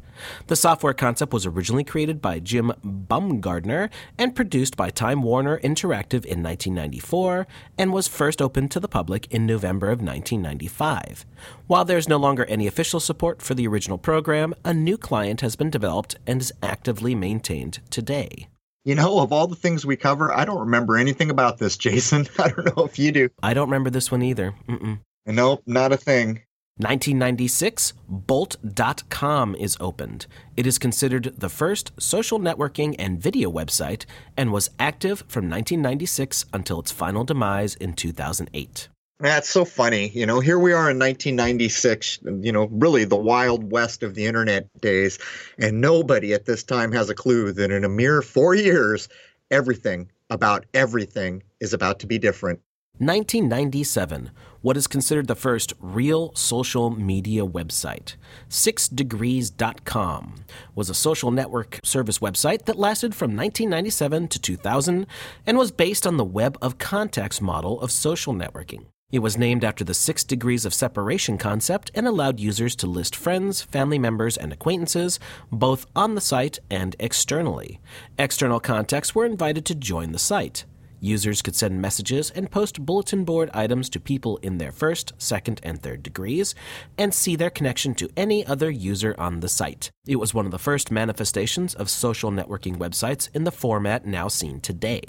The 0.49 0.55
software 0.55 0.93
concept 0.93 1.33
was 1.33 1.47
originally 1.47 1.83
created 1.83 2.21
by 2.21 2.41
Jim 2.41 2.73
Baumgardner 2.85 3.89
and 4.19 4.35
produced 4.35 4.77
by 4.77 4.91
Time 4.91 5.23
Warner 5.23 5.59
Interactive 5.61 6.27
in 6.27 6.43
1994 6.43 7.47
and 7.79 7.91
was 7.91 8.09
first 8.09 8.43
opened 8.43 8.71
to 8.73 8.81
the 8.81 8.87
public 8.87 9.33
in 9.33 9.47
November 9.47 9.87
of 9.87 10.03
1995. 10.03 11.25
While 11.67 11.87
there's 11.87 12.07
no 12.07 12.19
longer 12.19 12.45
any 12.45 12.67
official 12.67 13.01
support 13.01 13.41
for 13.41 13.55
the 13.55 13.67
original 13.67 13.97
program, 13.97 14.53
a 14.63 14.75
new 14.75 14.99
client 14.99 15.41
has 15.41 15.57
been 15.57 15.71
developed 15.71 16.17
and 16.27 16.39
is 16.43 16.53
actively 16.63 17.15
maintained 17.15 17.79
today. 17.89 18.49
You 18.85 18.97
know, 18.97 19.21
of 19.21 19.33
all 19.33 19.47
the 19.47 19.55
things 19.55 19.87
we 19.87 19.95
cover, 19.95 20.33
I 20.37 20.45
don't 20.45 20.59
remember 20.59 20.97
anything 20.97 21.31
about 21.31 21.59
this, 21.59 21.77
Jason. 21.77 22.27
I 22.39 22.49
don't 22.49 22.77
know 22.77 22.85
if 22.85 22.99
you 22.99 23.13
do. 23.13 23.29
I 23.41 23.55
don't 23.55 23.69
remember 23.69 23.91
this 23.91 24.11
one 24.11 24.23
either. 24.23 24.55
Mm-mm. 24.69 24.99
Nope, 25.25 25.63
not 25.67 25.93
a 25.93 25.97
thing. 25.97 26.41
1996, 26.79 27.93
Bolt.com 28.09 29.55
is 29.55 29.77
opened. 29.79 30.27
It 30.57 30.67
is 30.67 30.79
considered 30.79 31.33
the 31.39 31.49
first 31.51 31.93
social 32.01 32.41
networking 32.41 32.97
and 32.99 33.23
video 33.23 33.53
website 33.53 34.05
and 34.37 34.51
was 34.51 34.71
active 34.81 35.21
from 35.29 35.45
1996 35.49 36.47
until 36.53 36.81
its 36.81 36.91
final 36.91 37.23
demise 37.23 37.77
in 37.77 37.93
2008. 37.93 38.89
That's 39.23 39.49
so 39.49 39.65
funny. 39.65 40.09
You 40.09 40.27
know, 40.27 40.41
here 40.41 40.59
we 40.59 40.73
are 40.73 40.91
in 40.91 40.99
1996, 40.99 42.19
you 42.41 42.51
know, 42.51 42.67
really 42.73 43.05
the 43.05 43.15
wild 43.17 43.71
west 43.71 44.03
of 44.03 44.17
the 44.17 44.27
internet 44.27 44.67
days, 44.81 45.17
and 45.61 45.81
nobody 45.81 46.33
at 46.33 46.47
this 46.47 46.65
time 46.65 46.91
has 46.91 47.09
a 47.09 47.15
clue 47.15 47.53
that 47.53 47.71
in 47.71 47.85
a 47.85 47.89
mere 47.89 48.21
four 48.21 48.57
years, 48.57 49.09
everything 49.53 50.11
about 50.31 50.67
everything 50.75 51.41
is 51.61 51.73
about 51.73 52.01
to 52.01 52.09
be 52.09 52.19
different. 52.19 52.59
1997, 52.99 54.33
what 54.61 54.77
is 54.77 54.89
considered 54.89 55.29
the 55.29 55.37
first 55.37 55.73
real 55.79 56.35
social 56.35 56.91
media 56.91 57.47
website. 57.47 58.17
SixDegrees.com 58.51 60.35
was 60.75 60.91
a 60.91 60.95
social 60.95 61.31
network 61.31 61.79
service 61.85 62.19
website 62.19 62.65
that 62.65 62.77
lasted 62.77 63.15
from 63.15 63.37
1997 63.37 64.27
to 64.27 64.41
2000 64.41 65.07
and 65.47 65.57
was 65.59 65.71
based 65.71 66.09
on 66.09 66.17
the 66.17 66.25
Web 66.25 66.59
of 66.61 66.79
Contacts 66.79 67.41
model 67.41 67.81
of 67.81 67.93
social 67.93 68.35
networking. 68.35 68.87
It 69.13 69.19
was 69.21 69.37
named 69.37 69.63
after 69.63 69.85
the 69.85 69.93
six 69.93 70.25
degrees 70.25 70.65
of 70.65 70.73
separation 70.73 71.37
concept 71.37 71.91
and 71.95 72.07
allowed 72.09 72.41
users 72.41 72.75
to 72.77 72.87
list 72.87 73.15
friends, 73.15 73.61
family 73.61 73.99
members, 73.99 74.39
and 74.39 74.53
acquaintances, 74.55 75.21
both 75.53 75.85
on 75.95 76.15
the 76.15 76.21
site 76.23 76.61
and 76.71 76.97
externally. 76.99 77.79
External 78.19 78.59
contacts 78.59 79.15
were 79.15 79.27
invited 79.27 79.67
to 79.67 79.75
join 79.75 80.13
the 80.13 80.19
site. 80.19 80.65
Users 81.05 81.43
could 81.43 81.57
send 81.57 81.83
messages 81.83 82.31
and 82.31 82.49
post 82.49 82.87
bulletin 82.87 83.25
board 83.25 83.51
items 83.53 83.89
to 83.89 83.99
people 83.99 84.37
in 84.37 84.59
their 84.59 84.71
first, 84.71 85.13
second, 85.19 85.61
and 85.65 85.83
third 85.83 86.01
degrees, 86.05 86.55
and 86.97 87.13
see 87.13 87.35
their 87.35 87.51
connection 87.51 87.93
to 87.97 88.09
any 88.17 88.47
other 88.47 88.71
user 88.71 89.13
on 89.19 89.41
the 89.41 89.49
site. 89.49 89.91
It 90.07 90.17
was 90.21 90.33
one 90.33 90.45
of 90.45 90.53
the 90.53 90.61
first 90.61 90.93
manifestations 90.93 91.75
of 91.75 91.91
social 91.91 92.31
networking 92.31 92.77
websites 92.77 93.29
in 93.35 93.43
the 93.43 93.51
format 93.51 94.07
now 94.07 94.29
seen 94.29 94.61
today. 94.61 95.03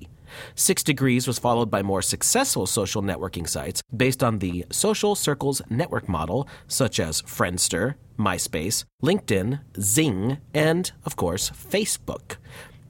Six 0.55 0.81
Degrees 0.81 1.27
was 1.27 1.37
followed 1.37 1.69
by 1.69 1.83
more 1.83 2.01
successful 2.01 2.65
social 2.65 3.03
networking 3.03 3.47
sites 3.47 3.83
based 3.95 4.23
on 4.23 4.39
the 4.39 4.65
social 4.71 5.13
circles 5.13 5.61
network 5.69 6.09
model, 6.09 6.49
such 6.67 6.99
as 6.99 7.21
Friendster, 7.21 7.93
MySpace, 8.17 8.83
LinkedIn, 9.03 9.59
Xing, 9.73 10.39
and, 10.55 10.91
of 11.05 11.15
course, 11.15 11.51
Facebook. 11.51 12.37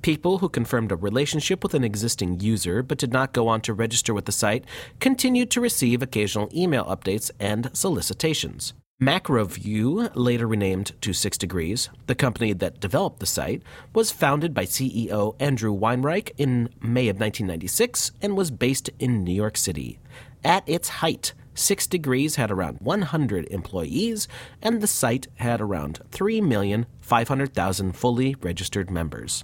People 0.03 0.39
who 0.39 0.49
confirmed 0.49 0.91
a 0.91 0.97
relationship 0.97 1.63
with 1.63 1.73
an 1.73 1.85
existing 1.85 2.41
user 2.41 2.83
but 2.83 2.97
did 2.97 3.13
not 3.13 3.31
go 3.31 3.47
on 3.47 3.61
to 3.61 3.73
register 3.73 4.13
with 4.13 4.25
the 4.25 4.33
site 4.33 4.65
continued 4.99 5.49
to 5.51 5.61
receive 5.61 6.01
occasional 6.03 6.49
email 6.53 6.83
updates 6.85 7.31
and 7.39 7.69
solicitations. 7.73 8.73
MacroView, 9.01 10.11
later 10.13 10.45
renamed 10.45 10.91
to 10.99 11.13
Six 11.13 11.37
Degrees, 11.37 11.89
the 12.07 12.15
company 12.15 12.51
that 12.51 12.81
developed 12.81 13.21
the 13.21 13.25
site, 13.25 13.63
was 13.93 14.11
founded 14.11 14.53
by 14.53 14.65
CEO 14.65 15.37
Andrew 15.41 15.71
Weinreich 15.77 16.31
in 16.37 16.67
May 16.81 17.07
of 17.07 17.15
1996 17.17 18.11
and 18.21 18.35
was 18.35 18.51
based 18.51 18.89
in 18.99 19.23
New 19.23 19.33
York 19.33 19.55
City. 19.55 19.99
At 20.43 20.67
its 20.67 20.89
height, 20.99 21.33
Six 21.55 21.85
Degrees 21.85 22.35
had 22.37 22.49
around 22.49 22.77
100 22.79 23.47
employees, 23.51 24.27
and 24.61 24.81
the 24.81 24.87
site 24.87 25.27
had 25.35 25.61
around 25.61 25.99
3,500,000 26.09 27.95
fully 27.95 28.35
registered 28.41 28.89
members. 28.89 29.43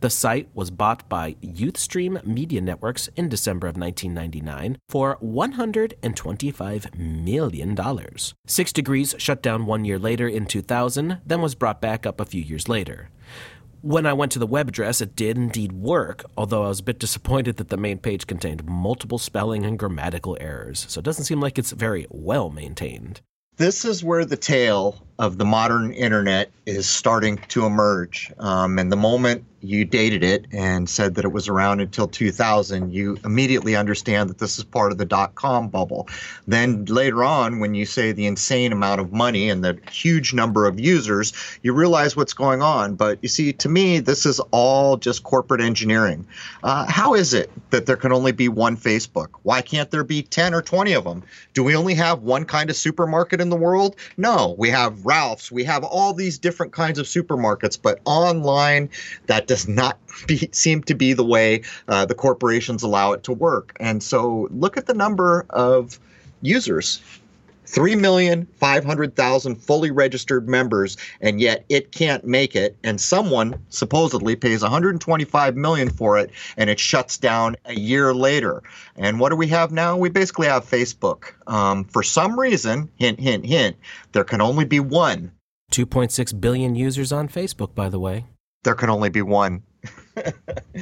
The 0.00 0.10
site 0.10 0.48
was 0.54 0.70
bought 0.70 1.08
by 1.08 1.34
Youthstream 1.42 2.24
Media 2.24 2.60
Networks 2.60 3.08
in 3.16 3.28
December 3.28 3.66
of 3.66 3.76
1999 3.76 4.78
for 4.88 5.16
$125 5.20 6.94
million. 6.96 7.76
Six 8.46 8.72
Degrees 8.72 9.14
shut 9.18 9.42
down 9.42 9.66
one 9.66 9.84
year 9.84 9.98
later 9.98 10.28
in 10.28 10.46
2000, 10.46 11.18
then 11.26 11.42
was 11.42 11.54
brought 11.56 11.80
back 11.80 12.06
up 12.06 12.20
a 12.20 12.24
few 12.24 12.42
years 12.42 12.68
later 12.68 13.08
when 13.82 14.06
I 14.06 14.12
went 14.12 14.32
to 14.32 14.38
the 14.38 14.46
web 14.46 14.68
address, 14.68 15.00
it 15.00 15.14
did 15.14 15.36
indeed 15.36 15.72
work, 15.72 16.24
although 16.36 16.64
I 16.64 16.68
was 16.68 16.80
a 16.80 16.84
bit 16.84 16.98
disappointed 16.98 17.56
that 17.56 17.68
the 17.68 17.76
main 17.76 17.98
page 17.98 18.26
contained 18.26 18.64
multiple 18.64 19.18
spelling 19.18 19.64
and 19.64 19.78
grammatical 19.78 20.36
errors, 20.40 20.84
so 20.88 20.98
it 20.98 21.04
doesn't 21.04 21.26
seem 21.26 21.40
like 21.40 21.58
it's 21.58 21.72
very 21.72 22.06
well 22.10 22.50
maintained. 22.50 23.20
This 23.56 23.84
is 23.84 24.02
where 24.04 24.24
the 24.24 24.36
tale 24.36 25.06
of 25.18 25.38
the 25.38 25.44
modern 25.44 25.92
internet 25.92 26.50
is 26.66 26.88
starting 26.88 27.38
to 27.48 27.66
emerge. 27.66 28.30
Um, 28.38 28.78
and 28.78 28.92
the 28.92 28.96
moment 28.96 29.44
you 29.60 29.84
dated 29.84 30.22
it 30.22 30.44
and 30.52 30.88
said 30.88 31.16
that 31.16 31.24
it 31.24 31.32
was 31.32 31.48
around 31.48 31.80
until 31.80 32.06
2000, 32.06 32.92
you 32.94 33.18
immediately 33.24 33.74
understand 33.74 34.30
that 34.30 34.38
this 34.38 34.56
is 34.56 34.62
part 34.62 34.92
of 34.92 34.98
the 34.98 35.04
dot 35.04 35.34
com 35.34 35.66
bubble. 35.68 36.06
Then 36.46 36.84
later 36.84 37.24
on, 37.24 37.58
when 37.58 37.74
you 37.74 37.84
say 37.84 38.12
the 38.12 38.26
insane 38.26 38.70
amount 38.70 39.00
of 39.00 39.12
money 39.12 39.50
and 39.50 39.64
the 39.64 39.76
huge 39.90 40.32
number 40.32 40.66
of 40.66 40.78
users, 40.78 41.32
you 41.64 41.72
realize 41.72 42.14
what's 42.16 42.34
going 42.34 42.62
on. 42.62 42.94
But 42.94 43.18
you 43.22 43.28
see, 43.28 43.52
to 43.54 43.68
me, 43.68 43.98
this 43.98 44.24
is 44.26 44.38
all 44.52 44.96
just 44.96 45.24
corporate 45.24 45.60
engineering. 45.60 46.24
Uh, 46.62 46.86
how 46.88 47.14
is 47.14 47.34
it 47.34 47.50
that 47.70 47.86
there 47.86 47.96
can 47.96 48.12
only 48.12 48.30
be 48.30 48.48
one 48.48 48.76
Facebook? 48.76 49.26
Why 49.42 49.60
can't 49.62 49.90
there 49.90 50.04
be 50.04 50.22
10 50.22 50.54
or 50.54 50.62
20 50.62 50.92
of 50.92 51.02
them? 51.02 51.24
Do 51.54 51.64
we 51.64 51.74
only 51.74 51.94
have 51.94 52.22
one 52.22 52.44
kind 52.44 52.70
of 52.70 52.76
supermarket 52.76 53.40
in 53.40 53.50
the 53.50 53.56
world? 53.56 53.96
No, 54.18 54.54
we 54.56 54.68
have 54.70 55.04
Ralph's. 55.08 55.50
We 55.50 55.64
have 55.64 55.84
all 55.84 56.12
these 56.12 56.38
different 56.38 56.72
kinds 56.72 56.98
of 56.98 57.06
supermarkets, 57.06 57.78
but 57.80 57.98
online, 58.04 58.90
that 59.26 59.46
does 59.46 59.66
not 59.66 59.96
be, 60.26 60.48
seem 60.52 60.82
to 60.82 60.94
be 60.94 61.14
the 61.14 61.24
way 61.24 61.62
uh, 61.88 62.04
the 62.04 62.14
corporations 62.14 62.82
allow 62.82 63.12
it 63.12 63.22
to 63.24 63.32
work. 63.32 63.74
And 63.80 64.02
so 64.02 64.48
look 64.50 64.76
at 64.76 64.84
the 64.84 64.92
number 64.94 65.46
of 65.48 65.98
users 66.42 67.00
3,500,000 67.72 69.58
fully 69.60 69.90
registered 69.90 70.48
members, 70.48 70.96
and 71.20 71.40
yet 71.40 71.64
it 71.68 71.92
can't 71.92 72.24
make 72.24 72.56
it. 72.56 72.76
And 72.82 73.00
someone 73.00 73.62
supposedly 73.68 74.36
pays 74.36 74.62
125 74.62 75.56
million 75.56 75.90
for 75.90 76.18
it, 76.18 76.30
and 76.56 76.70
it 76.70 76.80
shuts 76.80 77.18
down 77.18 77.56
a 77.66 77.74
year 77.74 78.14
later. 78.14 78.62
And 78.96 79.20
what 79.20 79.28
do 79.30 79.36
we 79.36 79.48
have 79.48 79.70
now? 79.70 79.96
We 79.96 80.08
basically 80.08 80.46
have 80.48 80.64
Facebook. 80.68 81.26
Um, 81.46 81.84
for 81.84 82.02
some 82.02 82.38
reason, 82.38 82.90
hint, 82.96 83.20
hint, 83.20 83.44
hint, 83.44 83.76
there 84.12 84.24
can 84.24 84.40
only 84.40 84.64
be 84.64 84.80
one. 84.80 85.32
2.6 85.72 86.40
billion 86.40 86.74
users 86.74 87.12
on 87.12 87.28
Facebook, 87.28 87.74
by 87.74 87.88
the 87.90 87.98
way. 88.00 88.24
There 88.64 88.74
can 88.74 88.88
only 88.88 89.10
be 89.10 89.22
one. 89.22 89.62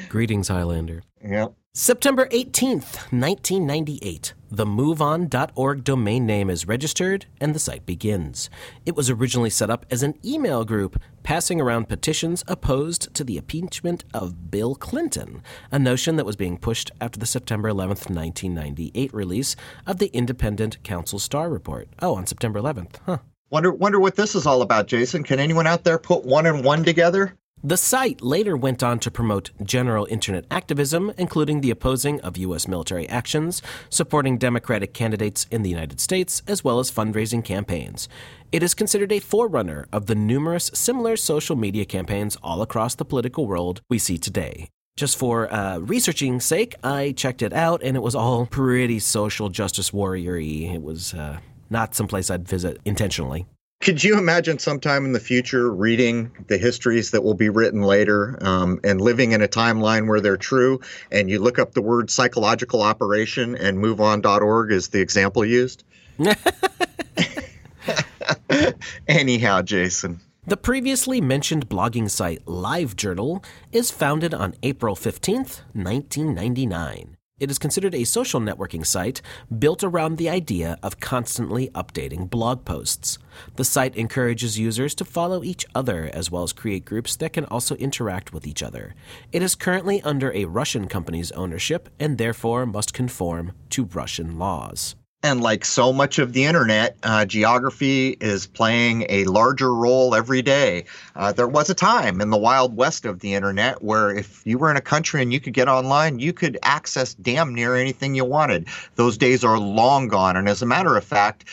Greetings, 0.09 0.49
Highlander. 0.49 1.03
Yep. 1.23 1.53
September 1.79 2.25
18th, 2.31 3.05
1998. 3.13 4.33
The 4.51 4.65
MoveOn.org 4.65 5.85
domain 5.85 6.25
name 6.25 6.49
is 6.49 6.67
registered 6.67 7.27
and 7.39 7.55
the 7.55 7.59
site 7.59 7.85
begins. 7.85 8.49
It 8.87 8.97
was 8.97 9.11
originally 9.11 9.51
set 9.51 9.69
up 9.69 9.85
as 9.91 10.03
an 10.03 10.15
email 10.25 10.65
group 10.65 10.99
passing 11.23 11.61
around 11.61 11.91
petitions 11.91 12.43
opposed 12.49 13.15
to 13.15 13.23
the 13.25 13.37
impeachment 13.37 14.05
of 14.15 14.51
Bill 14.51 14.75
Clinton, 14.75 15.43
a 15.71 15.79
notion 15.79 16.17
that 16.17 16.25
was 16.25 16.35
being 16.37 16.57
pushed 16.57 16.93
after 16.99 17.21
the 17.21 17.27
September 17.27 17.69
11th, 17.69 18.09
1998 18.09 19.13
release 19.13 19.55
of 19.87 19.99
the 19.99 20.07
Independent 20.15 20.83
Counsel 20.83 21.19
Starr 21.19 21.51
Report. 21.51 21.89
Oh, 22.01 22.15
on 22.15 22.27
September 22.27 22.59
11th, 22.59 22.95
huh. 23.05 23.19
Wonder, 23.51 23.71
wonder 23.71 24.01
what 24.01 24.17
this 24.17 24.35
is 24.35 24.47
all 24.47 24.63
about, 24.63 24.87
Jason. 24.87 25.23
Can 25.25 25.39
anyone 25.39 25.67
out 25.67 25.85
there 25.85 25.99
put 25.99 26.25
one 26.25 26.47
and 26.47 26.65
one 26.65 26.85
together? 26.85 27.37
The 27.67 27.77
site 27.77 28.23
later 28.23 28.57
went 28.57 28.85
on 28.85 29.01
to 29.01 29.11
promote 29.11 29.51
general 29.61 30.07
internet 30.09 30.45
activism, 30.53 31.13
including 31.19 31.63
the 31.63 31.73
opposing 31.73 32.21
of 32.21 32.37
U.S. 32.37 32.69
military 32.69 33.09
actions, 33.09 33.61
supporting 33.91 34.39
Democratic 34.39 34.95
candidates 34.95 35.49
in 35.51 35.63
the 35.63 35.69
United 35.69 35.99
States, 35.99 36.45
as 36.47 36.63
well 36.63 36.79
as 36.79 36.93
fundraising 36.93 37.45
campaigns. 37.45 38.09
It 38.53 38.63
is 38.63 38.73
considered 38.73 39.11
a 39.11 39.19
forerunner 39.19 39.87
of 39.91 40.07
the 40.07 40.15
numerous 40.15 40.71
similar 40.75 41.17
social 41.17 41.57
media 41.57 41.85
campaigns 41.85 42.37
all 42.41 42.63
across 42.63 42.95
the 42.95 43.05
political 43.05 43.49
world 43.49 43.81
we 43.91 43.99
see 43.99 44.17
today. 44.17 44.69
Just 44.97 45.19
for 45.19 45.53
uh, 45.53 45.79
researching 45.79 46.39
sake, 46.39 46.77
I 46.85 47.15
checked 47.17 47.43
it 47.43 47.53
out, 47.53 47.83
and 47.83 47.97
it 47.97 48.01
was 48.01 48.15
all 48.15 48.47
pretty 48.47 49.01
social 49.01 49.49
justice 49.49 49.93
warrior 49.93 50.37
It 50.39 50.83
was 50.85 51.15
uh, 51.15 51.41
not 51.69 51.97
someplace 51.97 52.31
I'd 52.31 52.47
visit 52.47 52.81
intentionally. 52.85 53.45
Could 53.81 54.03
you 54.03 54.19
imagine 54.19 54.59
sometime 54.59 55.05
in 55.05 55.13
the 55.13 55.21
future 55.21 55.71
reading 55.71 56.31
the 56.49 56.57
histories 56.57 57.11
that 57.11 57.23
will 57.23 57.35
be 57.35 57.51
written 57.51 57.83
later 57.83 58.39
um, 58.41 58.81
and 58.83 59.01
living 59.01 59.33
in 59.33 59.43
a 59.43 59.49
timeline 59.49 60.09
where 60.09 60.21
they're 60.21 60.39
true? 60.39 60.81
And 61.13 61.29
you 61.31 61.39
look 61.41 61.59
up 61.59 61.73
the 61.73 61.83
word 61.83 62.11
psychological 62.11 62.83
operation 62.83 63.55
and 63.55 63.79
moveon.org 63.79 64.73
is 64.73 64.89
the 64.89 65.01
example 65.01 65.45
used? 65.45 65.85
Anyhow, 69.09 69.63
Jason. 69.63 70.21
The 70.47 70.57
previously 70.57 71.21
mentioned 71.21 71.69
blogging 71.69 72.09
site 72.09 72.45
LiveJournal 72.47 73.45
is 73.73 73.91
founded 73.91 74.33
on 74.33 74.55
April 74.63 74.97
15th, 74.97 75.61
1999. 75.75 77.16
It 77.39 77.51
is 77.51 77.59
considered 77.59 77.95
a 77.95 78.05
social 78.05 78.41
networking 78.41 78.87
site 78.87 79.21
built 79.59 79.85
around 79.85 80.17
the 80.17 80.31
idea 80.31 80.79
of 80.83 81.01
constantly 81.01 81.69
updating 81.75 82.31
blog 82.31 82.65
posts. 82.65 83.19
The 83.57 83.65
site 83.65 83.95
encourages 83.95 84.59
users 84.59 84.95
to 84.95 85.05
follow 85.05 85.45
each 85.45 85.67
other 85.75 86.09
as 86.15 86.31
well 86.31 86.45
as 86.45 86.55
create 86.55 86.87
groups 86.87 87.15
that 87.17 87.35
can 87.35 87.45
also 87.45 87.75
interact 87.77 88.33
with 88.33 88.47
each 88.47 88.63
other. 88.63 88.95
It 89.33 89.43
is 89.43 89.55
currently 89.55 90.01
under 90.01 90.33
a 90.33 90.47
Russian 90.47 90.89
company's 90.89 91.31
ownership 91.33 91.91
and 92.01 92.17
therefore 92.17 92.65
must 92.65 92.95
conform 92.95 93.53
to 93.69 93.85
Russian 93.85 94.39
laws. 94.39 94.95
And 95.23 95.41
like 95.41 95.65
so 95.65 95.93
much 95.93 96.19
of 96.19 96.35
the 96.35 96.45
internet, 96.45 96.97
uh, 97.03 97.25
geography 97.25 98.17
is 98.21 98.47
playing 98.47 99.07
a 99.09 99.25
larger 99.25 99.75
role 99.75 100.15
every 100.15 100.43
day. 100.43 100.85
Uh, 101.17 101.33
there 101.33 101.49
was 101.49 101.71
a 101.71 101.75
time 101.75 102.21
in 102.21 102.29
the 102.31 102.37
wild 102.37 102.77
west 102.77 103.05
of 103.07 103.21
the 103.21 103.35
internet 103.35 103.83
where 103.83 104.11
if 104.11 104.43
you 104.47 104.59
were 104.59 104.71
in 104.71 104.77
a 104.77 104.81
country 104.83 105.23
and 105.23 105.33
you 105.33 105.41
could 105.41 105.55
get 105.55 105.69
online, 105.69 106.19
you 106.21 106.33
could 106.33 106.59
access 106.63 107.15
damn 107.15 107.55
near 107.55 107.75
anything 107.77 108.15
you 108.15 108.25
wanted. 108.27 108.69
Those 108.97 109.17
days 109.17 109.43
are 109.43 109.59
long 109.59 110.07
gone. 110.09 110.37
And 110.37 110.49
as 110.49 110.61
a 110.63 110.67
matter 110.67 110.97
of 110.97 111.03
fact, 111.03 111.47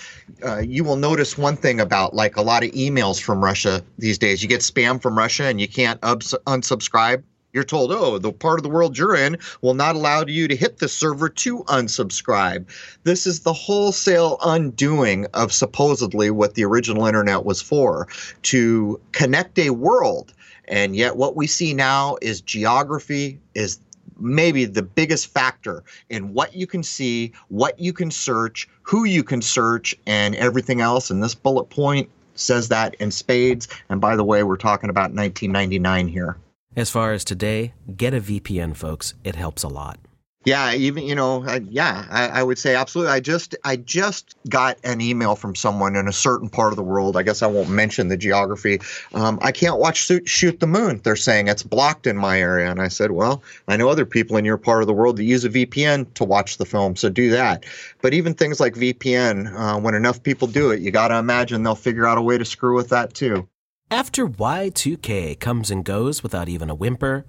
uh, 0.46 0.58
you 0.58 0.84
will 0.84 0.98
notice 0.98 1.38
one 1.38 1.56
thing 1.56 1.80
about 1.80 2.14
like 2.14 2.36
a 2.36 2.42
lot 2.42 2.64
of 2.66 2.72
emails 2.72 3.20
from 3.20 3.44
Russia 3.44 3.82
these 3.98 4.18
days. 4.18 4.44
You 4.44 4.50
get 4.50 4.62
spam 4.62 5.02
from 5.02 5.18
Russia 5.18 5.46
and 5.46 5.60
you 5.60 5.70
can't 5.70 6.00
ups- 6.04 6.36
unsubscribe 6.46 7.24
you're 7.54 7.64
told, 7.64 7.92
oh, 7.92 8.18
the 8.18 8.32
part 8.32 8.58
of 8.58 8.64
the 8.64 8.70
world 8.70 8.98
you're 8.98 9.16
in 9.16 9.38
will 9.62 9.76
not 9.76 9.96
allow 9.96 10.26
you 10.26 10.48
to 10.48 10.56
hit 10.56 10.80
the 10.80 10.90
server 10.90 11.30
to 11.30 11.60
unsubscribe. 11.66 12.66
This 13.04 13.28
is 13.28 13.42
the 13.42 13.54
wholesale 13.54 14.40
undoing 14.44 15.28
of 15.36 15.54
supposedly 15.54 16.32
what 16.32 16.56
the 16.56 16.66
original 16.66 17.06
internet 17.06 17.46
was 17.46 17.62
for 17.62 18.08
to 18.44 19.00
connect 19.12 19.60
a 19.60 19.70
world. 19.70 20.34
And 20.68 20.96
yet, 20.96 21.16
what 21.16 21.36
we 21.36 21.46
see 21.46 21.76
now 21.76 22.18
is 22.24 22.42
geography 22.42 23.40
is 23.54 23.80
maybe 24.20 24.66
the 24.66 24.82
biggest 24.82 25.28
factor 25.28 25.84
in 26.10 26.34
what 26.34 26.56
you 26.56 26.66
can 26.66 26.82
see, 26.82 27.34
what 27.50 27.78
you 27.80 27.94
can 27.94 28.10
search, 28.10 28.68
who 28.82 29.04
you 29.04 29.24
can 29.24 29.44
search, 29.44 29.96
and 30.08 30.34
everything 30.38 30.82
else. 30.82 31.12
And 31.12 31.22
this 31.24 31.36
bullet 31.36 31.66
point 31.66 32.10
says 32.34 32.70
that 32.70 32.96
in 32.96 33.12
spades. 33.12 33.68
And 33.90 34.02
by 34.02 34.16
the 34.16 34.24
way, 34.24 34.42
we're 34.42 34.56
talking 34.58 34.90
about 34.90 35.12
1999 35.12 36.08
here. 36.08 36.38
As 36.76 36.90
far 36.90 37.14
as 37.14 37.24
today, 37.24 37.74
get 37.96 38.16
a 38.16 38.20
VPN, 38.22 38.76
folks. 38.76 39.14
It 39.24 39.36
helps 39.36 39.64
a 39.64 39.68
lot. 39.68 40.00
Yeah, 40.46 40.74
even 40.74 41.04
you 41.08 41.16
know, 41.16 41.46
I, 41.48 41.62
yeah, 41.70 42.06
I, 42.10 42.28
I, 42.40 42.44
would 42.44 42.58
say 42.58 42.76
absolutely. 42.76 43.14
I 43.14 43.22
just 43.22 43.56
I 43.64 43.78
just 43.78 44.36
got 44.50 44.78
an 44.84 45.00
email 45.00 45.36
from 45.38 45.56
someone 45.56 45.96
in 45.96 46.06
a 46.06 46.12
certain 46.12 46.50
part 46.50 46.74
of 46.74 46.76
the 46.76 46.84
world. 46.84 47.16
I 47.16 47.24
guess 47.24 47.42
I 47.42 47.48
won't 47.48 47.70
mention 47.70 48.10
the 48.10 48.18
geography. 48.18 48.82
Um, 49.14 49.40
I 49.42 49.54
can't 49.54 49.80
watch 49.80 49.98
shoot, 50.04 50.28
shoot 50.28 50.60
the 50.60 50.68
Moon. 50.68 51.00
They're 51.02 51.16
saying 51.16 51.48
it's 51.48 51.64
blocked 51.64 52.08
in 52.08 52.18
my 52.18 52.42
area, 52.42 52.70
and 52.70 52.82
I 52.82 52.90
said, 52.90 53.12
well, 53.12 53.42
I 53.70 53.78
know 53.78 53.88
other 53.88 54.06
people 54.06 54.36
in 54.36 54.44
your 54.44 54.58
part 54.58 54.84
of 54.84 54.88
the 54.88 54.94
world 54.94 55.16
that 55.16 55.24
use 55.24 55.46
a 55.46 55.50
VPN 55.50 56.14
to 56.16 56.26
watch 56.26 56.58
the 56.58 56.66
film, 56.66 56.98
so 56.98 57.08
do 57.08 57.30
that. 57.30 57.66
But 58.02 58.14
even 58.14 58.34
things 58.34 58.60
like 58.60 58.74
VPN, 58.74 59.54
uh, 59.58 59.80
when 59.80 59.94
enough 59.96 60.22
people 60.22 60.50
do 60.50 60.72
it, 60.72 60.82
you 60.82 60.92
got 60.92 61.08
to 61.10 61.16
imagine 61.20 61.64
they'll 61.64 61.76
figure 61.76 62.06
out 62.08 62.18
a 62.18 62.22
way 62.22 62.38
to 62.38 62.44
screw 62.44 62.76
with 62.76 62.90
that 62.90 63.14
too. 63.14 63.48
After 63.92 64.28
Y2K 64.28 65.40
comes 65.40 65.70
and 65.70 65.86
goes 65.86 66.24
without 66.24 66.50
even 66.50 66.70
a 66.70 66.76
whimper, 66.76 67.26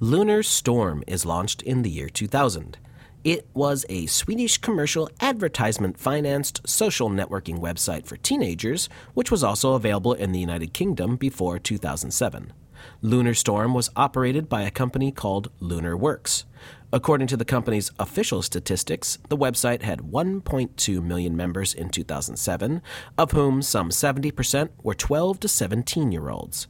Lunar 0.00 0.42
Storm 0.42 1.04
is 1.06 1.24
launched 1.24 1.62
in 1.62 1.82
the 1.82 1.90
year 1.90 2.08
2000. 2.08 2.76
It 3.24 3.46
was 3.54 3.84
a 3.88 4.06
Swedish 4.06 4.58
commercial 4.58 5.08
advertisement 5.20 5.96
financed 5.98 6.62
social 6.68 7.08
networking 7.08 7.58
website 7.60 8.06
for 8.06 8.16
teenagers, 8.16 8.88
which 9.14 9.30
was 9.30 9.44
also 9.44 9.74
available 9.74 10.12
in 10.14 10.32
the 10.32 10.40
United 10.40 10.72
Kingdom 10.72 11.16
before 11.16 11.58
2007. 11.60 12.52
Lunar 13.02 13.34
Storm 13.34 13.74
was 13.74 13.90
operated 13.96 14.48
by 14.48 14.62
a 14.62 14.70
company 14.70 15.12
called 15.12 15.50
Lunar 15.60 15.96
Works. 15.96 16.44
According 16.92 17.26
to 17.28 17.36
the 17.36 17.44
company's 17.44 17.90
official 17.98 18.40
statistics, 18.42 19.18
the 19.28 19.36
website 19.36 19.82
had 19.82 20.00
1.2 20.00 21.02
million 21.02 21.36
members 21.36 21.74
in 21.74 21.90
2007, 21.90 22.80
of 23.18 23.32
whom 23.32 23.60
some 23.60 23.90
70% 23.90 24.70
were 24.82 24.94
12 24.94 25.40
to 25.40 25.48
17 25.48 26.12
year 26.12 26.30
olds. 26.30 26.66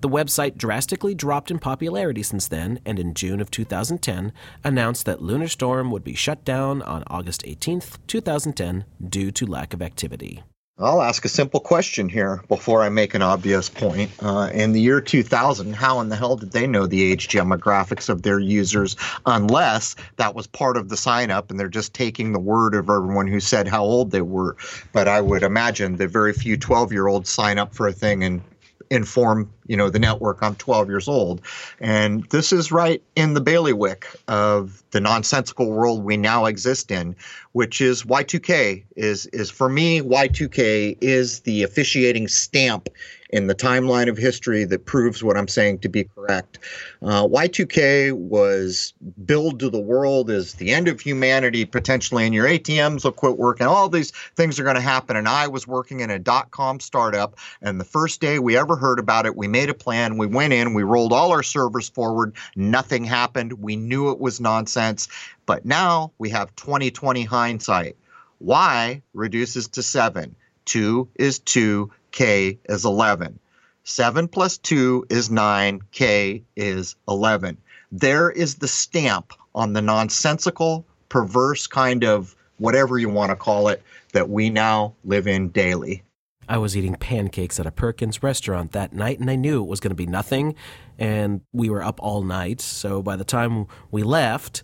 The 0.00 0.08
website 0.08 0.56
drastically 0.56 1.14
dropped 1.14 1.50
in 1.50 1.58
popularity 1.58 2.22
since 2.22 2.48
then, 2.48 2.80
and 2.86 2.98
in 2.98 3.12
June 3.12 3.40
of 3.40 3.50
2010, 3.50 4.32
announced 4.64 5.04
that 5.06 5.20
Lunar 5.20 5.46
Storm 5.48 5.90
would 5.90 6.02
be 6.04 6.14
shut 6.14 6.42
down 6.42 6.80
on 6.82 7.04
August 7.06 7.42
18, 7.46 7.82
2010, 8.06 8.86
due 9.08 9.30
to 9.30 9.46
lack 9.46 9.74
of 9.74 9.82
activity. 9.82 10.42
I'll 10.82 11.02
ask 11.02 11.26
a 11.26 11.28
simple 11.28 11.60
question 11.60 12.08
here 12.08 12.42
before 12.48 12.82
I 12.82 12.88
make 12.88 13.14
an 13.14 13.20
obvious 13.20 13.68
point. 13.68 14.10
Uh, 14.22 14.48
in 14.50 14.72
the 14.72 14.80
year 14.80 14.98
2000, 15.02 15.74
how 15.74 16.00
in 16.00 16.08
the 16.08 16.16
hell 16.16 16.36
did 16.36 16.52
they 16.52 16.66
know 16.66 16.86
the 16.86 17.02
age 17.02 17.28
demographics 17.28 18.08
of 18.08 18.22
their 18.22 18.38
users 18.38 18.96
unless 19.26 19.94
that 20.16 20.34
was 20.34 20.46
part 20.46 20.78
of 20.78 20.88
the 20.88 20.96
sign 20.96 21.30
up 21.30 21.50
and 21.50 21.60
they're 21.60 21.68
just 21.68 21.92
taking 21.92 22.32
the 22.32 22.38
word 22.40 22.74
of 22.74 22.88
everyone 22.88 23.26
who 23.26 23.40
said 23.40 23.68
how 23.68 23.82
old 23.82 24.10
they 24.10 24.22
were? 24.22 24.56
But 24.94 25.06
I 25.06 25.20
would 25.20 25.42
imagine 25.42 25.96
that 25.96 26.08
very 26.08 26.32
few 26.32 26.56
12 26.56 26.92
year 26.92 27.08
olds 27.08 27.28
sign 27.28 27.58
up 27.58 27.74
for 27.74 27.86
a 27.86 27.92
thing 27.92 28.24
and 28.24 28.40
inform 28.92 29.48
you 29.68 29.76
know 29.76 29.88
the 29.88 29.98
network 30.00 30.38
i'm 30.42 30.56
12 30.56 30.88
years 30.88 31.06
old 31.08 31.40
and 31.78 32.24
this 32.30 32.52
is 32.52 32.72
right 32.72 33.00
in 33.14 33.34
the 33.34 33.40
bailiwick 33.40 34.06
of 34.26 34.82
the 34.90 35.00
nonsensical 35.00 35.70
world 35.70 36.02
we 36.02 36.16
now 36.16 36.44
exist 36.44 36.90
in 36.90 37.14
which 37.52 37.80
is 37.80 38.02
y2k 38.02 38.82
is 38.96 39.26
is 39.26 39.48
for 39.48 39.68
me 39.68 40.00
y2k 40.00 40.98
is 41.00 41.40
the 41.40 41.62
officiating 41.62 42.26
stamp 42.26 42.88
in 43.32 43.46
the 43.46 43.54
timeline 43.54 44.08
of 44.08 44.16
history 44.16 44.64
that 44.64 44.86
proves 44.86 45.22
what 45.22 45.36
I'm 45.36 45.48
saying 45.48 45.78
to 45.80 45.88
be 45.88 46.04
correct. 46.04 46.58
Uh, 47.02 47.26
Y2K 47.26 48.12
was 48.12 48.92
billed 49.24 49.60
to 49.60 49.70
the 49.70 49.80
world 49.80 50.30
as 50.30 50.54
the 50.54 50.70
end 50.70 50.88
of 50.88 51.00
humanity 51.00 51.64
potentially, 51.64 52.24
and 52.24 52.34
your 52.34 52.46
ATMs 52.46 53.04
will 53.04 53.12
quit 53.12 53.38
working. 53.38 53.66
All 53.66 53.88
these 53.88 54.10
things 54.36 54.58
are 54.58 54.62
going 54.64 54.74
to 54.76 54.80
happen. 54.80 55.16
And 55.16 55.28
I 55.28 55.46
was 55.48 55.66
working 55.66 56.00
in 56.00 56.10
a 56.10 56.18
dot 56.18 56.50
com 56.50 56.80
startup, 56.80 57.36
and 57.62 57.80
the 57.80 57.84
first 57.84 58.20
day 58.20 58.38
we 58.38 58.56
ever 58.56 58.76
heard 58.76 58.98
about 58.98 59.26
it, 59.26 59.36
we 59.36 59.48
made 59.48 59.70
a 59.70 59.74
plan, 59.74 60.18
we 60.18 60.26
went 60.26 60.52
in, 60.52 60.74
we 60.74 60.82
rolled 60.82 61.12
all 61.12 61.30
our 61.30 61.42
servers 61.42 61.88
forward, 61.88 62.34
nothing 62.56 63.04
happened. 63.04 63.52
We 63.60 63.76
knew 63.76 64.10
it 64.10 64.18
was 64.20 64.40
nonsense. 64.40 65.08
But 65.46 65.64
now 65.64 66.12
we 66.18 66.30
have 66.30 66.54
2020 66.56 67.22
hindsight. 67.24 67.96
Y 68.40 69.02
reduces 69.14 69.68
to 69.68 69.82
seven. 69.82 70.34
Two 70.64 71.08
is 71.16 71.38
two. 71.38 71.90
K 72.12 72.58
is 72.68 72.84
11. 72.84 73.38
7 73.84 74.28
plus 74.28 74.58
2 74.58 75.06
is 75.10 75.30
9, 75.30 75.80
K 75.90 76.42
is 76.56 76.96
11. 77.08 77.56
There 77.90 78.30
is 78.30 78.56
the 78.56 78.68
stamp 78.68 79.32
on 79.54 79.72
the 79.72 79.82
nonsensical, 79.82 80.86
perverse 81.08 81.66
kind 81.66 82.04
of 82.04 82.36
whatever 82.58 82.98
you 82.98 83.08
want 83.08 83.30
to 83.30 83.36
call 83.36 83.68
it 83.68 83.82
that 84.12 84.28
we 84.28 84.50
now 84.50 84.94
live 85.04 85.26
in 85.26 85.48
daily. 85.48 86.02
I 86.48 86.58
was 86.58 86.76
eating 86.76 86.94
pancakes 86.96 87.58
at 87.58 87.66
a 87.66 87.70
Perkins 87.70 88.22
restaurant 88.22 88.72
that 88.72 88.92
night, 88.92 89.20
and 89.20 89.30
I 89.30 89.36
knew 89.36 89.62
it 89.62 89.68
was 89.68 89.80
going 89.80 89.90
to 89.92 89.96
be 89.96 90.06
nothing. 90.06 90.54
And 90.98 91.40
we 91.52 91.70
were 91.70 91.82
up 91.82 92.00
all 92.02 92.22
night, 92.22 92.60
so 92.60 93.02
by 93.02 93.16
the 93.16 93.24
time 93.24 93.66
we 93.90 94.02
left, 94.02 94.62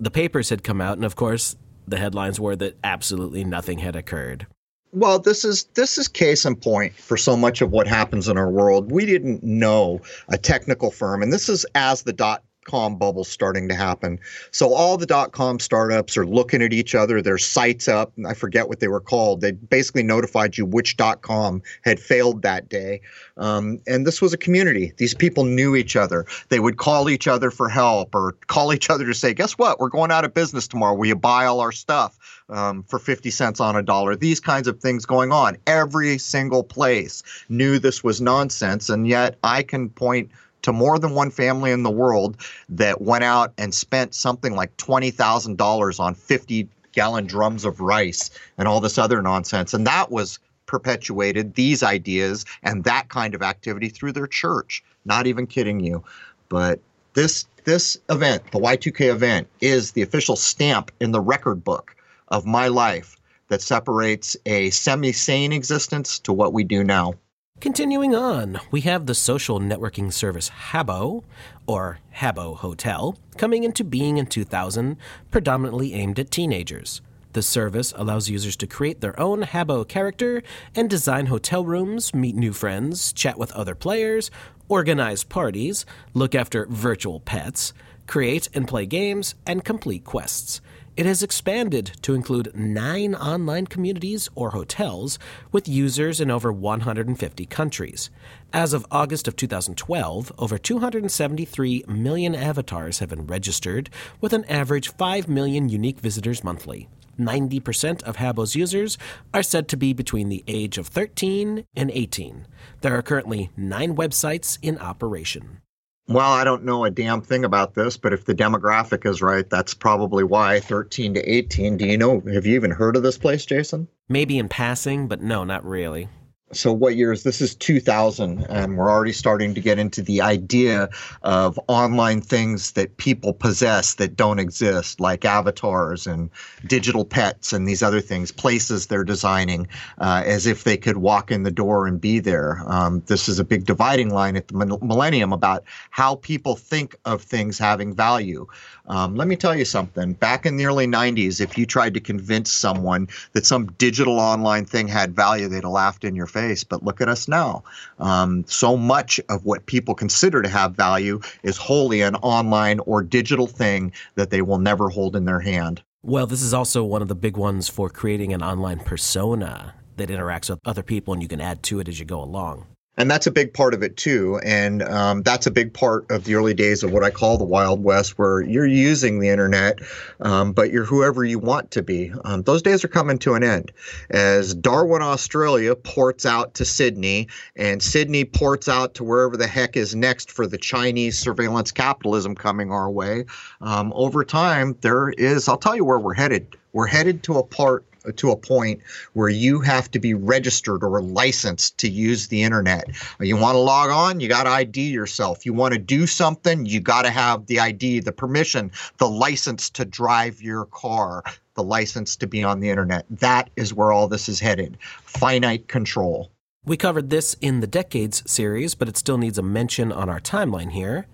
the 0.00 0.10
papers 0.12 0.48
had 0.48 0.64
come 0.64 0.80
out, 0.80 0.96
and 0.96 1.04
of 1.04 1.16
course, 1.16 1.56
the 1.86 1.98
headlines 1.98 2.38
were 2.40 2.56
that 2.56 2.76
absolutely 2.82 3.44
nothing 3.44 3.80
had 3.80 3.96
occurred 3.96 4.46
well 4.92 5.18
this 5.18 5.44
is 5.44 5.64
this 5.74 5.98
is 5.98 6.08
case 6.08 6.44
in 6.44 6.56
point 6.56 6.94
for 6.94 7.16
so 7.16 7.36
much 7.36 7.60
of 7.60 7.70
what 7.70 7.86
happens 7.86 8.28
in 8.28 8.38
our 8.38 8.50
world 8.50 8.90
we 8.90 9.04
didn't 9.04 9.42
know 9.42 10.00
a 10.28 10.38
technical 10.38 10.90
firm 10.90 11.22
and 11.22 11.32
this 11.32 11.48
is 11.48 11.66
as 11.74 12.02
the 12.02 12.12
dot 12.12 12.42
com 12.68 12.94
bubble 12.96 13.24
starting 13.24 13.68
to 13.68 13.74
happen. 13.74 14.20
So 14.52 14.72
all 14.72 14.96
the 14.96 15.06
dot 15.06 15.32
com 15.32 15.58
startups 15.58 16.16
are 16.16 16.24
looking 16.26 16.62
at 16.62 16.72
each 16.72 16.94
other, 16.94 17.20
their 17.20 17.38
sites 17.38 17.88
up. 17.88 18.12
I 18.26 18.34
forget 18.34 18.68
what 18.68 18.78
they 18.78 18.88
were 18.88 19.00
called. 19.00 19.40
They 19.40 19.50
basically 19.52 20.04
notified 20.04 20.56
you 20.56 20.64
which 20.66 20.96
dot 20.96 21.22
com 21.22 21.62
had 21.82 21.98
failed 21.98 22.42
that 22.42 22.68
day. 22.68 23.00
Um, 23.38 23.80
and 23.88 24.06
this 24.06 24.20
was 24.22 24.32
a 24.32 24.38
community. 24.38 24.92
These 24.98 25.14
people 25.14 25.44
knew 25.44 25.74
each 25.74 25.96
other. 25.96 26.26
They 26.50 26.60
would 26.60 26.76
call 26.76 27.08
each 27.10 27.26
other 27.26 27.50
for 27.50 27.68
help 27.68 28.14
or 28.14 28.32
call 28.46 28.72
each 28.72 28.90
other 28.90 29.06
to 29.06 29.14
say, 29.14 29.34
guess 29.34 29.52
what? 29.52 29.80
We're 29.80 29.88
going 29.88 30.12
out 30.12 30.24
of 30.24 30.34
business 30.34 30.68
tomorrow. 30.68 30.94
Will 30.94 31.08
you 31.08 31.16
buy 31.16 31.46
all 31.46 31.60
our 31.60 31.72
stuff 31.72 32.18
um, 32.50 32.82
for 32.82 32.98
50 32.98 33.30
cents 33.30 33.60
on 33.60 33.74
a 33.76 33.82
dollar? 33.82 34.14
These 34.14 34.40
kinds 34.40 34.68
of 34.68 34.80
things 34.80 35.06
going 35.06 35.32
on. 35.32 35.56
Every 35.66 36.18
single 36.18 36.62
place 36.62 37.22
knew 37.48 37.78
this 37.78 38.04
was 38.04 38.20
nonsense. 38.20 38.90
And 38.90 39.08
yet 39.08 39.38
I 39.44 39.62
can 39.62 39.88
point 39.90 40.30
to 40.68 40.72
more 40.74 40.98
than 40.98 41.12
one 41.12 41.30
family 41.30 41.72
in 41.72 41.82
the 41.82 41.90
world 41.90 42.36
that 42.68 43.00
went 43.00 43.24
out 43.24 43.54
and 43.56 43.74
spent 43.74 44.14
something 44.14 44.54
like 44.54 44.76
$20,000 44.76 45.98
on 46.00 46.14
50 46.14 46.68
gallon 46.92 47.26
drums 47.26 47.64
of 47.64 47.80
rice 47.80 48.30
and 48.58 48.68
all 48.68 48.78
this 48.78 48.98
other 48.98 49.22
nonsense. 49.22 49.72
And 49.72 49.86
that 49.86 50.10
was 50.10 50.38
perpetuated 50.66 51.54
these 51.54 51.82
ideas 51.82 52.44
and 52.62 52.84
that 52.84 53.08
kind 53.08 53.34
of 53.34 53.40
activity 53.42 53.88
through 53.88 54.12
their 54.12 54.26
church. 54.26 54.84
Not 55.06 55.26
even 55.26 55.46
kidding 55.46 55.80
you. 55.80 56.04
But 56.50 56.80
this 57.14 57.46
this 57.64 57.96
event, 58.10 58.42
the 58.52 58.58
Y2K 58.58 59.10
event, 59.10 59.46
is 59.62 59.92
the 59.92 60.00
official 60.02 60.36
stamp 60.36 60.90
in 61.00 61.12
the 61.12 61.20
record 61.20 61.62
book 61.64 61.94
of 62.28 62.44
my 62.46 62.68
life 62.68 63.16
that 63.48 63.62
separates 63.62 64.36
a 64.44 64.68
semi 64.70 65.12
sane 65.12 65.52
existence 65.54 66.18
to 66.20 66.32
what 66.34 66.52
we 66.52 66.62
do 66.64 66.84
now. 66.84 67.14
Continuing 67.60 68.14
on, 68.14 68.60
we 68.70 68.82
have 68.82 69.06
the 69.06 69.16
social 69.16 69.58
networking 69.58 70.12
service 70.12 70.48
Habbo, 70.70 71.24
or 71.66 71.98
Habbo 72.20 72.56
Hotel, 72.56 73.18
coming 73.36 73.64
into 73.64 73.82
being 73.82 74.16
in 74.16 74.26
2000, 74.26 74.96
predominantly 75.32 75.92
aimed 75.92 76.20
at 76.20 76.30
teenagers. 76.30 77.02
The 77.32 77.42
service 77.42 77.92
allows 77.96 78.30
users 78.30 78.54
to 78.58 78.68
create 78.68 79.00
their 79.00 79.18
own 79.18 79.42
Habbo 79.42 79.88
character 79.88 80.44
and 80.76 80.88
design 80.88 81.26
hotel 81.26 81.64
rooms, 81.64 82.14
meet 82.14 82.36
new 82.36 82.52
friends, 82.52 83.12
chat 83.12 83.36
with 83.40 83.50
other 83.52 83.74
players, 83.74 84.30
organize 84.68 85.24
parties, 85.24 85.84
look 86.14 86.36
after 86.36 86.64
virtual 86.66 87.18
pets, 87.18 87.72
create 88.06 88.48
and 88.54 88.68
play 88.68 88.86
games, 88.86 89.34
and 89.44 89.64
complete 89.64 90.04
quests. 90.04 90.60
It 90.98 91.06
has 91.06 91.22
expanded 91.22 91.92
to 92.02 92.16
include 92.16 92.50
nine 92.56 93.14
online 93.14 93.68
communities 93.68 94.28
or 94.34 94.50
hotels 94.50 95.16
with 95.52 95.68
users 95.68 96.20
in 96.20 96.28
over 96.28 96.52
150 96.52 97.46
countries. 97.46 98.10
As 98.52 98.72
of 98.72 98.84
August 98.90 99.28
of 99.28 99.36
2012, 99.36 100.32
over 100.38 100.58
273 100.58 101.84
million 101.86 102.34
avatars 102.34 102.98
have 102.98 103.10
been 103.10 103.28
registered, 103.28 103.90
with 104.20 104.32
an 104.32 104.44
average 104.46 104.88
5 104.88 105.28
million 105.28 105.68
unique 105.68 106.00
visitors 106.00 106.42
monthly. 106.42 106.88
90% 107.16 108.02
of 108.02 108.16
Habbo's 108.16 108.56
users 108.56 108.98
are 109.32 109.44
said 109.44 109.68
to 109.68 109.76
be 109.76 109.92
between 109.92 110.30
the 110.30 110.42
age 110.48 110.78
of 110.78 110.88
13 110.88 111.64
and 111.76 111.92
18. 111.92 112.44
There 112.80 112.98
are 112.98 113.02
currently 113.02 113.50
nine 113.56 113.94
websites 113.94 114.58
in 114.62 114.76
operation 114.80 115.60
well, 116.08 116.32
I 116.32 116.42
don't 116.42 116.64
know 116.64 116.84
a 116.84 116.90
damn 116.90 117.20
thing 117.20 117.44
about 117.44 117.74
this, 117.74 117.98
but 117.98 118.14
if 118.14 118.24
the 118.24 118.34
demographic 118.34 119.06
is 119.08 119.20
right, 119.20 119.48
that's 119.48 119.74
probably 119.74 120.24
why 120.24 120.58
13 120.60 121.14
to 121.14 121.20
18. 121.20 121.76
Do 121.76 121.86
you 121.86 121.98
know, 121.98 122.20
have 122.32 122.46
you 122.46 122.54
even 122.54 122.70
heard 122.70 122.96
of 122.96 123.02
this 123.02 123.18
place, 123.18 123.44
Jason? 123.44 123.88
Maybe 124.08 124.38
in 124.38 124.48
passing, 124.48 125.06
but 125.06 125.20
no, 125.20 125.44
not 125.44 125.64
really 125.66 126.08
so 126.52 126.72
what 126.72 126.96
year 126.96 127.12
is 127.12 127.22
this 127.24 127.40
is 127.42 127.54
2000 127.56 128.44
and 128.48 128.76
we're 128.78 128.90
already 128.90 129.12
starting 129.12 129.54
to 129.54 129.60
get 129.60 129.78
into 129.78 130.00
the 130.02 130.20
idea 130.22 130.88
of 131.22 131.60
online 131.68 132.20
things 132.22 132.72
that 132.72 132.96
people 132.96 133.32
possess 133.34 133.94
that 133.94 134.16
don't 134.16 134.38
exist 134.38 134.98
like 135.00 135.24
avatars 135.26 136.06
and 136.06 136.30
digital 136.66 137.04
pets 137.04 137.52
and 137.52 137.68
these 137.68 137.82
other 137.82 138.00
things 138.00 138.32
places 138.32 138.86
they're 138.86 139.04
designing 139.04 139.66
uh, 139.98 140.22
as 140.24 140.46
if 140.46 140.64
they 140.64 140.76
could 140.76 140.98
walk 140.98 141.30
in 141.30 141.42
the 141.42 141.50
door 141.50 141.86
and 141.86 142.00
be 142.00 142.18
there 142.18 142.62
um, 142.66 143.02
this 143.06 143.28
is 143.28 143.38
a 143.38 143.44
big 143.44 143.64
dividing 143.66 144.10
line 144.10 144.36
at 144.36 144.48
the 144.48 144.54
millennium 144.56 145.32
about 145.32 145.64
how 145.90 146.14
people 146.16 146.56
think 146.56 146.96
of 147.04 147.20
things 147.20 147.58
having 147.58 147.94
value 147.94 148.46
um, 148.86 149.14
let 149.16 149.28
me 149.28 149.36
tell 149.36 149.54
you 149.54 149.66
something 149.66 150.14
back 150.14 150.46
in 150.46 150.56
the 150.56 150.64
early 150.64 150.86
90s 150.86 151.40
if 151.42 151.58
you 151.58 151.66
tried 151.66 151.92
to 151.92 152.00
convince 152.00 152.50
someone 152.50 153.06
that 153.34 153.44
some 153.44 153.66
digital 153.76 154.18
online 154.18 154.64
thing 154.64 154.88
had 154.88 155.14
value 155.14 155.46
they'd 155.46 155.56
have 155.62 155.66
laughed 155.70 156.04
in 156.04 156.14
your 156.16 156.26
face 156.26 156.37
face. 156.40 156.64
But 156.64 156.82
look 156.82 157.00
at 157.00 157.08
us 157.08 157.28
now. 157.28 157.62
Um, 157.98 158.44
so 158.46 158.76
much 158.76 159.20
of 159.28 159.44
what 159.44 159.66
people 159.66 159.94
consider 159.94 160.42
to 160.42 160.48
have 160.48 160.74
value 160.76 161.20
is 161.42 161.56
wholly 161.56 162.02
an 162.02 162.16
online 162.16 162.80
or 162.80 163.02
digital 163.02 163.46
thing 163.46 163.92
that 164.14 164.30
they 164.30 164.42
will 164.42 164.58
never 164.58 164.88
hold 164.88 165.16
in 165.16 165.24
their 165.24 165.40
hand. 165.40 165.82
Well, 166.02 166.26
this 166.26 166.42
is 166.42 166.54
also 166.54 166.84
one 166.84 167.02
of 167.02 167.08
the 167.08 167.14
big 167.14 167.36
ones 167.36 167.68
for 167.68 167.88
creating 167.88 168.32
an 168.32 168.42
online 168.42 168.80
persona 168.80 169.74
that 169.96 170.08
interacts 170.08 170.48
with 170.48 170.60
other 170.64 170.82
people 170.82 171.12
and 171.12 171.22
you 171.22 171.28
can 171.28 171.40
add 171.40 171.62
to 171.64 171.80
it 171.80 171.88
as 171.88 171.98
you 171.98 172.04
go 172.06 172.22
along 172.22 172.66
and 172.98 173.08
that's 173.10 173.26
a 173.26 173.30
big 173.30 173.54
part 173.54 173.72
of 173.74 173.82
it 173.82 173.96
too. 173.96 174.38
And 174.44 174.82
um, 174.82 175.22
that's 175.22 175.46
a 175.46 175.50
big 175.50 175.72
part 175.72 176.10
of 176.10 176.24
the 176.24 176.34
early 176.34 176.52
days 176.52 176.82
of 176.82 176.92
what 176.92 177.04
I 177.04 177.10
call 177.10 177.38
the 177.38 177.44
Wild 177.44 177.82
West, 177.82 178.18
where 178.18 178.42
you're 178.42 178.66
using 178.66 179.20
the 179.20 179.28
internet, 179.28 179.78
um, 180.20 180.52
but 180.52 180.70
you're 180.70 180.84
whoever 180.84 181.24
you 181.24 181.38
want 181.38 181.70
to 181.70 181.82
be. 181.82 182.12
Um, 182.24 182.42
those 182.42 182.60
days 182.60 182.84
are 182.84 182.88
coming 182.88 183.18
to 183.20 183.34
an 183.34 183.44
end 183.44 183.72
as 184.10 184.52
Darwin, 184.54 185.00
Australia 185.00 185.74
ports 185.76 186.26
out 186.26 186.54
to 186.54 186.64
Sydney, 186.64 187.28
and 187.56 187.82
Sydney 187.82 188.24
ports 188.24 188.68
out 188.68 188.94
to 188.94 189.04
wherever 189.04 189.36
the 189.36 189.46
heck 189.46 189.76
is 189.76 189.94
next 189.94 190.30
for 190.32 190.46
the 190.46 190.58
Chinese 190.58 191.18
surveillance 191.18 191.70
capitalism 191.70 192.34
coming 192.34 192.72
our 192.72 192.90
way. 192.90 193.24
Um, 193.60 193.92
over 193.94 194.24
time, 194.24 194.76
there 194.80 195.10
is, 195.10 195.48
I'll 195.48 195.56
tell 195.56 195.76
you 195.76 195.84
where 195.84 196.00
we're 196.00 196.14
headed. 196.14 196.56
We're 196.72 196.86
headed 196.88 197.22
to 197.24 197.38
a 197.38 197.44
part 197.44 197.84
to 198.16 198.30
a 198.30 198.36
point 198.36 198.80
where 199.14 199.28
you 199.28 199.60
have 199.60 199.90
to 199.90 199.98
be 199.98 200.14
registered 200.14 200.82
or 200.82 201.00
licensed 201.02 201.78
to 201.78 201.88
use 201.88 202.28
the 202.28 202.42
internet. 202.42 202.84
You 203.20 203.36
want 203.36 203.54
to 203.54 203.58
log 203.60 203.90
on, 203.90 204.20
you 204.20 204.28
got 204.28 204.44
to 204.44 204.50
ID 204.50 204.88
yourself. 204.90 205.44
You 205.44 205.52
want 205.52 205.74
to 205.74 205.78
do 205.80 206.06
something, 206.06 206.66
you 206.66 206.80
got 206.80 207.02
to 207.02 207.10
have 207.10 207.46
the 207.46 207.60
ID, 207.60 208.00
the 208.00 208.12
permission, 208.12 208.70
the 208.98 209.08
license 209.08 209.70
to 209.70 209.84
drive 209.84 210.40
your 210.42 210.66
car, 210.66 211.22
the 211.54 211.62
license 211.62 212.16
to 212.16 212.26
be 212.26 212.42
on 212.42 212.60
the 212.60 212.70
internet. 212.70 213.04
That 213.10 213.50
is 213.56 213.74
where 213.74 213.92
all 213.92 214.08
this 214.08 214.28
is 214.28 214.40
headed. 214.40 214.78
Finite 215.04 215.68
control. 215.68 216.30
We 216.64 216.76
covered 216.76 217.08
this 217.10 217.34
in 217.40 217.60
the 217.60 217.66
Decades 217.66 218.22
series, 218.30 218.74
but 218.74 218.88
it 218.88 218.96
still 218.96 219.16
needs 219.16 219.38
a 219.38 219.42
mention 219.42 219.90
on 219.92 220.08
our 220.08 220.20
timeline 220.20 220.72
here. 220.72 221.06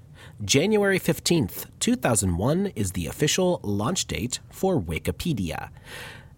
January 0.45 0.99
15th, 0.99 1.67
2001 1.79 2.67
is 2.75 2.93
the 2.93 3.07
official 3.07 3.61
launch 3.63 4.07
date 4.07 4.41
for 4.51 4.81
Wikipedia 4.81 5.69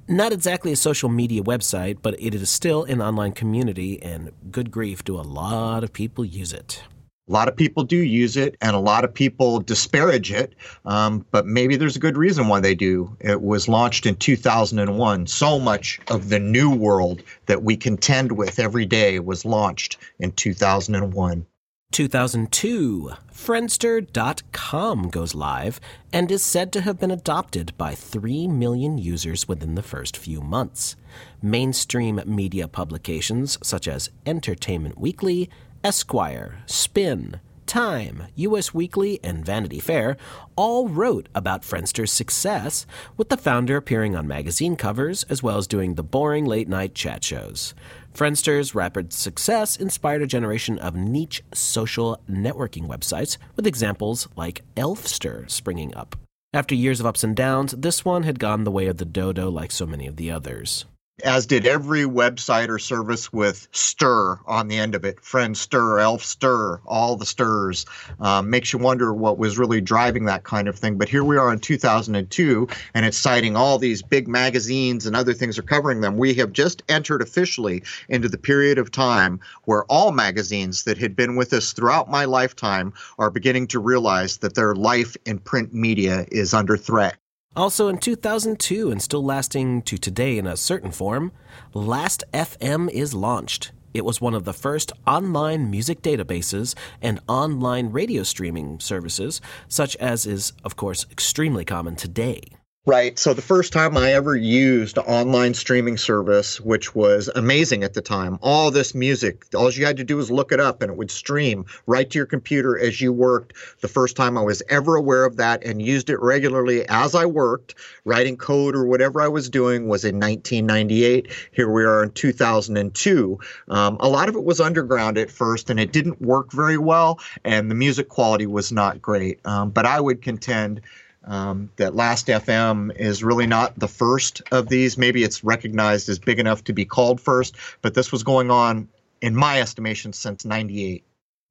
not 0.09 0.33
exactly 0.33 0.73
a 0.73 0.77
social 0.77 1.09
media 1.09 1.43
website, 1.43 1.99
but 2.03 2.19
it 2.21 2.35
is 2.35 2.49
still 2.51 2.85
an 2.85 3.01
online 3.01 3.33
community, 3.33 4.03
and 4.03 4.31
good 4.51 4.71
grief, 4.71 5.05
do 5.05 5.17
a 5.19 5.23
lot 5.23 5.83
of 5.83 5.93
people 5.93 6.25
use 6.25 6.53
it. 6.53 6.83
A 7.29 7.33
lot 7.33 7.49
of 7.49 7.57
people 7.57 7.83
do 7.83 7.97
use 7.97 8.37
it, 8.37 8.57
and 8.61 8.77
a 8.77 8.79
lot 8.79 9.05
of 9.05 9.13
people 9.13 9.59
disparage 9.59 10.31
it, 10.31 10.55
um, 10.85 11.27
but 11.33 11.45
maybe 11.45 11.75
there's 11.75 11.97
a 11.97 12.01
good 12.01 12.17
reason 12.17 12.47
why 12.47 12.61
they 12.61 12.75
do. 12.75 13.17
It 13.19 13.43
was 13.43 13.67
launched 13.67 14.07
in 14.07 14.15
2001. 14.15 15.27
So 15.27 15.59
much 15.59 15.99
of 16.09 16.29
the 16.29 16.39
new 16.39 16.73
world 16.73 17.23
that 17.47 17.65
we 17.65 17.77
contend 17.77 18.33
with 18.33 18.61
every 18.61 18.87
day 18.87 19.19
was 19.19 19.45
launched 19.45 19.97
in 20.21 20.31
2001. 20.33 21.45
2002, 21.93 23.13
Friendster.com 23.33 25.09
goes 25.09 25.35
live 25.37 25.81
and 26.13 26.31
is 26.33 26.43
said 26.43 26.73
to 26.73 26.81
have 26.81 26.99
been 26.99 27.13
adopted 27.13 27.73
by 27.79 27.95
3 27.95 28.49
million 28.49 28.99
users 28.99 29.47
within 29.47 29.77
the 29.77 29.83
first 29.85 30.17
few 30.17 30.41
months. 30.41 30.97
Mainstream 31.41 32.21
media 32.27 32.67
publications 32.67 33.57
such 33.63 33.87
as 33.87 34.11
Entertainment 34.27 34.99
Weekly, 34.99 35.49
Esquire, 35.85 36.59
Spin, 36.67 37.39
Time, 37.67 38.25
US 38.37 38.73
Weekly, 38.73 39.21
and 39.23 39.45
Vanity 39.45 39.81
Fair 39.81 40.17
all 40.55 40.89
wrote 40.89 41.29
about 41.35 41.63
Friendster's 41.63 42.13
success, 42.13 42.87
with 43.17 43.29
the 43.29 43.37
founder 43.37 43.77
appearing 43.77 44.15
on 44.17 44.27
magazine 44.27 44.77
covers 44.77 45.25
as 45.25 45.43
well 45.43 45.59
as 45.59 45.67
doing 45.67 45.95
the 45.95 46.03
boring 46.05 46.45
late 46.45 46.69
night 46.69 46.95
chat 46.95 47.23
shows. 47.25 47.75
Friendster's 48.15 48.75
rapid 48.75 49.13
success 49.13 49.77
inspired 49.77 50.23
a 50.23 50.27
generation 50.27 50.79
of 50.79 50.95
niche 50.95 51.43
social 51.53 52.21
networking 52.31 52.87
websites, 52.87 53.37
with 53.57 53.67
examples 53.67 54.29
like 54.37 54.63
Elfster 54.77 55.51
springing 55.51 55.95
up. 55.95 56.17
After 56.55 56.75
years 56.75 57.01
of 57.01 57.07
ups 57.07 57.25
and 57.25 57.37
downs, 57.37 57.73
this 57.77 58.05
one 58.05 58.23
had 58.23 58.39
gone 58.39 58.65
the 58.65 58.71
way 58.71 58.87
of 58.87 58.97
the 58.97 59.05
dodo 59.05 59.51
like 59.51 59.71
so 59.73 59.85
many 59.85 60.07
of 60.07 60.17
the 60.17 60.31
others 60.31 60.87
as 61.25 61.47
did 61.47 61.67
every 61.67 62.03
website 62.03 62.69
or 62.69 62.79
service 62.79 63.33
with 63.33 63.69
stir 63.73 64.39
on 64.47 64.69
the 64.69 64.77
end 64.77 64.95
of 64.95 65.03
it. 65.03 65.19
Friend 65.21 65.57
stir, 65.57 65.99
elf 65.99 66.23
stir, 66.23 66.79
all 66.85 67.17
the 67.17 67.25
stirs. 67.25 67.87
Um, 68.21 68.51
makes 68.51 68.73
you 68.75 68.79
wonder 68.79 69.15
what 69.15 69.39
was 69.39 69.57
really 69.57 69.81
driving 69.81 70.27
that 70.27 70.45
kind 70.45 70.69
of 70.69 70.79
thing. 70.79 70.97
But 70.99 71.09
here 71.09 71.25
we 71.25 71.39
are 71.39 71.51
in 71.51 71.59
2002, 71.59 72.69
and 72.93 73.07
it's 73.07 73.17
citing 73.17 73.57
all 73.57 73.79
these 73.79 74.03
big 74.03 74.29
magazines 74.29 75.07
and 75.07 75.17
other 75.17 75.33
things 75.33 75.57
are 75.59 75.63
covering 75.63 76.03
them. 76.03 76.19
We 76.19 76.35
have 76.35 76.53
just 76.53 76.83
entered 76.91 77.23
officially 77.23 77.83
into 78.11 78.29
the 78.29 78.39
period 78.39 78.77
of 78.77 78.91
time 78.91 79.41
where 79.65 79.85
all 79.85 80.13
magazines 80.13 80.85
that 80.85 80.99
had 80.99 81.17
been 81.17 81.35
with 81.35 81.53
us 81.55 81.73
throughout 81.73 82.11
my 82.11 82.27
lifetime 82.27 82.93
are 83.19 83.31
beginning 83.31 83.69
to 83.69 83.79
realize 83.79 84.39
that 84.39 84.55
their 84.55 84.75
life 84.75 85.17
in 85.25 85.39
print 85.39 85.73
media 85.73 86.27
is 86.31 86.53
under 86.53 86.77
threat 86.77 87.17
also 87.57 87.89
in 87.89 87.97
2002, 87.97 88.91
and 88.91 89.01
still 89.01 89.25
lasting 89.25 89.81
to 89.81 89.97
today 89.97 90.37
in 90.37 90.47
a 90.47 90.59
certain 90.59 90.91
form, 90.91 91.33
Last 91.73 92.23
FM 92.35 92.91
is 92.91 93.15
launched. 93.15 93.73
It 93.95 94.05
was 94.05 94.21
one 94.21 94.35
of 94.35 94.45
the 94.45 94.53
first 94.53 94.93
online 95.07 95.71
music 95.71 96.03
databases 96.03 96.75
and 97.01 97.19
online 97.27 97.93
radio 97.93 98.25
streaming 98.25 98.79
services, 98.79 99.41
such 99.69 99.97
as 99.97 100.27
is, 100.27 100.53
of 100.65 100.77
course, 100.77 101.07
extremely 101.11 101.65
common 101.65 101.97
today. 101.97 102.43
Right. 102.89 103.19
So 103.19 103.35
the 103.35 103.43
first 103.43 103.73
time 103.73 103.97
I 103.97 104.13
ever 104.13 104.37
used 104.37 104.97
online 104.97 105.55
streaming 105.55 105.97
service, 105.97 106.61
which 106.61 106.95
was 106.95 107.29
amazing 107.35 107.83
at 107.83 107.95
the 107.95 108.01
time, 108.01 108.39
all 108.43 108.71
this 108.71 108.95
music, 108.95 109.45
all 109.57 109.69
you 109.73 109.85
had 109.85 109.97
to 109.97 110.05
do 110.05 110.17
was 110.19 110.31
look 110.31 110.53
it 110.53 110.61
up 110.61 110.83
and 110.83 110.93
it 110.93 110.97
would 110.97 111.11
stream 111.11 111.65
right 111.89 112.09
to 112.09 112.17
your 112.17 112.27
computer 112.27 112.79
as 112.79 113.01
you 113.01 113.13
worked. 113.13 113.55
The 113.81 113.89
first 113.89 114.15
time 114.15 114.39
I 114.39 114.43
was 114.43 114.63
ever 114.69 114.95
aware 114.95 115.25
of 115.25 115.37
that 115.37 115.65
and 115.65 115.83
used 115.83 116.09
it 116.11 116.21
regularly 116.21 116.89
as 116.89 117.17
I 117.17 117.27
worked, 117.27 117.75
writing 118.05 118.37
code 118.37 118.77
or 118.77 118.85
whatever 118.85 119.21
I 119.21 119.27
was 119.27 119.51
doing 119.51 119.89
was 119.89 120.05
in 120.05 120.21
1998. 120.21 121.33
Here 121.51 121.69
we 121.69 121.83
are 121.83 122.05
in 122.05 122.13
2002. 122.13 123.39
Um, 123.69 123.97
a 123.99 124.09
lot 124.09 124.29
of 124.29 124.37
it 124.37 124.45
was 124.45 124.61
underground 124.61 125.19
at 125.19 125.29
first 125.33 125.71
and 125.71 125.81
it 125.81 125.91
didn't 125.93 126.23
work 126.23 126.53
very 126.53 126.79
well 126.79 127.19
and 127.45 127.69
the 127.69 127.75
music 127.75 128.09
quality 128.11 128.47
was 128.47 128.71
not 128.71 129.03
great. 129.03 129.45
Um, 129.45 129.71
but 129.71 129.87
I 129.87 130.01
would 130.01 130.23
contend 130.23 130.83
um, 131.27 131.71
that 131.77 131.95
Last 131.95 132.29
FM 132.29 132.95
is 132.97 133.23
really 133.25 133.47
not 133.47 133.79
the 133.79 133.89
first 133.89 134.43
of 134.53 134.69
these. 134.69 134.97
Maybe 134.97 135.25
it's 135.25 135.43
recognized 135.45 136.09
as 136.09 136.19
big 136.19 136.39
enough 136.39 136.65
to 136.65 136.73
be 136.73 136.85
called 136.85 137.21
first, 137.21 137.57
but 137.83 137.95
this 137.95 138.13
was 138.13 138.23
going 138.23 138.51
on, 138.51 138.89
in 139.21 139.35
my 139.35 139.61
estimation, 139.61 140.13
since 140.13 140.45
98. 140.45 141.05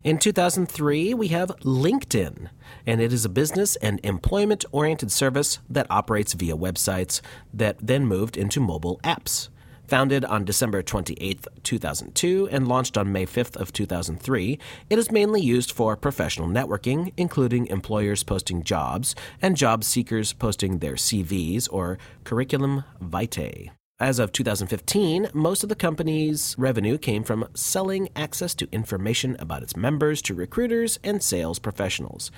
In 0.03 0.19
2003, 0.19 1.13
we 1.13 1.28
have 1.30 1.49
LinkedIn, 1.61 2.49
and 2.86 3.01
it 3.01 3.11
is 3.11 3.26
a 3.26 3.30
business 3.30 3.76
and 3.78 3.99
employment 4.03 4.63
oriented 4.71 5.11
service 5.11 5.59
that 5.69 5.88
operates 5.89 6.34
via 6.34 6.55
websites 6.55 7.21
that 7.53 7.76
then 7.82 8.05
moved 8.05 8.38
into 8.38 8.59
mobile 8.59 8.99
apps. 9.03 9.49
Founded 9.88 10.26
on 10.26 10.46
December 10.46 10.82
28, 10.82 11.46
2002 11.64 12.48
and 12.52 12.68
launched 12.68 12.98
on 12.98 13.12
May 13.12 13.26
5th 13.26 13.56
of 13.56 13.72
2003, 13.72 14.58
it 14.90 14.98
is 14.98 15.12
mainly 15.12 15.42
used 15.42 15.72
for 15.72 15.96
professional 15.96 16.48
networking, 16.48 17.14
including 17.18 17.68
employers 17.68 18.24
posting 18.24 18.64
jobs 18.64 19.16
and 19.42 19.56
job 19.56 19.84
seekers 19.84 20.34
posting 20.34 20.80
their 20.80 20.96
CVs 20.96 21.68
or 21.72 22.00
curriculum 22.24 22.84
vitae. 23.00 23.70
As 24.00 24.20
of 24.20 24.34
2015, 24.34 25.30
most 25.34 25.64
of 25.64 25.70
the 25.70 25.76
company's 25.76 26.54
revenue 26.58 26.98
came 26.98 27.24
from 27.24 27.48
selling 27.54 28.10
access 28.14 28.54
to 28.56 28.68
information 28.74 29.38
about 29.39 29.64
its 29.64 29.78
members 29.78 30.22
to 30.24 30.34
recruiters 30.34 31.00
and 31.02 31.24
sales 31.24 31.60
professionals. 31.60 32.30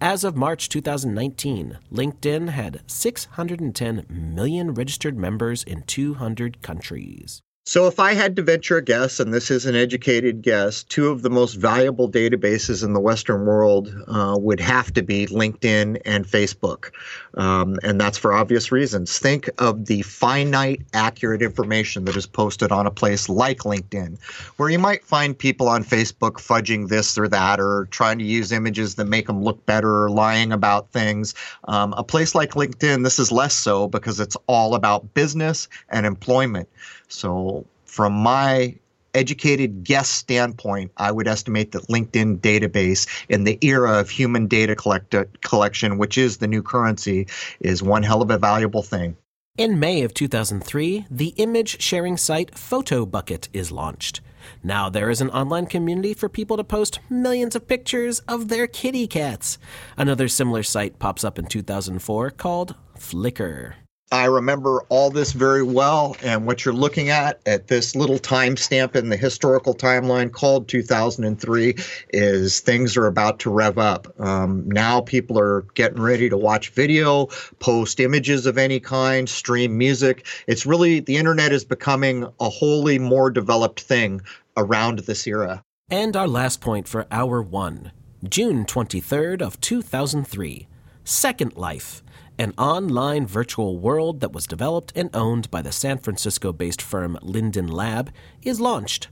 As 0.00 0.24
of 0.24 0.34
March 0.34 0.68
2019, 0.68 1.78
LinkedIn 1.92 2.48
had 2.48 2.82
610 2.88 4.06
million 4.10 4.74
registered 4.74 5.16
members 5.16 5.62
in 5.62 5.82
200 5.82 6.62
countries. 6.62 7.42
So, 7.66 7.86
if 7.86 7.98
I 7.98 8.12
had 8.12 8.36
to 8.36 8.42
venture 8.42 8.76
a 8.76 8.82
guess, 8.82 9.18
and 9.18 9.32
this 9.32 9.50
is 9.50 9.64
an 9.64 9.74
educated 9.74 10.42
guess, 10.42 10.82
two 10.82 11.08
of 11.08 11.22
the 11.22 11.30
most 11.30 11.54
valuable 11.54 12.10
databases 12.10 12.84
in 12.84 12.92
the 12.92 13.00
Western 13.00 13.46
world 13.46 13.90
uh, 14.06 14.36
would 14.38 14.60
have 14.60 14.92
to 14.92 15.02
be 15.02 15.24
LinkedIn 15.28 15.98
and 16.04 16.26
Facebook. 16.26 16.90
Um, 17.38 17.78
and 17.82 17.98
that's 17.98 18.18
for 18.18 18.34
obvious 18.34 18.70
reasons. 18.70 19.18
Think 19.18 19.48
of 19.60 19.86
the 19.86 20.02
finite, 20.02 20.82
accurate 20.92 21.40
information 21.40 22.04
that 22.04 22.16
is 22.16 22.26
posted 22.26 22.70
on 22.70 22.86
a 22.86 22.90
place 22.90 23.30
like 23.30 23.60
LinkedIn, 23.60 24.22
where 24.58 24.68
you 24.68 24.78
might 24.78 25.02
find 25.02 25.36
people 25.36 25.66
on 25.66 25.84
Facebook 25.84 26.32
fudging 26.34 26.88
this 26.88 27.16
or 27.16 27.28
that, 27.28 27.58
or 27.58 27.88
trying 27.90 28.18
to 28.18 28.26
use 28.26 28.52
images 28.52 28.96
that 28.96 29.06
make 29.06 29.26
them 29.26 29.42
look 29.42 29.64
better, 29.64 30.02
or 30.04 30.10
lying 30.10 30.52
about 30.52 30.90
things. 30.90 31.32
Um, 31.66 31.94
a 31.96 32.04
place 32.04 32.34
like 32.34 32.50
LinkedIn, 32.52 33.04
this 33.04 33.18
is 33.18 33.32
less 33.32 33.54
so 33.54 33.88
because 33.88 34.20
it's 34.20 34.36
all 34.48 34.74
about 34.74 35.14
business 35.14 35.66
and 35.88 36.04
employment. 36.04 36.68
So, 37.14 37.64
from 37.84 38.12
my 38.12 38.74
educated 39.14 39.84
guess 39.84 40.08
standpoint, 40.08 40.90
I 40.96 41.12
would 41.12 41.28
estimate 41.28 41.70
that 41.70 41.86
LinkedIn 41.86 42.40
database 42.40 43.06
in 43.28 43.44
the 43.44 43.56
era 43.62 44.00
of 44.00 44.10
human 44.10 44.48
data 44.48 44.74
collect- 44.74 45.14
collection, 45.42 45.96
which 45.98 46.18
is 46.18 46.38
the 46.38 46.48
new 46.48 46.60
currency, 46.64 47.28
is 47.60 47.80
one 47.84 48.02
hell 48.02 48.20
of 48.20 48.32
a 48.32 48.38
valuable 48.38 48.82
thing. 48.82 49.16
In 49.56 49.78
May 49.78 50.02
of 50.02 50.12
2003, 50.12 51.06
the 51.08 51.28
image 51.36 51.80
sharing 51.80 52.16
site 52.16 52.50
PhotoBucket 52.50 53.46
is 53.52 53.70
launched. 53.70 54.20
Now 54.64 54.90
there 54.90 55.08
is 55.08 55.20
an 55.20 55.30
online 55.30 55.66
community 55.66 56.12
for 56.14 56.28
people 56.28 56.56
to 56.56 56.64
post 56.64 56.98
millions 57.08 57.54
of 57.54 57.68
pictures 57.68 58.18
of 58.26 58.48
their 58.48 58.66
kitty 58.66 59.06
cats. 59.06 59.56
Another 59.96 60.26
similar 60.26 60.64
site 60.64 60.98
pops 60.98 61.22
up 61.22 61.38
in 61.38 61.46
2004 61.46 62.30
called 62.30 62.74
Flickr. 62.98 63.74
I 64.14 64.26
remember 64.26 64.82
all 64.90 65.10
this 65.10 65.32
very 65.32 65.64
well. 65.64 66.16
And 66.22 66.46
what 66.46 66.64
you're 66.64 66.72
looking 66.72 67.08
at 67.10 67.40
at 67.46 67.66
this 67.66 67.96
little 67.96 68.20
timestamp 68.20 68.94
in 68.94 69.08
the 69.08 69.16
historical 69.16 69.74
timeline 69.74 70.30
called 70.30 70.68
2003 70.68 71.74
is 72.10 72.60
things 72.60 72.96
are 72.96 73.06
about 73.08 73.40
to 73.40 73.50
rev 73.50 73.76
up. 73.76 74.06
Um, 74.20 74.70
now 74.70 75.00
people 75.00 75.36
are 75.36 75.62
getting 75.74 76.00
ready 76.00 76.28
to 76.30 76.36
watch 76.36 76.68
video, 76.70 77.26
post 77.58 77.98
images 77.98 78.46
of 78.46 78.56
any 78.56 78.78
kind, 78.78 79.28
stream 79.28 79.76
music. 79.76 80.24
It's 80.46 80.64
really 80.64 81.00
the 81.00 81.16
internet 81.16 81.50
is 81.50 81.64
becoming 81.64 82.24
a 82.38 82.48
wholly 82.48 83.00
more 83.00 83.30
developed 83.30 83.80
thing 83.80 84.20
around 84.56 85.00
this 85.00 85.26
era. 85.26 85.60
And 85.90 86.14
our 86.16 86.28
last 86.28 86.60
point 86.60 86.86
for 86.86 87.06
hour 87.10 87.42
one 87.42 87.90
June 88.22 88.64
23rd 88.64 89.42
of 89.42 89.60
2003, 89.60 90.68
Second 91.02 91.56
Life 91.56 92.04
an 92.38 92.52
online 92.58 93.26
virtual 93.26 93.78
world 93.78 94.20
that 94.20 94.32
was 94.32 94.46
developed 94.46 94.92
and 94.96 95.10
owned 95.14 95.50
by 95.50 95.62
the 95.62 95.72
San 95.72 95.98
Francisco 95.98 96.52
based 96.52 96.82
firm 96.82 97.18
Linden 97.22 97.68
Lab, 97.68 98.10
is 98.42 98.60
launched. 98.60 99.08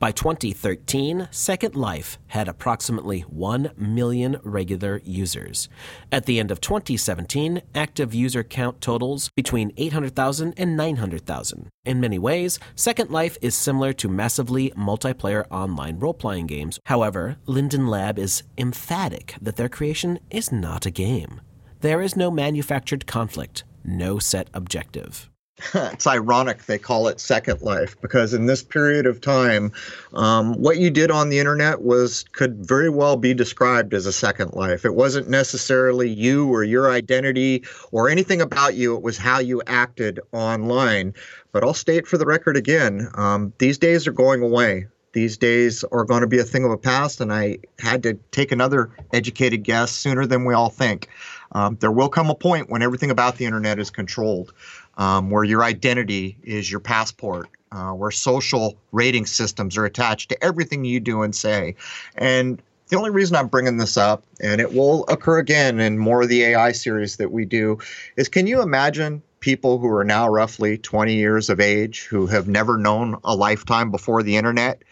By 0.00 0.10
2013, 0.10 1.28
Second 1.30 1.76
Life 1.76 2.18
had 2.28 2.48
approximately 2.48 3.20
1 3.22 3.70
million 3.76 4.38
regular 4.42 5.00
users. 5.04 5.68
At 6.10 6.26
the 6.26 6.40
end 6.40 6.50
of 6.50 6.60
2017, 6.60 7.62
active 7.76 8.12
user 8.12 8.42
count 8.42 8.80
totals 8.80 9.30
between 9.36 9.72
800,000 9.76 10.52
and 10.56 10.76
900,000. 10.76 11.68
In 11.86 12.00
many 12.00 12.18
ways, 12.18 12.58
Second 12.74 13.10
Life 13.10 13.38
is 13.40 13.54
similar 13.54 13.92
to 13.94 14.08
massively 14.08 14.70
multiplayer 14.72 15.44
online 15.50 16.00
role 16.00 16.12
playing 16.12 16.48
games. 16.48 16.80
However, 16.86 17.36
Linden 17.46 17.86
Lab 17.86 18.18
is 18.18 18.42
emphatic 18.58 19.36
that 19.40 19.54
their 19.54 19.68
creation 19.68 20.18
is 20.28 20.50
not 20.50 20.84
a 20.86 20.90
game. 20.90 21.40
There 21.84 22.00
is 22.00 22.16
no 22.16 22.30
manufactured 22.30 23.06
conflict, 23.06 23.62
no 23.84 24.18
set 24.18 24.48
objective. 24.54 25.28
it's 25.74 26.06
ironic 26.06 26.64
they 26.64 26.78
call 26.78 27.08
it 27.08 27.20
Second 27.20 27.60
Life 27.60 28.00
because 28.00 28.32
in 28.32 28.46
this 28.46 28.62
period 28.62 29.04
of 29.04 29.20
time, 29.20 29.70
um, 30.14 30.54
what 30.54 30.78
you 30.78 30.88
did 30.88 31.10
on 31.10 31.28
the 31.28 31.38
internet 31.38 31.82
was 31.82 32.24
could 32.32 32.66
very 32.66 32.88
well 32.88 33.16
be 33.18 33.34
described 33.34 33.92
as 33.92 34.06
a 34.06 34.14
Second 34.14 34.54
Life. 34.54 34.86
It 34.86 34.94
wasn't 34.94 35.28
necessarily 35.28 36.08
you 36.08 36.48
or 36.48 36.64
your 36.64 36.90
identity 36.90 37.62
or 37.92 38.08
anything 38.08 38.40
about 38.40 38.76
you. 38.76 38.96
It 38.96 39.02
was 39.02 39.18
how 39.18 39.38
you 39.40 39.60
acted 39.66 40.20
online. 40.32 41.12
But 41.52 41.64
I'll 41.64 41.74
state 41.74 42.06
for 42.06 42.16
the 42.16 42.24
record 42.24 42.56
again: 42.56 43.08
um, 43.12 43.52
these 43.58 43.76
days 43.76 44.06
are 44.06 44.12
going 44.12 44.40
away. 44.40 44.86
These 45.12 45.36
days 45.36 45.84
are 45.92 46.04
going 46.04 46.22
to 46.22 46.28
be 46.28 46.38
a 46.38 46.44
thing 46.44 46.64
of 46.64 46.70
the 46.70 46.78
past, 46.78 47.20
and 47.20 47.30
I 47.30 47.58
had 47.78 48.02
to 48.04 48.14
take 48.30 48.52
another 48.52 48.90
educated 49.12 49.64
guess 49.64 49.90
sooner 49.92 50.24
than 50.24 50.46
we 50.46 50.54
all 50.54 50.70
think. 50.70 51.08
Um, 51.54 51.76
there 51.80 51.92
will 51.92 52.08
come 52.08 52.30
a 52.30 52.34
point 52.34 52.68
when 52.68 52.82
everything 52.82 53.10
about 53.10 53.36
the 53.36 53.44
internet 53.44 53.78
is 53.78 53.88
controlled, 53.90 54.52
um, 54.98 55.30
where 55.30 55.44
your 55.44 55.62
identity 55.62 56.36
is 56.42 56.70
your 56.70 56.80
passport, 56.80 57.48
uh, 57.70 57.92
where 57.92 58.10
social 58.10 58.76
rating 58.92 59.24
systems 59.26 59.76
are 59.76 59.84
attached 59.84 60.28
to 60.30 60.44
everything 60.44 60.84
you 60.84 60.98
do 60.98 61.22
and 61.22 61.34
say. 61.34 61.76
And 62.16 62.60
the 62.88 62.96
only 62.96 63.10
reason 63.10 63.36
I'm 63.36 63.46
bringing 63.48 63.76
this 63.76 63.96
up, 63.96 64.24
and 64.40 64.60
it 64.60 64.74
will 64.74 65.04
occur 65.08 65.38
again 65.38 65.80
in 65.80 65.96
more 65.98 66.22
of 66.22 66.28
the 66.28 66.42
AI 66.42 66.72
series 66.72 67.16
that 67.16 67.30
we 67.32 67.44
do, 67.44 67.78
is 68.16 68.28
can 68.28 68.46
you 68.46 68.60
imagine 68.60 69.22
people 69.40 69.78
who 69.78 69.92
are 69.94 70.04
now 70.04 70.28
roughly 70.28 70.76
20 70.78 71.14
years 71.14 71.48
of 71.48 71.60
age 71.60 72.02
who 72.04 72.26
have 72.26 72.48
never 72.48 72.76
known 72.78 73.16
a 73.24 73.34
lifetime 73.34 73.90
before 73.90 74.22
the 74.22 74.36
internet? 74.36 74.82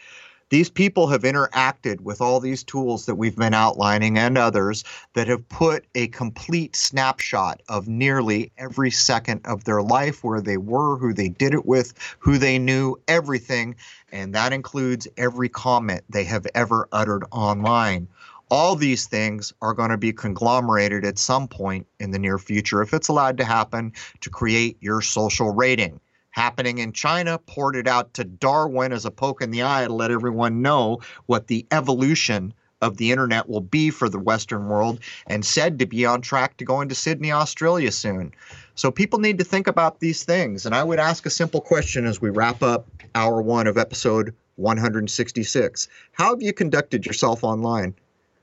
These 0.52 0.68
people 0.68 1.06
have 1.06 1.22
interacted 1.22 2.02
with 2.02 2.20
all 2.20 2.38
these 2.38 2.62
tools 2.62 3.06
that 3.06 3.14
we've 3.14 3.36
been 3.36 3.54
outlining 3.54 4.18
and 4.18 4.36
others 4.36 4.84
that 5.14 5.26
have 5.26 5.48
put 5.48 5.86
a 5.94 6.08
complete 6.08 6.76
snapshot 6.76 7.62
of 7.70 7.88
nearly 7.88 8.52
every 8.58 8.90
second 8.90 9.40
of 9.46 9.64
their 9.64 9.80
life, 9.80 10.22
where 10.22 10.42
they 10.42 10.58
were, 10.58 10.98
who 10.98 11.14
they 11.14 11.30
did 11.30 11.54
it 11.54 11.64
with, 11.64 11.94
who 12.18 12.36
they 12.36 12.58
knew, 12.58 12.96
everything. 13.08 13.76
And 14.12 14.34
that 14.34 14.52
includes 14.52 15.08
every 15.16 15.48
comment 15.48 16.02
they 16.10 16.24
have 16.24 16.46
ever 16.54 16.86
uttered 16.92 17.24
online 17.30 18.08
all 18.50 18.76
these 18.76 19.06
things 19.06 19.54
are 19.62 19.72
going 19.72 19.88
to 19.88 19.96
be 19.96 20.12
conglomerated 20.12 21.06
at 21.06 21.18
some 21.18 21.48
point 21.48 21.86
in 21.98 22.10
the 22.10 22.18
near 22.18 22.36
future, 22.36 22.82
if 22.82 22.92
it's 22.92 23.08
allowed 23.08 23.38
to 23.38 23.44
happen, 23.46 23.90
to 24.20 24.28
create 24.28 24.76
your 24.82 25.00
social 25.00 25.54
rating 25.54 25.98
happening 26.32 26.78
in 26.78 26.92
China, 26.92 27.38
poured 27.38 27.76
it 27.76 27.86
out 27.86 28.12
to 28.14 28.24
Darwin 28.24 28.92
as 28.92 29.04
a 29.04 29.10
poke 29.10 29.40
in 29.42 29.50
the 29.50 29.62
eye 29.62 29.84
to 29.86 29.92
let 29.92 30.10
everyone 30.10 30.60
know 30.62 30.98
what 31.26 31.46
the 31.46 31.64
evolution 31.70 32.52
of 32.80 32.96
the 32.96 33.12
internet 33.12 33.48
will 33.48 33.60
be 33.60 33.90
for 33.90 34.08
the 34.08 34.18
Western 34.18 34.66
world, 34.66 34.98
and 35.28 35.44
said 35.44 35.78
to 35.78 35.86
be 35.86 36.04
on 36.04 36.20
track 36.20 36.56
to 36.56 36.64
go 36.64 36.80
into 36.80 36.96
Sydney, 36.96 37.30
Australia 37.30 37.92
soon. 37.92 38.32
So 38.74 38.90
people 38.90 39.20
need 39.20 39.38
to 39.38 39.44
think 39.44 39.68
about 39.68 40.00
these 40.00 40.24
things. 40.24 40.66
And 40.66 40.74
I 40.74 40.82
would 40.82 40.98
ask 40.98 41.24
a 41.24 41.30
simple 41.30 41.60
question 41.60 42.06
as 42.06 42.20
we 42.20 42.30
wrap 42.30 42.60
up 42.60 42.88
hour 43.14 43.40
one 43.40 43.68
of 43.68 43.78
episode 43.78 44.34
166 44.56 45.86
How 46.12 46.30
have 46.30 46.42
you 46.42 46.52
conducted 46.52 47.06
yourself 47.06 47.44
online? 47.44 47.94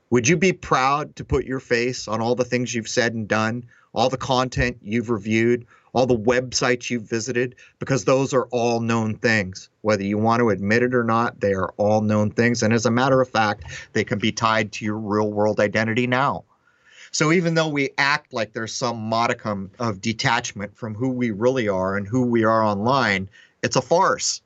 Would 0.08 0.26
you 0.26 0.38
be 0.38 0.52
proud 0.54 1.14
to 1.16 1.24
put 1.24 1.44
your 1.44 1.60
face 1.60 2.08
on 2.08 2.22
all 2.22 2.34
the 2.34 2.44
things 2.44 2.74
you've 2.74 2.88
said 2.88 3.12
and 3.12 3.28
done, 3.28 3.64
all 3.92 4.08
the 4.08 4.16
content 4.16 4.78
you've 4.82 5.10
reviewed, 5.10 5.66
all 5.92 6.06
the 6.06 6.18
websites 6.18 6.90
you've 6.90 7.08
visited, 7.08 7.54
because 7.78 8.04
those 8.04 8.32
are 8.32 8.46
all 8.50 8.80
known 8.80 9.16
things. 9.16 9.68
Whether 9.82 10.04
you 10.04 10.18
want 10.18 10.40
to 10.40 10.50
admit 10.50 10.82
it 10.82 10.94
or 10.94 11.04
not, 11.04 11.40
they 11.40 11.52
are 11.52 11.72
all 11.76 12.00
known 12.00 12.30
things. 12.30 12.62
And 12.62 12.72
as 12.72 12.86
a 12.86 12.90
matter 12.90 13.20
of 13.20 13.28
fact, 13.28 13.64
they 13.92 14.04
can 14.04 14.18
be 14.18 14.32
tied 14.32 14.72
to 14.72 14.84
your 14.84 14.98
real 14.98 15.30
world 15.32 15.58
identity 15.60 16.06
now. 16.06 16.44
So 17.12 17.32
even 17.32 17.54
though 17.54 17.66
we 17.68 17.90
act 17.98 18.32
like 18.32 18.52
there's 18.52 18.72
some 18.74 18.96
modicum 18.96 19.70
of 19.80 20.00
detachment 20.00 20.76
from 20.76 20.94
who 20.94 21.08
we 21.08 21.32
really 21.32 21.66
are 21.68 21.96
and 21.96 22.06
who 22.06 22.22
we 22.24 22.44
are 22.44 22.62
online, 22.62 23.28
it's 23.64 23.74
a 23.76 23.82
farce. 23.82 24.40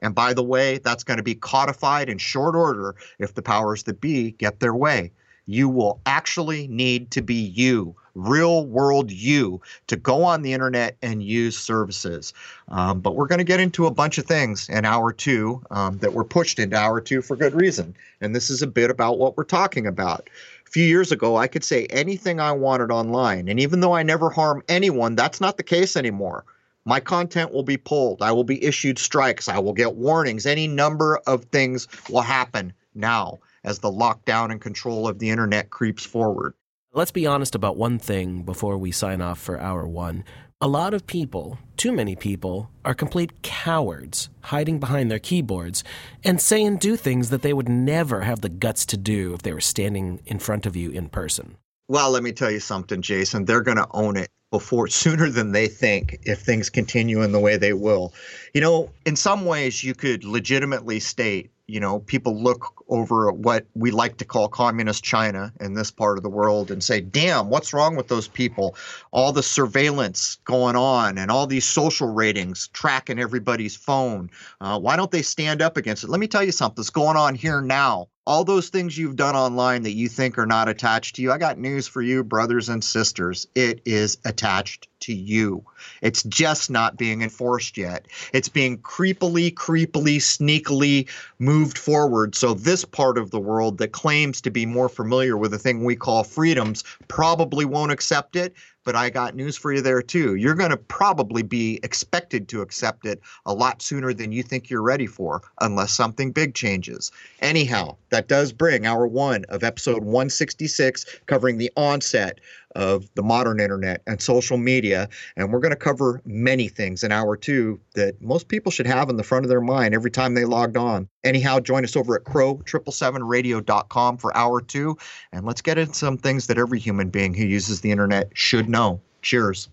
And 0.00 0.14
by 0.16 0.34
the 0.34 0.42
way, 0.42 0.78
that's 0.78 1.04
going 1.04 1.16
to 1.18 1.22
be 1.22 1.34
codified 1.36 2.08
in 2.08 2.18
short 2.18 2.56
order 2.56 2.96
if 3.20 3.34
the 3.34 3.42
powers 3.42 3.84
that 3.84 4.00
be 4.00 4.32
get 4.32 4.58
their 4.58 4.74
way. 4.74 5.12
You 5.46 5.68
will 5.68 6.00
actually 6.06 6.66
need 6.68 7.10
to 7.12 7.22
be 7.22 7.34
you 7.34 7.94
real 8.18 8.66
world 8.66 9.10
you 9.12 9.60
to 9.86 9.96
go 9.96 10.24
on 10.24 10.42
the 10.42 10.52
internet 10.52 10.96
and 11.02 11.22
use 11.22 11.56
services. 11.56 12.32
Um, 12.68 13.00
but 13.00 13.14
we're 13.14 13.26
going 13.28 13.38
to 13.38 13.44
get 13.44 13.60
into 13.60 13.86
a 13.86 13.90
bunch 13.92 14.18
of 14.18 14.26
things 14.26 14.68
in 14.68 14.84
hour 14.84 15.12
two 15.12 15.62
um, 15.70 15.98
that 15.98 16.12
were 16.12 16.24
pushed 16.24 16.58
into 16.58 16.76
hour 16.76 17.00
two 17.00 17.22
for 17.22 17.36
good 17.36 17.54
reason. 17.54 17.94
And 18.20 18.34
this 18.34 18.50
is 18.50 18.60
a 18.60 18.66
bit 18.66 18.90
about 18.90 19.18
what 19.18 19.36
we're 19.36 19.44
talking 19.44 19.86
about. 19.86 20.28
A 20.66 20.70
few 20.70 20.84
years 20.84 21.12
ago, 21.12 21.36
I 21.36 21.46
could 21.46 21.64
say 21.64 21.86
anything 21.86 22.40
I 22.40 22.52
wanted 22.52 22.90
online. 22.90 23.48
And 23.48 23.58
even 23.60 23.80
though 23.80 23.94
I 23.94 24.02
never 24.02 24.28
harm 24.30 24.62
anyone, 24.68 25.14
that's 25.14 25.40
not 25.40 25.56
the 25.56 25.62
case 25.62 25.96
anymore. 25.96 26.44
My 26.84 27.00
content 27.00 27.52
will 27.52 27.62
be 27.62 27.76
pulled. 27.76 28.20
I 28.22 28.32
will 28.32 28.44
be 28.44 28.62
issued 28.64 28.98
strikes. 28.98 29.48
I 29.48 29.58
will 29.60 29.72
get 29.74 29.94
warnings. 29.96 30.44
Any 30.46 30.66
number 30.66 31.18
of 31.26 31.44
things 31.46 31.86
will 32.10 32.22
happen 32.22 32.72
now 32.94 33.38
as 33.64 33.78
the 33.78 33.90
lockdown 33.90 34.50
and 34.50 34.60
control 34.60 35.06
of 35.06 35.18
the 35.20 35.28
internet 35.30 35.70
creeps 35.70 36.04
forward. 36.04 36.54
Let's 36.94 37.10
be 37.10 37.26
honest 37.26 37.54
about 37.54 37.76
one 37.76 37.98
thing 37.98 38.44
before 38.44 38.78
we 38.78 38.92
sign 38.92 39.20
off 39.20 39.38
for 39.38 39.60
hour 39.60 39.86
one. 39.86 40.24
A 40.58 40.66
lot 40.66 40.94
of 40.94 41.06
people, 41.06 41.58
too 41.76 41.92
many 41.92 42.16
people, 42.16 42.70
are 42.82 42.94
complete 42.94 43.42
cowards 43.42 44.30
hiding 44.44 44.80
behind 44.80 45.10
their 45.10 45.18
keyboards 45.18 45.84
and 46.24 46.40
say 46.40 46.64
and 46.64 46.80
do 46.80 46.96
things 46.96 47.28
that 47.28 47.42
they 47.42 47.52
would 47.52 47.68
never 47.68 48.22
have 48.22 48.40
the 48.40 48.48
guts 48.48 48.86
to 48.86 48.96
do 48.96 49.34
if 49.34 49.42
they 49.42 49.52
were 49.52 49.60
standing 49.60 50.20
in 50.24 50.38
front 50.38 50.64
of 50.64 50.76
you 50.76 50.90
in 50.90 51.10
person. 51.10 51.58
Well, 51.88 52.10
let 52.10 52.22
me 52.22 52.32
tell 52.32 52.50
you 52.50 52.58
something, 52.60 53.02
Jason. 53.02 53.44
They're 53.44 53.60
going 53.60 53.76
to 53.76 53.86
own 53.90 54.16
it 54.16 54.30
before 54.50 54.88
sooner 54.88 55.28
than 55.28 55.52
they 55.52 55.68
think 55.68 56.18
if 56.22 56.40
things 56.40 56.70
continue 56.70 57.20
in 57.22 57.32
the 57.32 57.40
way 57.40 57.58
they 57.58 57.74
will. 57.74 58.14
You 58.54 58.62
know, 58.62 58.90
in 59.04 59.14
some 59.14 59.44
ways, 59.44 59.84
you 59.84 59.94
could 59.94 60.24
legitimately 60.24 61.00
state 61.00 61.50
you 61.68 61.78
know, 61.78 62.00
people 62.00 62.34
look 62.34 62.82
over 62.88 63.30
what 63.30 63.66
we 63.74 63.90
like 63.90 64.16
to 64.16 64.24
call 64.24 64.48
communist 64.48 65.04
China 65.04 65.52
in 65.60 65.74
this 65.74 65.90
part 65.90 66.16
of 66.16 66.22
the 66.24 66.30
world 66.30 66.70
and 66.70 66.82
say, 66.82 66.98
damn, 67.02 67.50
what's 67.50 67.74
wrong 67.74 67.94
with 67.94 68.08
those 68.08 68.26
people? 68.26 68.74
All 69.12 69.32
the 69.32 69.42
surveillance 69.42 70.38
going 70.46 70.76
on 70.76 71.18
and 71.18 71.30
all 71.30 71.46
these 71.46 71.66
social 71.66 72.08
ratings 72.10 72.68
tracking 72.68 73.18
everybody's 73.18 73.76
phone. 73.76 74.30
Uh, 74.62 74.80
why 74.80 74.96
don't 74.96 75.10
they 75.10 75.20
stand 75.20 75.60
up 75.60 75.76
against 75.76 76.04
it? 76.04 76.10
Let 76.10 76.20
me 76.20 76.26
tell 76.26 76.42
you 76.42 76.52
something 76.52 76.76
that's 76.76 76.88
going 76.88 77.18
on 77.18 77.34
here 77.34 77.60
now. 77.60 78.08
All 78.26 78.44
those 78.44 78.70
things 78.70 78.96
you've 78.96 79.16
done 79.16 79.36
online 79.36 79.82
that 79.82 79.92
you 79.92 80.08
think 80.08 80.38
are 80.38 80.46
not 80.46 80.68
attached 80.70 81.16
to 81.16 81.22
you, 81.22 81.32
I 81.32 81.38
got 81.38 81.58
news 81.58 81.86
for 81.86 82.00
you, 82.02 82.24
brothers 82.24 82.68
and 82.70 82.82
sisters. 82.82 83.46
It 83.54 83.80
is 83.84 84.18
attached 84.24 84.88
to 85.00 85.14
you. 85.14 85.64
It's 86.02 86.22
just 86.24 86.70
not 86.70 86.96
being 86.96 87.22
enforced 87.22 87.76
yet. 87.76 88.06
It's 88.32 88.48
being 88.48 88.78
creepily, 88.78 89.52
creepily, 89.52 90.16
sneakily 90.20 91.08
moved 91.38 91.78
forward. 91.78 92.34
So, 92.34 92.54
this 92.54 92.84
part 92.84 93.18
of 93.18 93.30
the 93.30 93.40
world 93.40 93.78
that 93.78 93.92
claims 93.92 94.40
to 94.42 94.50
be 94.50 94.66
more 94.66 94.88
familiar 94.88 95.36
with 95.36 95.50
the 95.52 95.58
thing 95.58 95.84
we 95.84 95.96
call 95.96 96.24
freedoms 96.24 96.84
probably 97.08 97.64
won't 97.64 97.92
accept 97.92 98.36
it. 98.36 98.54
But 98.84 98.96
I 98.96 99.10
got 99.10 99.34
news 99.36 99.54
for 99.54 99.70
you 99.70 99.82
there 99.82 100.00
too. 100.00 100.36
You're 100.36 100.54
going 100.54 100.70
to 100.70 100.76
probably 100.76 101.42
be 101.42 101.78
expected 101.82 102.48
to 102.48 102.62
accept 102.62 103.04
it 103.04 103.20
a 103.44 103.52
lot 103.52 103.82
sooner 103.82 104.14
than 104.14 104.32
you 104.32 104.42
think 104.42 104.70
you're 104.70 104.80
ready 104.80 105.06
for, 105.06 105.42
unless 105.60 105.92
something 105.92 106.32
big 106.32 106.54
changes. 106.54 107.12
Anyhow, 107.40 107.96
that 108.08 108.28
does 108.28 108.50
bring 108.50 108.86
hour 108.86 109.06
one 109.06 109.44
of 109.50 109.62
episode 109.62 110.04
166, 110.04 111.04
covering 111.26 111.58
the 111.58 111.70
onset 111.76 112.38
of 112.74 113.08
the 113.14 113.22
modern 113.22 113.60
internet 113.60 114.02
and 114.06 114.20
social 114.20 114.56
media. 114.56 115.08
And 115.36 115.52
we're 115.52 115.60
going 115.60 115.70
to 115.72 115.76
cover 115.76 116.20
many 116.24 116.68
things 116.68 117.02
in 117.02 117.12
hour 117.12 117.36
two 117.36 117.80
that 117.94 118.20
most 118.20 118.48
people 118.48 118.70
should 118.72 118.86
have 118.86 119.08
in 119.08 119.16
the 119.16 119.22
front 119.22 119.44
of 119.44 119.48
their 119.48 119.60
mind 119.60 119.94
every 119.94 120.10
time 120.10 120.34
they 120.34 120.44
logged 120.44 120.76
on. 120.76 121.08
Anyhow, 121.24 121.60
join 121.60 121.84
us 121.84 121.96
over 121.96 122.14
at 122.16 122.24
crow777radio.com 122.24 124.18
for 124.18 124.36
hour 124.36 124.60
two. 124.60 124.96
And 125.32 125.46
let's 125.46 125.62
get 125.62 125.78
into 125.78 125.94
some 125.94 126.18
things 126.18 126.46
that 126.46 126.58
every 126.58 126.78
human 126.78 127.10
being 127.10 127.34
who 127.34 127.44
uses 127.44 127.80
the 127.80 127.90
internet 127.90 128.30
should 128.34 128.68
know. 128.68 129.00
Cheers. 129.22 129.68